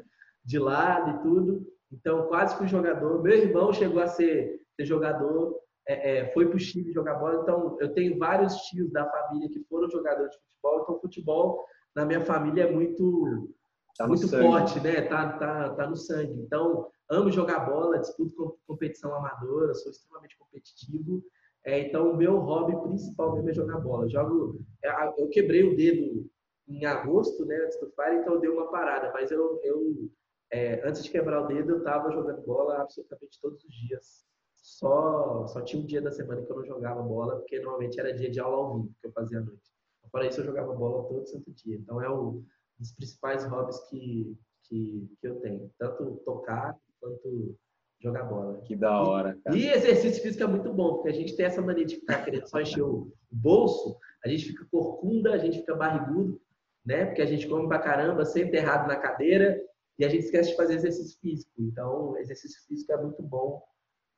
[0.44, 1.68] de lado e tudo.
[1.91, 3.22] Então, quase fui jogador.
[3.22, 5.60] Meu irmão chegou a ser, ser jogador
[5.90, 7.41] é, é, foi para o Chile jogar bola.
[7.41, 10.82] Então, eu tenho vários tios da família que foram jogadores de futebol.
[10.84, 13.49] Então, futebol na minha família é muito,
[13.98, 15.02] tá muito forte, né?
[15.02, 16.40] Tá, tá, tá no sangue.
[16.41, 21.24] Então, amo jogar bola, disputo competição amadora, sou extremamente competitivo.
[21.66, 24.07] É, então, o meu hobby principal mesmo é jogar bola.
[24.07, 26.30] Jogo, é, eu quebrei o dedo
[26.68, 29.11] em agosto, né, antes do Fire, então eu dei uma parada.
[29.11, 30.07] Mas eu, eu
[30.52, 34.30] é, antes de quebrar o dedo, eu estava jogando bola absolutamente todos os dias
[34.61, 38.14] só, só tinha um dia da semana que eu não jogava bola, porque normalmente era
[38.14, 39.69] dia de aula ao vivo que eu fazia à noite.
[40.11, 41.77] Fora isso, eu jogava bola todo santo dia.
[41.77, 42.44] Então, é um
[42.77, 45.72] dos principais hobbies que, que, que eu tenho.
[45.77, 47.56] Tanto tocar quanto
[47.99, 48.60] jogar bola.
[48.61, 49.56] Que da hora, cara.
[49.56, 52.23] E, e exercício físico é muito bom, porque a gente tem essa mania de ficar
[52.23, 56.41] querendo só encher o bolso, a gente fica corcunda, a gente fica barrigudo,
[56.86, 57.06] né?
[57.06, 59.61] Porque a gente come pra caramba, sempre errado na cadeira,
[59.98, 61.52] e a gente esquece de fazer exercício físico.
[61.60, 63.61] Então, exercício físico é muito bom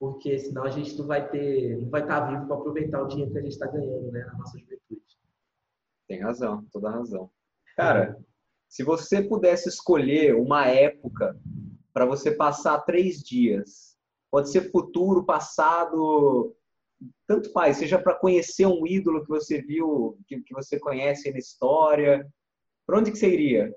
[0.02, 3.32] porque senão a gente não vai ter, não vai estar vivo para aproveitar o dinheiro
[3.32, 5.00] que a gente está ganhando, né, na nossa juventude.
[6.08, 7.30] Tem razão, toda razão.
[7.78, 8.18] Cara,
[8.68, 11.40] se você pudesse escolher uma época
[11.94, 13.96] para você passar três dias,
[14.32, 16.56] pode ser futuro, passado,
[17.28, 21.38] tanto faz, seja para conhecer um ídolo que você viu, que, que você conhece na
[21.38, 22.28] história,
[22.88, 23.72] para onde que você iria?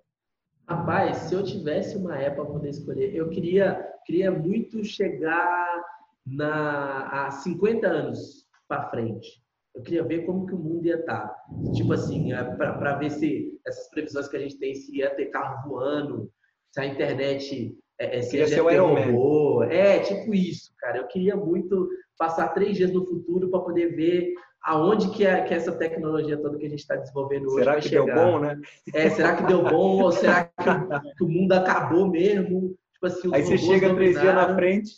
[0.66, 5.84] Rapaz, se eu tivesse uma época para poder escolher, eu queria, queria muito chegar
[6.26, 9.42] na, há 50 anos para frente.
[9.74, 11.26] Eu queria ver como que o mundo ia estar.
[11.26, 11.44] Tá.
[11.74, 15.26] Tipo assim, é, para ver se essas previsões que a gente tem, se ia ter
[15.26, 16.30] carro voando,
[16.70, 18.94] se a internet é, é seja ser o Iron.
[18.94, 19.66] Man.
[19.66, 20.98] É, tipo isso, cara.
[20.98, 24.32] Eu queria muito passar três dias no futuro para poder ver
[24.62, 27.76] aonde que, é, que é essa tecnologia toda que a gente está desenvolvendo hoje Será
[27.76, 28.04] que chegar.
[28.04, 28.60] deu bom, né?
[28.94, 32.74] É, será que deu bom ou será que, que o mundo acabou mesmo?
[32.94, 34.90] Tipo assim, Aí você chega três dias na frente,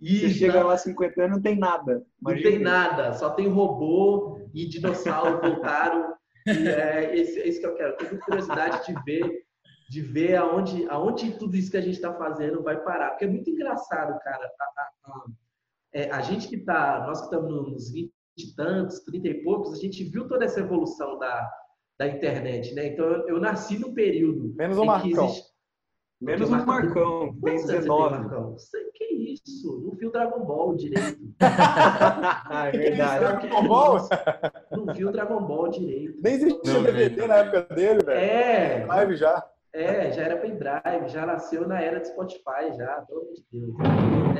[0.00, 2.04] e você chega lá 50 anos não tem nada.
[2.20, 2.50] Imagina.
[2.50, 6.14] Não tem nada, só tem robô e dinossauro voltaram.
[6.46, 7.96] E é esse, é isso que eu quero.
[7.96, 9.42] Tenho curiosidade de ver,
[9.88, 13.10] de ver aonde, aonde tudo isso que a gente está fazendo vai parar.
[13.10, 14.50] Porque é muito engraçado, cara.
[14.60, 15.24] A, a, a,
[15.94, 19.72] é, a gente que está, nós que estamos nos 20 e tantos, 30 e poucos,
[19.72, 21.50] a gente viu toda essa evolução da,
[21.98, 22.88] da internet, né?
[22.88, 24.54] Então eu, eu nasci no período.
[24.54, 25.24] Menos o Marcão.
[25.24, 25.56] Existe...
[26.20, 28.14] Menos o Marcão, tem 19.
[28.18, 28.58] Marcão?
[28.58, 28.85] Sei
[29.16, 31.18] isso, não viu Dragon Ball direito.
[31.40, 33.18] é verdade.
[33.18, 34.08] Dragon Ball?
[34.70, 36.20] Não viu Dragon Ball direito.
[36.22, 38.18] Nem existia DVD na época dele, velho.
[38.18, 38.84] É.
[38.86, 39.44] Live já.
[39.72, 43.74] É, já era pendrive, já nasceu na era de Spotify, já, pelo amor de Deus.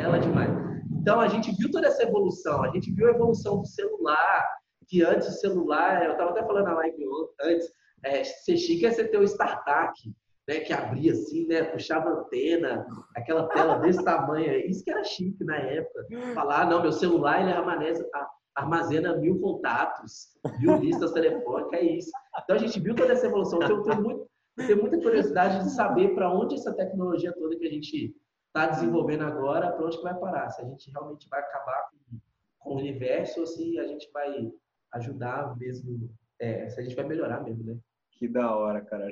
[0.02, 0.50] Ela demais.
[0.98, 2.64] Então, a gente viu toda essa evolução.
[2.64, 4.44] A gente viu a evolução do celular,
[4.88, 7.04] que antes o celular, eu estava até falando na live
[7.42, 7.70] antes,
[8.02, 10.14] é, ser chique é você ter o StarTAC,
[10.48, 12.86] né, que abria assim, né, puxava antena,
[13.16, 14.54] aquela tela desse tamanho.
[14.66, 16.06] Isso que era chique na época.
[16.34, 18.06] Falar, não, meu celular ele armazena,
[18.54, 20.28] armazena mil contatos,
[20.60, 22.10] mil listas telefônicas, é isso.
[22.42, 23.58] Então, a gente viu toda essa evolução.
[23.62, 24.26] Então, eu tenho muito
[24.64, 28.16] tenho muita curiosidade de saber para onde essa tecnologia toda que a gente
[28.46, 30.48] está desenvolvendo agora, para onde que vai parar.
[30.48, 32.18] Se a gente realmente vai acabar com,
[32.60, 34.50] com o universo ou se a gente vai
[34.94, 36.10] ajudar mesmo,
[36.40, 37.76] é, se a gente vai melhorar mesmo, né?
[38.16, 39.10] Que da hora, cara.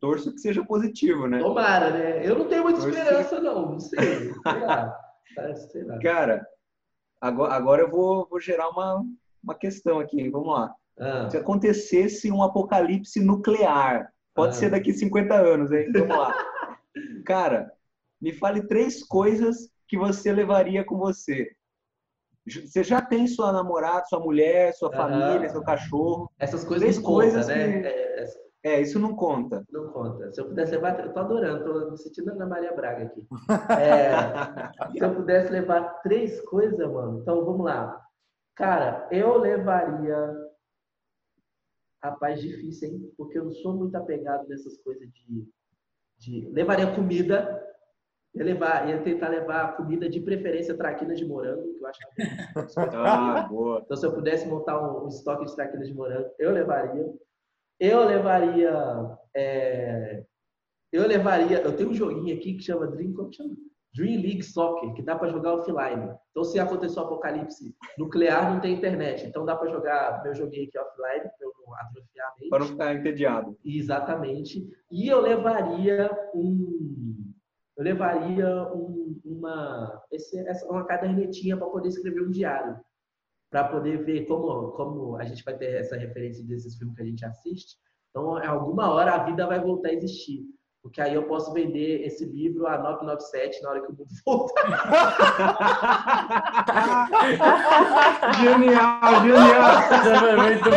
[0.00, 1.38] Torço que seja positivo, né?
[1.40, 2.26] Tomara, né?
[2.26, 3.42] Eu não tenho muita Torço esperança, que...
[3.42, 3.72] não.
[3.72, 3.98] Não sei.
[3.98, 5.00] Sei lá.
[5.54, 5.98] sei lá.
[5.98, 6.46] Cara,
[7.20, 9.04] agora, agora eu vou, vou gerar uma,
[9.42, 10.28] uma questão aqui.
[10.30, 10.74] Vamos lá.
[10.98, 11.28] Ah.
[11.30, 14.56] Se acontecesse um apocalipse nuclear, Pode ah.
[14.56, 15.90] ser daqui 50 anos, hein?
[15.92, 16.32] Vamos lá.
[17.26, 17.72] Cara,
[18.22, 21.50] me fale três coisas que você levaria com você.
[22.48, 26.30] Você já tem sua namorada, sua mulher, sua família, seu cachorro.
[26.38, 27.82] Essas coisas três coisas né?
[27.82, 27.86] Que...
[27.88, 28.26] É,
[28.64, 29.64] é, isso não conta.
[29.70, 30.32] Não conta.
[30.32, 33.26] Se eu pudesse levar, eu tô adorando, tô me sentindo Ana Maria Braga aqui.
[33.80, 38.00] É, se eu pudesse levar três coisas, mano, então vamos lá.
[38.54, 40.48] Cara, eu levaria
[42.02, 43.12] Rapaz, difícil, hein?
[43.16, 45.48] Porque eu não sou muito apegado nessas coisas de.
[46.18, 46.48] de...
[46.50, 47.64] Levaria comida.
[48.38, 52.22] Ia, levar, ia tentar levar comida de preferência traquina de morango, que eu acho que
[52.80, 53.82] é ah, boa.
[53.84, 57.12] Então, se eu pudesse montar um, um estoque de traquina de morango, eu levaria.
[57.80, 59.18] Eu levaria.
[59.34, 60.24] É...
[60.92, 61.60] Eu levaria.
[61.60, 63.12] Eu tenho um joguinho aqui que chama Dream.
[63.12, 63.54] Como chama?
[63.94, 66.14] Dream League Soccer, que dá para jogar offline.
[66.30, 69.26] Então, se acontecer um apocalipse nuclear, não tem internet.
[69.26, 72.50] Então, dá para jogar meu joguinho aqui offline, para eu não atrofiar a mente.
[72.50, 73.58] Para não ficar entediado.
[73.64, 74.68] Exatamente.
[74.90, 77.27] E eu levaria um.
[77.78, 82.76] Eu levaria um, uma, esse, essa, uma cadernetinha para poder escrever um diário.
[83.52, 87.06] Para poder ver como, como a gente vai ter essa referência desses filmes que a
[87.06, 87.76] gente assiste.
[88.10, 90.44] Então, em alguma hora a vida vai voltar a existir.
[90.82, 94.64] Porque aí eu posso vender esse livro a 997 na hora que o mundo voltar.
[98.42, 99.78] genial, genial.
[99.94, 100.68] Isso foi muito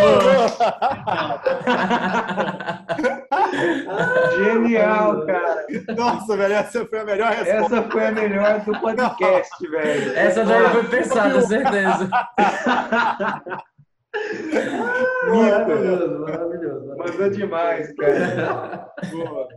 [3.12, 3.28] bom.
[4.38, 5.66] genial, cara.
[5.96, 7.78] Nossa, velho, essa foi a melhor resposta.
[7.78, 10.14] Essa foi a melhor do podcast, velho.
[10.14, 12.10] Essa daí foi pensada, certeza.
[15.28, 16.98] maravilhoso, maravilhoso.
[16.98, 18.94] Mandou demais, cara.
[19.12, 19.48] Boa.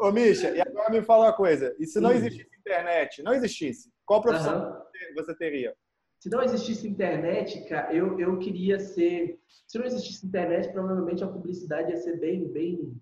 [0.00, 1.74] Ô, Misha, e agora me fala uma coisa.
[1.78, 5.14] E se não existisse internet, não existisse, qual profissão uhum.
[5.16, 5.74] você teria?
[6.20, 9.38] Se não existisse internet, cara, eu, eu queria ser...
[9.66, 12.94] Se não existisse internet, provavelmente a publicidade ia ser bem, bem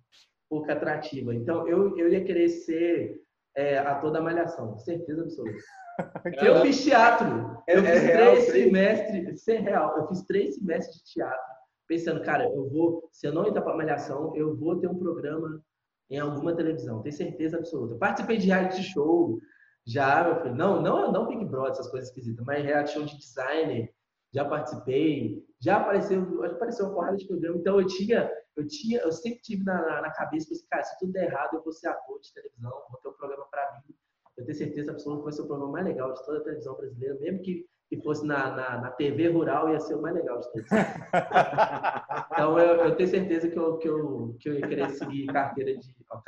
[0.53, 1.35] pouco atrativa.
[1.35, 3.23] Então, eu, eu ia querer ser
[3.57, 5.59] é, ator da Malhação, certeza absoluta.
[6.45, 7.57] eu fiz teatro.
[7.66, 9.49] Eu é, fiz é três semestres...
[9.49, 9.97] É real.
[9.97, 11.53] Eu fiz três semestres de teatro
[11.93, 15.62] pensando, cara, eu vou, se eu não entrar para malhação, eu vou ter um programa
[16.09, 17.95] em alguma televisão, tenho certeza absoluta.
[17.95, 19.39] Eu participei de reality show,
[19.87, 23.19] já, meu filho, não, não, não Big Brother, essas coisas esquisitas, mas reality show de
[23.19, 23.93] designer,
[24.33, 29.01] já participei, já apareceu, já apareceu uma porrada de programa, então eu tinha, eu tinha,
[29.01, 31.73] eu sempre tive na, na, na cabeça, pensei, cara, se tudo der errado, eu vou
[31.73, 33.95] ser ator de televisão, vou ter um programa para mim,
[34.37, 36.77] eu tenho certeza absoluta que vai ser o programa mais legal de toda a televisão
[36.77, 40.41] brasileira, mesmo que que fosse na, na, na, TV rural ia ser o mais legal
[40.41, 40.67] de todos.
[42.33, 45.77] então eu, eu, tenho certeza que eu, que, eu, que eu ia querer seguir carreira
[45.77, 46.19] de, ó,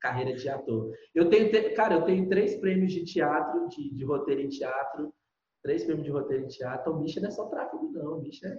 [0.00, 0.92] carreira de ator.
[1.12, 5.12] Eu tenho, cara, eu tenho três prêmios de teatro, de, de roteiro em teatro,
[5.60, 6.92] três prêmios de roteiro em teatro.
[6.92, 8.18] O bicho não é só tráfego, não.
[8.18, 8.56] O bicho é,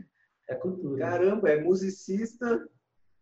[0.49, 0.99] é cultura.
[0.99, 2.67] Caramba, é musicista,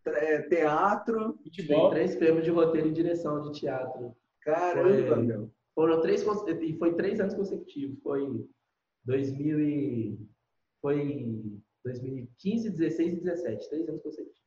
[0.06, 1.90] é teatro, futebol.
[1.90, 4.16] Tem três prêmios de roteiro e direção de teatro.
[4.40, 5.50] Caramba, foi, meu.
[5.74, 6.24] Foram três,
[6.60, 8.00] e foi três anos consecutivos.
[8.02, 8.48] Foi
[9.04, 10.28] 2000 e,
[10.80, 11.44] foi
[11.84, 13.68] 2015, 16 e 17.
[13.68, 14.38] Três anos consecutivos.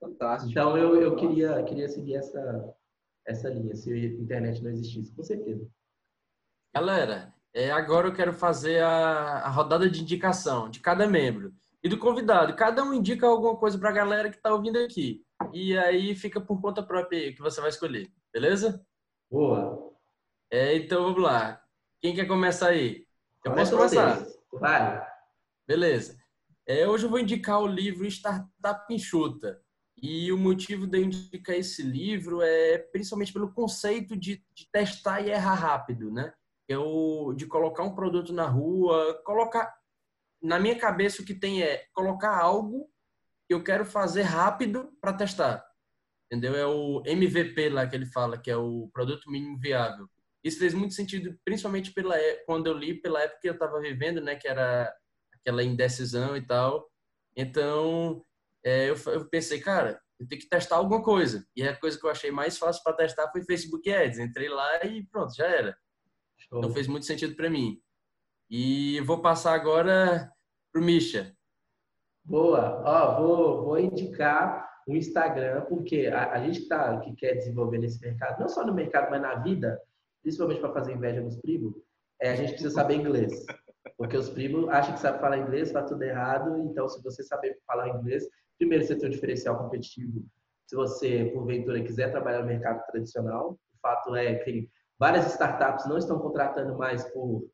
[0.00, 0.50] Fantástico.
[0.50, 2.74] Então eu, eu queria, queria seguir essa,
[3.26, 5.68] essa linha, se a internet não existisse, com certeza.
[6.74, 11.52] Galera, é, agora eu quero fazer a, a rodada de indicação de cada membro
[11.82, 12.54] e do convidado.
[12.54, 15.24] Cada um indica alguma coisa para a galera que está ouvindo aqui.
[15.52, 18.80] E aí fica por conta própria que você vai escolher, beleza?
[19.28, 19.92] Boa.
[20.48, 21.60] É, então vamos lá.
[22.00, 23.04] Quem quer começar aí?
[23.44, 24.24] Eu posso começar?
[24.52, 25.04] Vai.
[25.66, 26.16] Beleza.
[26.64, 29.60] É, hoje eu vou indicar o livro Startup Enxuta.
[30.00, 35.22] E o motivo de eu indicar esse livro é principalmente pelo conceito de, de testar
[35.22, 36.32] e errar rápido, né?
[37.36, 39.74] De colocar um produto na rua, colocar.
[40.40, 42.88] Na minha cabeça, o que tem é colocar algo
[43.48, 45.68] que eu quero fazer rápido para testar
[46.30, 46.54] entendeu?
[46.54, 50.08] É o MVP lá que ele fala, que é o produto mínimo viável.
[50.44, 52.14] Isso fez muito sentido, principalmente pela
[52.46, 54.36] quando eu li, pela época que eu estava vivendo, né?
[54.36, 54.94] Que era
[55.34, 56.88] aquela indecisão e tal.
[57.36, 58.24] Então,
[58.64, 61.44] é, eu, eu, pensei, cara, eu tenho que testar alguma coisa.
[61.56, 64.18] E a coisa que eu achei mais fácil para testar foi Facebook Ads.
[64.18, 65.76] Entrei lá e pronto, já era.
[66.48, 66.58] Show.
[66.58, 67.80] Então fez muito sentido para mim.
[68.50, 70.32] E vou passar agora
[70.72, 71.34] pro Misha.
[72.24, 72.82] Boa.
[72.84, 78.00] Ó, vou, vou indicar o Instagram, porque a, a gente tá, que quer desenvolver nesse
[78.00, 79.80] mercado, não só no mercado, mas na vida,
[80.22, 81.74] principalmente para fazer inveja nos primos,
[82.20, 83.44] é, a gente precisa saber inglês.
[83.96, 86.56] Porque os primos acham que sabe falar inglês, faz tudo errado.
[86.62, 88.26] Então, se você saber falar inglês,
[88.56, 90.24] primeiro você tem um diferencial competitivo.
[90.66, 95.98] Se você, porventura, quiser trabalhar no mercado tradicional, o fato é que várias startups não
[95.98, 97.48] estão contratando mais por,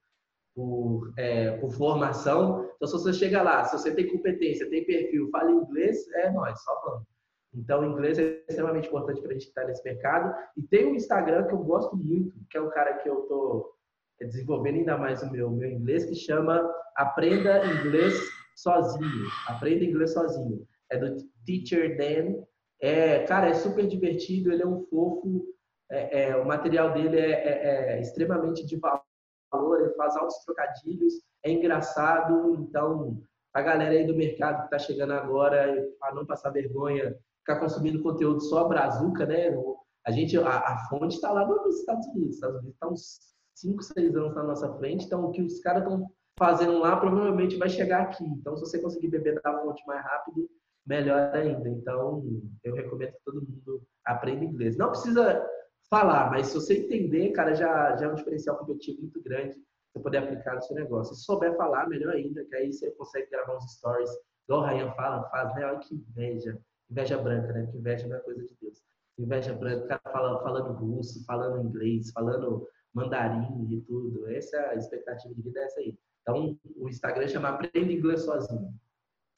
[0.55, 2.69] por, é, por formação.
[2.77, 6.63] Então, se você chega lá, se você tem competência, tem perfil, fala inglês, é nós,
[6.63, 7.15] só vamos.
[7.55, 10.35] Então, o inglês é extremamente importante para a gente estar nesse mercado.
[10.57, 13.75] E tem um Instagram que eu gosto muito, que é um cara que eu estou
[14.21, 18.15] desenvolvendo ainda mais o meu, meu inglês, que chama Aprenda Inglês
[18.57, 19.29] Sozinho.
[19.47, 20.67] Aprenda Inglês Sozinho.
[20.91, 22.43] É do Teacher Dan.
[22.81, 25.54] É, cara, é super divertido, ele é um fofo.
[25.95, 31.15] É, é, o material dele é, é, é extremamente de valor, ele faz altos trocadilhos,
[31.45, 32.55] é engraçado.
[32.57, 33.23] Então,
[33.53, 38.03] a galera aí do mercado que está chegando agora, para não passar vergonha, ficar consumindo
[38.03, 39.57] conteúdo só brazuca, né?
[40.05, 42.31] A gente, a, a fonte está lá nos Estados Unidos.
[42.31, 43.19] Os Estados Unidos está uns
[43.55, 45.07] 5, 6 anos na nossa frente.
[45.07, 48.25] Então, o que os caras estão fazendo lá provavelmente vai chegar aqui.
[48.25, 50.49] Então, se você conseguir beber da fonte mais rápido,
[50.85, 51.69] melhor ainda.
[51.69, 52.25] Então,
[52.65, 54.77] eu recomendo que todo mundo aprenda inglês.
[54.77, 55.47] Não precisa
[55.89, 59.57] falar, mas se você entender, cara, já, já é um diferencial competitivo muito grande
[59.93, 61.15] você poder aplicar no seu negócio.
[61.15, 64.11] Se souber falar, melhor ainda, que aí você consegue gravar uns stories,
[64.49, 65.67] igual o Ryan fala, faz, né?
[65.67, 67.63] Olha que inveja inveja branca, né?
[67.63, 68.83] Porque inveja não é coisa de Deus.
[69.19, 74.29] Inveja branca, o cara fala, falando russo, falando inglês, falando mandarim e tudo.
[74.29, 75.97] Essa é a expectativa de vida, é essa aí.
[76.23, 78.73] Então, o Instagram chama Aprenda Inglês Sozinho.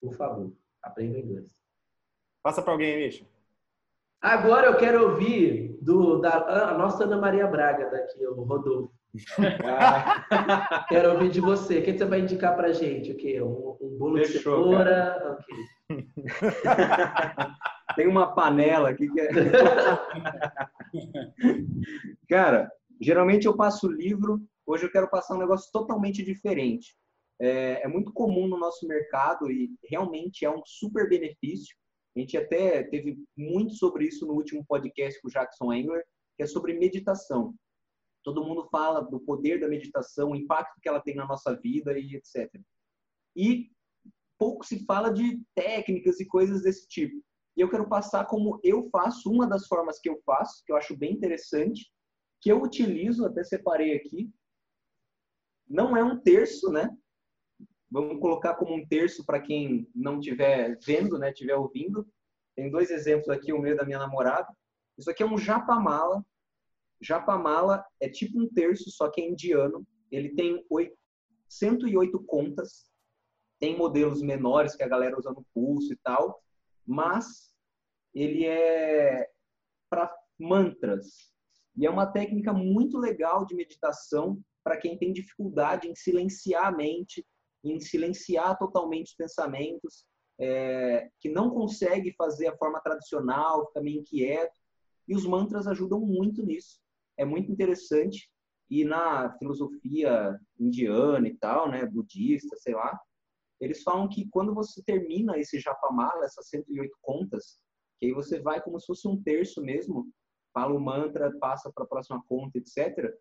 [0.00, 0.52] Por favor,
[0.82, 1.50] aprenda inglês.
[2.42, 3.26] Passa para alguém, Misha.
[4.20, 8.92] Agora eu quero ouvir do, da a nossa Ana Maria Braga daqui, o Rodolfo.
[10.88, 11.78] quero ouvir de você.
[11.78, 13.12] O que você vai indicar pra gente?
[13.12, 13.40] O quê?
[13.40, 15.38] Um, um bolo Fechou, de cenoura?
[17.94, 19.28] Tem uma panela aqui que é...
[22.28, 22.68] Cara,
[23.00, 26.94] geralmente eu passo livro, hoje eu quero passar um negócio totalmente diferente.
[27.40, 31.76] É, é, muito comum no nosso mercado e realmente é um super benefício.
[32.16, 36.02] A gente até teve muito sobre isso no último podcast com o Jackson Engler,
[36.34, 37.54] que é sobre meditação.
[38.24, 41.96] Todo mundo fala do poder da meditação, o impacto que ela tem na nossa vida
[41.98, 42.50] e etc.
[43.36, 43.70] E
[44.38, 47.22] pouco se fala de técnicas e coisas desse tipo.
[47.54, 50.76] E eu quero passar como eu faço, uma das formas que eu faço, que eu
[50.76, 51.90] acho bem interessante,
[52.40, 54.30] que eu utilizo, até separei aqui.
[55.68, 56.88] Não é um terço, né?
[57.90, 61.30] Vamos colocar como um terço para quem não estiver vendo, né?
[61.30, 62.06] Estiver ouvindo.
[62.54, 64.48] Tem dois exemplos aqui, o meu da minha namorada.
[64.98, 66.24] Isso aqui é um japamala.
[67.00, 69.86] Japamala é tipo um terço, só que é indiano.
[70.10, 70.64] Ele tem
[71.48, 72.90] 108 contas
[73.58, 76.42] tem modelos menores que a galera usa no pulso e tal,
[76.86, 77.54] mas
[78.14, 79.28] ele é
[79.88, 81.32] para mantras.
[81.76, 86.72] E é uma técnica muito legal de meditação para quem tem dificuldade em silenciar a
[86.72, 87.24] mente,
[87.64, 90.04] em silenciar totalmente os pensamentos,
[90.38, 94.58] é, que não consegue fazer a forma tradicional, fica meio inquieto.
[95.08, 96.80] E os mantras ajudam muito nisso.
[97.16, 98.30] É muito interessante.
[98.68, 102.98] E na filosofia indiana e tal, né, budista, sei lá,
[103.60, 107.58] eles falam que quando você termina esse japamala, essas 108 contas,
[107.98, 110.10] que aí você vai como se fosse um terço mesmo,
[110.52, 113.14] fala o mantra, passa para a próxima conta, etc.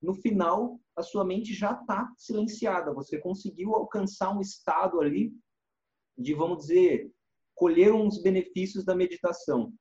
[0.00, 2.92] No final, a sua mente já está silenciada.
[2.94, 5.32] Você conseguiu alcançar um estado ali
[6.16, 7.10] de, vamos dizer,
[7.54, 9.72] colher uns benefícios da meditação.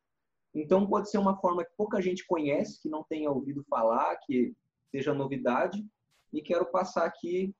[0.54, 4.56] Então, pode ser uma forma que pouca gente conhece, que não tenha ouvido falar, que
[4.90, 5.86] seja novidade,
[6.34, 7.54] e quero passar aqui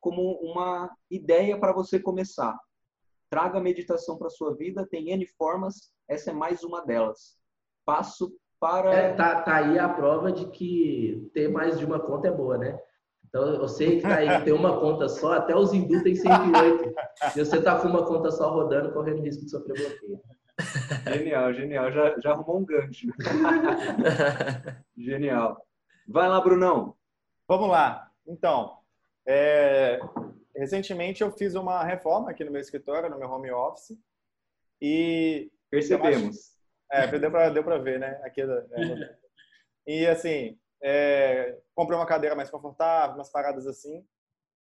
[0.00, 2.58] como uma ideia para você começar.
[3.30, 7.38] Traga a meditação para sua vida, tem N formas, essa é mais uma delas.
[7.84, 8.94] Passo para.
[8.94, 12.56] É, tá, tá aí a prova de que ter mais de uma conta é boa,
[12.56, 12.78] né?
[13.26, 16.94] Então, eu sei que tá aí, tem uma conta só, até os Hindu tem 108.
[17.34, 20.20] e você tá com uma conta só rodando, correndo risco de sofrer bloqueio.
[21.12, 21.90] Genial, genial.
[21.90, 23.08] Já, já arrumou um gancho.
[24.96, 25.66] genial.
[26.06, 26.94] Vai lá, Brunão.
[27.48, 28.10] Vamos lá.
[28.26, 28.76] Então,
[29.26, 29.98] é,
[30.54, 33.98] recentemente eu fiz uma reforma aqui no meu escritório, no meu home office.
[34.80, 35.50] E.
[35.70, 36.51] Percebemos.
[36.92, 38.20] É, deu para deu ver, né?
[38.22, 38.46] Aqui, é,
[39.86, 44.04] e assim, é, comprei uma cadeira mais confortável, umas paradas assim.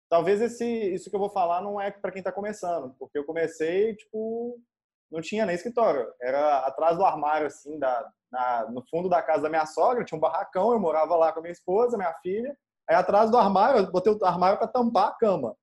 [0.07, 3.25] Talvez esse, isso que eu vou falar não é para quem está começando, porque eu
[3.25, 4.59] comecei, tipo,
[5.11, 6.07] não tinha nem escritório.
[6.21, 10.17] Era atrás do armário, assim, da, na, no fundo da casa da minha sogra, tinha
[10.17, 12.55] um barracão, eu morava lá com a minha esposa, minha filha.
[12.87, 15.55] Aí atrás do armário, eu botei o armário para tampar a cama,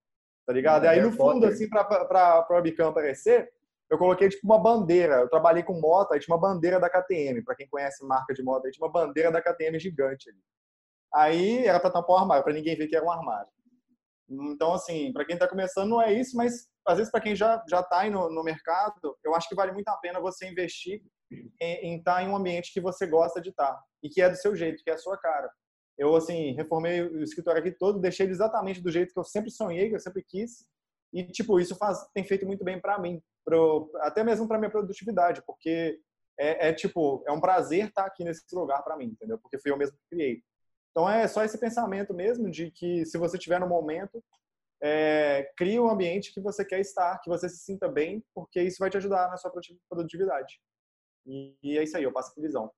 [0.47, 0.85] tá ligado?
[0.85, 3.53] e aí no fundo, assim, para o webcam aparecer,
[3.91, 5.17] eu coloquei tipo uma bandeira.
[5.17, 7.43] Eu trabalhei com moto, aí tinha uma bandeira da KTM.
[7.45, 10.41] Para quem conhece marca de moto, aí tinha uma bandeira da KTM gigante ali.
[11.15, 13.49] Aí era para tampar o armário, para ninguém ver que era um armário.
[14.29, 17.63] Então, assim, para quem está começando não é isso, mas às vezes para quem já
[17.69, 21.01] já está no, no mercado, eu acho que vale muito a pena você investir
[21.61, 24.29] em estar tá em um ambiente que você gosta de estar tá, e que é
[24.29, 25.49] do seu jeito, que é a sua cara.
[25.97, 29.51] Eu assim reformei o escritório aqui todo, deixei ele exatamente do jeito que eu sempre
[29.51, 30.67] sonhei, que eu sempre quis,
[31.13, 34.71] e tipo isso faz tem feito muito bem para mim, pro, até mesmo para minha
[34.71, 36.01] produtividade, porque
[36.39, 39.39] é, é, tipo é um prazer estar tá aqui nesse lugar para mim, entendeu?
[39.39, 40.43] Porque fui eu mesmo que criei.
[40.91, 44.23] Então é só esse pensamento mesmo de que se você tiver no momento,
[44.83, 48.79] é, crie um ambiente que você quer estar, que você se sinta bem, porque isso
[48.81, 49.53] vai te ajudar na sua
[49.89, 50.61] produtividade.
[51.25, 52.71] E, e é isso aí, eu passo a visão.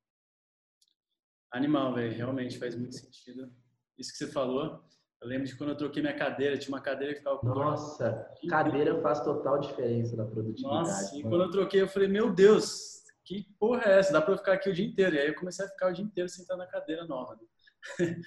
[1.51, 3.51] Animal, velho, realmente faz muito sentido.
[3.97, 4.83] Isso que você falou,
[5.21, 8.09] eu lembro de quando eu troquei minha cadeira, tinha uma cadeira que ficava com Nossa,
[8.41, 8.49] dor.
[8.49, 10.87] cadeira faz total diferença na produtividade.
[10.87, 14.13] Nossa, e quando eu troquei, eu falei, meu Deus, que porra é essa?
[14.13, 15.15] Dá para eu ficar aqui o dia inteiro.
[15.15, 17.35] E aí eu comecei a ficar o dia inteiro sentado na cadeira nova.
[17.35, 17.41] Né?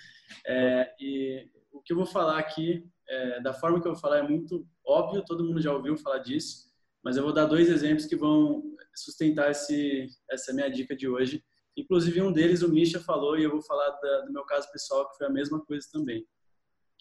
[0.47, 4.19] é, e o que eu vou falar aqui, é, da forma que eu vou falar,
[4.19, 6.71] é muito óbvio, todo mundo já ouviu falar disso,
[7.03, 8.63] mas eu vou dar dois exemplos que vão
[8.95, 11.43] sustentar esse, essa minha dica de hoje.
[11.75, 15.09] Inclusive, um deles o Misha falou, e eu vou falar da, do meu caso pessoal,
[15.09, 16.27] que foi a mesma coisa também,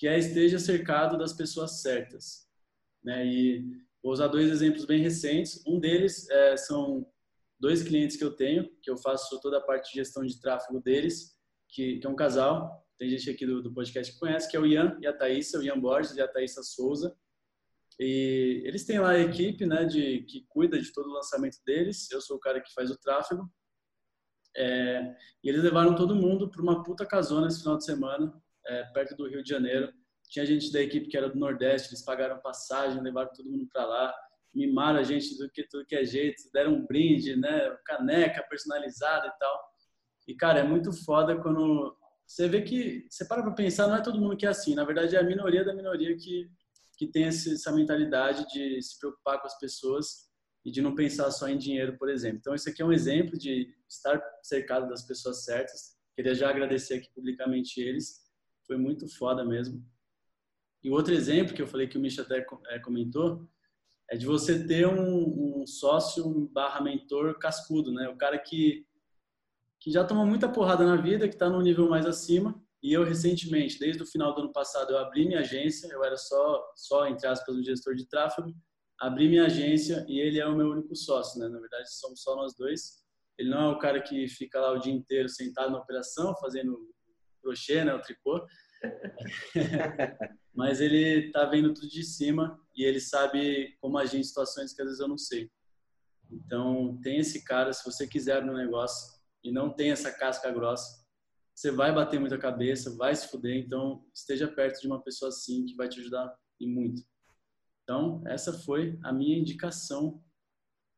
[0.02, 2.48] que é esteja cercado das pessoas certas.
[3.04, 3.24] Né?
[3.24, 3.64] E
[4.02, 5.64] vou usar dois exemplos bem recentes.
[5.64, 7.06] Um deles é, são
[7.60, 10.82] dois clientes que eu tenho, que eu faço toda a parte de gestão de tráfego
[10.82, 11.38] deles,
[11.70, 14.60] que, que é um casal, tem gente aqui do, do, podcast que conhece, que é
[14.60, 17.16] o Ian e a Thaísa, o Ian Borges e a Thaísa Souza.
[18.00, 22.10] E eles têm lá a equipe, né, de, que cuida de todo o lançamento deles.
[22.10, 23.48] Eu sou o cara que faz o tráfego.
[24.58, 28.84] É, e eles levaram todo mundo para uma puta casona esse final de semana, é,
[28.94, 29.92] perto do Rio de Janeiro.
[30.30, 33.86] Tinha gente da equipe que era do Nordeste, eles pagaram passagem, levaram todo mundo para
[33.86, 34.14] lá,
[34.54, 39.28] mimaram a gente do que tudo que é jeito, deram um brinde, né, caneca personalizada
[39.28, 39.72] e tal.
[40.28, 44.02] E, cara, é muito foda quando você vê que, você para para pensar, não é
[44.02, 44.74] todo mundo que é assim.
[44.74, 46.50] Na verdade, é a minoria da minoria que,
[46.98, 50.30] que tem essa mentalidade de se preocupar com as pessoas
[50.64, 52.38] e de não pensar só em dinheiro, por exemplo.
[52.38, 55.98] Então, isso aqui é um exemplo de estar cercado das pessoas certas.
[56.16, 58.21] Queria já agradecer aqui publicamente eles.
[58.72, 59.86] Foi muito foda mesmo.
[60.82, 63.46] E outro exemplo que eu falei que o Misha até é, comentou
[64.10, 68.08] é de você ter um, um sócio barra mentor cascudo, né?
[68.08, 68.88] O cara que
[69.78, 72.64] que já tomou muita porrada na vida, que está no nível mais acima.
[72.82, 75.92] E eu recentemente, desde o final do ano passado, eu abri minha agência.
[75.92, 78.56] Eu era só, só entre aspas, um gestor de tráfego.
[78.98, 81.50] Abri minha agência e ele é o meu único sócio, né?
[81.50, 83.04] Na verdade, somos só nós dois.
[83.38, 86.90] Ele não é o cara que fica lá o dia inteiro sentado na operação, fazendo
[87.42, 87.94] crochê, né?
[87.94, 88.46] O tricô.
[90.54, 94.82] Mas ele tá vendo tudo de cima e ele sabe como agir em situações que
[94.82, 95.50] às vezes eu não sei.
[96.30, 101.02] Então, tem esse cara, se você quiser no negócio, e não tem essa casca grossa,
[101.54, 103.58] você vai bater muita cabeça, vai se fuder.
[103.58, 107.02] Então, esteja perto de uma pessoa assim que vai te ajudar e muito.
[107.84, 110.24] Então, essa foi a minha indicação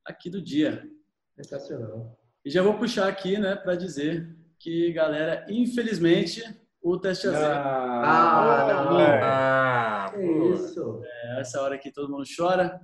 [0.05, 0.87] aqui do dia.
[1.35, 2.19] Sensacional.
[2.45, 6.41] E já vou puxar aqui, né, para dizer que, galera, infelizmente,
[6.81, 7.35] o teste AZ.
[7.35, 11.01] Ah, ah, ah, isso.
[11.03, 12.79] É, essa hora que todo mundo chora,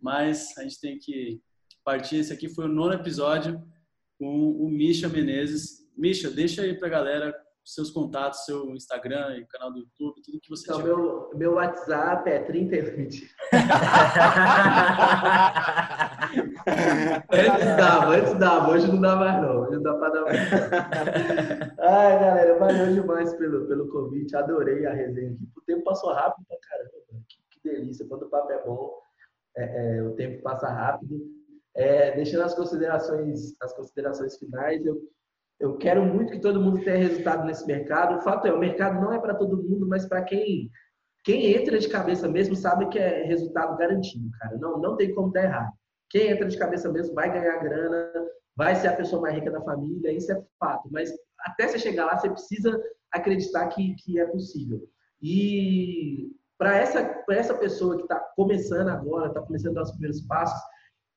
[0.00, 1.42] mas a gente tem que
[1.82, 2.18] partir.
[2.18, 3.60] Esse aqui foi o nono episódio
[4.16, 5.80] com o Misha Menezes.
[5.96, 7.34] Misha, deixa aí pra galera
[7.74, 10.94] seus contatos, seu Instagram e canal do YouTube, tudo que você então, tiver.
[10.94, 13.26] Meu, meu WhatsApp é 38.
[17.32, 20.38] antes dava, antes dava, hoje não dá mais não, hoje não dá para dar mais.
[21.78, 25.48] Ai, galera, valeu demais pelo, pelo convite, adorei a resenha aqui.
[25.56, 26.90] O tempo passou rápido pra caramba,
[27.28, 29.00] que, que delícia, quando o papo é bom,
[29.56, 31.18] é, é, o tempo passa rápido.
[31.74, 35.00] É, deixando as considerações, as considerações finais, eu
[35.60, 38.16] eu quero muito que todo mundo tenha resultado nesse mercado.
[38.16, 40.70] O fato é, o mercado não é para todo mundo, mas para quem
[41.22, 44.56] quem entra de cabeça mesmo sabe que é resultado garantido, cara.
[44.56, 45.72] Não, não tem como dar errado.
[46.08, 48.10] Quem entra de cabeça mesmo vai ganhar grana,
[48.56, 50.88] vai ser a pessoa mais rica da família, isso é fato.
[50.90, 52.82] Mas até você chegar lá, você precisa
[53.12, 54.80] acreditar que, que é possível.
[55.22, 60.22] E para essa, essa pessoa que está começando agora, está começando a dar os primeiros
[60.22, 60.60] passos,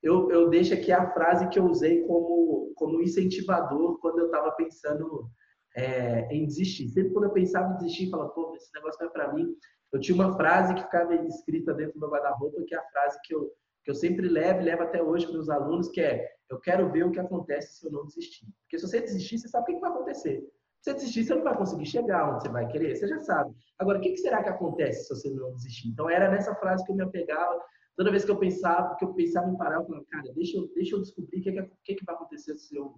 [0.04, 4.52] eu, eu deixo aqui a frase que eu usei como, como incentivador quando eu estava
[4.52, 5.30] pensando
[5.74, 6.90] é, em desistir.
[6.90, 9.56] Sempre quando eu pensava em desistir, eu falava, pô, esse negócio não é para mim.
[9.90, 13.18] Eu tinha uma frase que ficava escrita dentro do meu guarda-roupa, que é a frase
[13.24, 13.50] que eu,
[13.82, 16.92] que eu sempre levo e levo até hoje para os alunos, que é, eu quero
[16.92, 18.46] ver o que acontece se eu não desistir.
[18.60, 20.40] Porque se você desistir, você sabe o que vai acontecer.
[20.82, 23.54] Se você desistir, você não vai conseguir chegar onde você vai querer, você já sabe.
[23.78, 25.88] Agora, o que será que acontece se você não desistir?
[25.88, 27.58] Então, era nessa frase que eu me apegava,
[27.96, 30.70] toda vez que eu pensava, que eu pensava em parar, eu falava, cara, deixa eu,
[30.74, 32.94] deixa eu descobrir o que, é que, que vai acontecer se eu,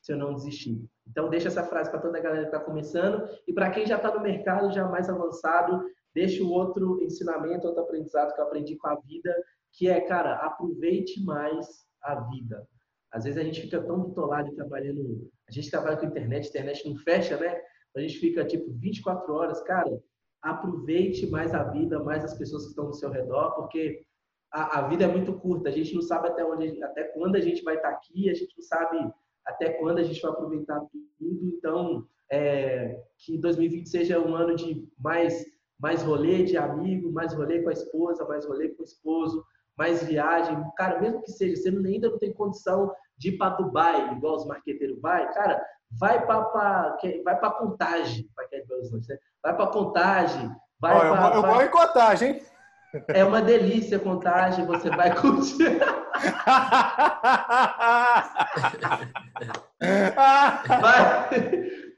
[0.00, 0.84] se eu não desistir.
[1.06, 3.28] Então, deixa essa frase para toda a galera que está começando.
[3.46, 7.82] E para quem já está no mercado, já mais avançado, deixa o outro ensinamento, outro
[7.82, 9.34] aprendizado que eu aprendi com a vida,
[9.72, 12.66] que é, cara, aproveite mais a vida.
[13.12, 15.30] Às vezes a gente fica tão bitolado trabalhando.
[15.48, 17.60] A gente trabalha com internet, internet não fecha, né?
[17.96, 19.60] A gente fica tipo 24 horas.
[19.62, 20.00] Cara,
[20.40, 24.04] aproveite mais a vida, mais as pessoas que estão no seu redor, porque
[24.52, 27.40] a, a, vida é muito curta, a gente não sabe até onde, até quando a
[27.40, 29.12] gente vai estar aqui, a gente não sabe
[29.46, 30.80] até quando a gente vai aproveitar
[31.18, 31.48] tudo.
[31.56, 35.44] Então, é, que 2020 seja um ano de mais
[35.80, 39.42] mais rolê de amigo, mais rolê com a esposa, mais rolê com o esposo,
[39.78, 40.54] mais viagem.
[40.76, 44.46] Cara, mesmo que seja, você ainda não tem condição de ir para Dubai, igual os
[44.46, 45.62] marqueteiros vai, cara,
[45.98, 49.18] vai para vai para Contagem, para quem é né?
[49.42, 52.42] Vai para Contagem, vai oh, pra, eu, vou em Contagem, hein?
[53.08, 55.78] É uma delícia contagem, você vai curtir.
[60.80, 61.30] vai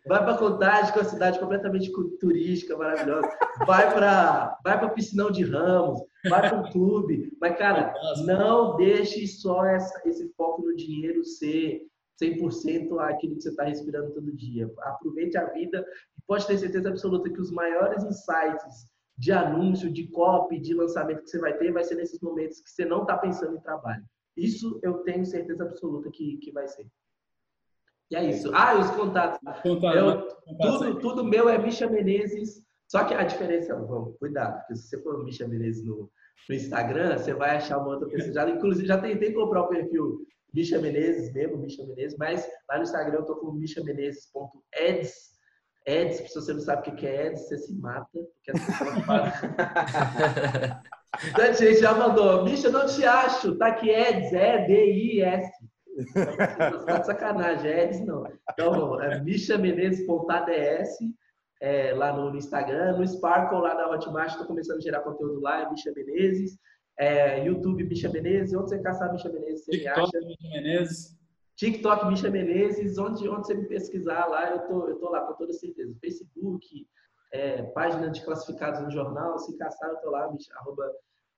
[0.06, 1.90] vai para contagem, que é uma cidade completamente
[2.20, 3.28] turística, maravilhosa.
[3.66, 7.32] Vai para vai para Piscinão de Ramos, vai para um clube.
[7.40, 7.94] Mas, cara,
[8.24, 11.82] não deixe só essa, esse foco no dinheiro ser
[12.22, 14.70] 100% aquilo que você está respirando todo dia.
[14.80, 15.84] Aproveite a vida
[16.18, 18.91] e pode ter certeza absoluta que os maiores insights
[19.22, 22.68] de anúncio, de copy, de lançamento que você vai ter, vai ser nesses momentos que
[22.68, 24.02] você não está pensando em trabalho.
[24.36, 26.88] Isso eu tenho certeza absoluta que, que vai ser.
[28.10, 28.50] E é isso.
[28.52, 29.38] Ah, os contatos.
[29.64, 30.26] eu,
[30.60, 32.64] tudo, tudo meu é Misha Menezes.
[32.88, 36.10] Só que a diferença, vamos, cuidado, porque se você for Misha Menezes no,
[36.48, 38.34] no Instagram, você vai achar uma outra pessoa.
[38.34, 42.82] Já, inclusive, já tentei comprar o perfil Misha Menezes mesmo, Misha Menezes, mas lá no
[42.82, 45.31] Instagram eu tô com mishamenezes.eds
[45.86, 49.04] Eds, se você não sabe o que é Eds, você se mata, porque as pessoas
[49.04, 49.32] falam.
[51.28, 52.44] então, gente já mandou.
[52.44, 53.56] Bicho, eu não te acho.
[53.56, 55.50] Tá aqui Eds, é D-I-S.
[56.86, 58.24] Tá de sacanagem, é Eds não.
[58.50, 60.98] Então, é michamenezes.ads
[61.62, 65.62] é, lá no, Instagram, no Sparkle, lá da Hotmart, estou começando a gerar conteúdo lá,
[65.62, 66.58] é Misha Menezes.
[66.98, 70.26] É, YouTube Misha Menezes, onde você caçar Misha Menezes, você TikTok, me acha.
[70.26, 71.21] Misha Menezes.
[71.56, 75.34] TikTok Misha Menezes, onde, onde você me pesquisar lá, eu tô, eu tô lá com
[75.34, 75.94] toda certeza.
[76.00, 76.86] Facebook,
[77.32, 80.90] é, página de classificados no jornal, se caçar, eu tô lá, Misha, arroba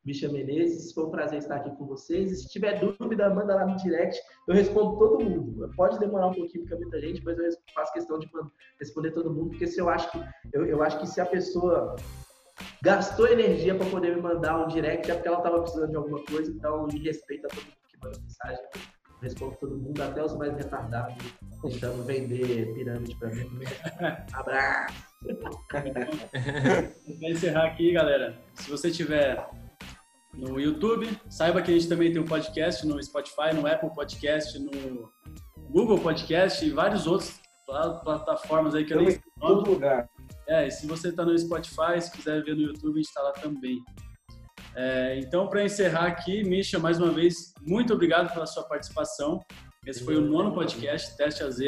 [0.05, 0.93] Misha Menezes.
[0.93, 2.31] Foi um prazer estar aqui com vocês.
[2.31, 4.21] E se tiver dúvida, manda lá no direct.
[4.47, 5.71] Eu respondo todo mundo.
[5.77, 8.29] Pode demorar um pouquinho, porque é muita gente, mas eu faço questão de
[8.79, 10.19] responder todo mundo, porque se eu acho que
[10.53, 11.97] eu, eu acho que se a pessoa
[12.83, 16.23] gastou energia para poder me mandar um direct, é porque ela estava precisando de alguma
[16.25, 18.65] coisa, então me respeita todo mundo que manda mensagem
[19.25, 21.17] respondo todo mundo, até os mais retardados,
[21.63, 23.49] tentando vender pirâmide para mim.
[24.33, 24.95] Abraço!
[25.71, 29.49] Para encerrar aqui, galera, se você tiver
[30.35, 34.59] no YouTube, saiba que a gente também tem um podcast no Spotify, no Apple Podcast,
[34.59, 35.11] no
[35.71, 40.07] Google Podcast e vários outros plataformas aí que eu nem sei todo lugar.
[40.47, 43.23] É, e se você está no Spotify, se quiser ver no YouTube, a gente está
[43.23, 43.83] lá também.
[44.77, 49.45] É, então, para encerrar aqui, Misha, mais uma vez, muito obrigado pela sua participação.
[49.87, 51.61] Esse foi o nono podcast, Teste AZ.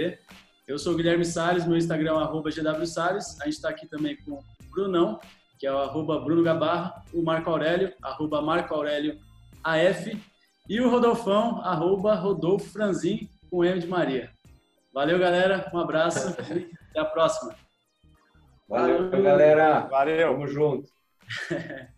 [0.66, 3.40] Eu sou o Guilherme Salles, meu Instagram é arroba GWSalles.
[3.40, 5.20] A gente está aqui também com o Brunão,
[5.58, 9.18] que é o arroba Bruno Gabarra, o Marco Aurélio, arroba Marco Aurélio
[9.62, 10.20] AF,
[10.68, 14.30] e o Rodolfão, arroba Rodolfo Franzin, com M de Maria.
[14.92, 15.70] Valeu, galera.
[15.72, 16.34] Um abraço.
[16.90, 17.54] Até a próxima.
[18.68, 19.80] Valeu, galera.
[19.80, 20.32] Valeu.
[20.32, 20.88] Tamo junto.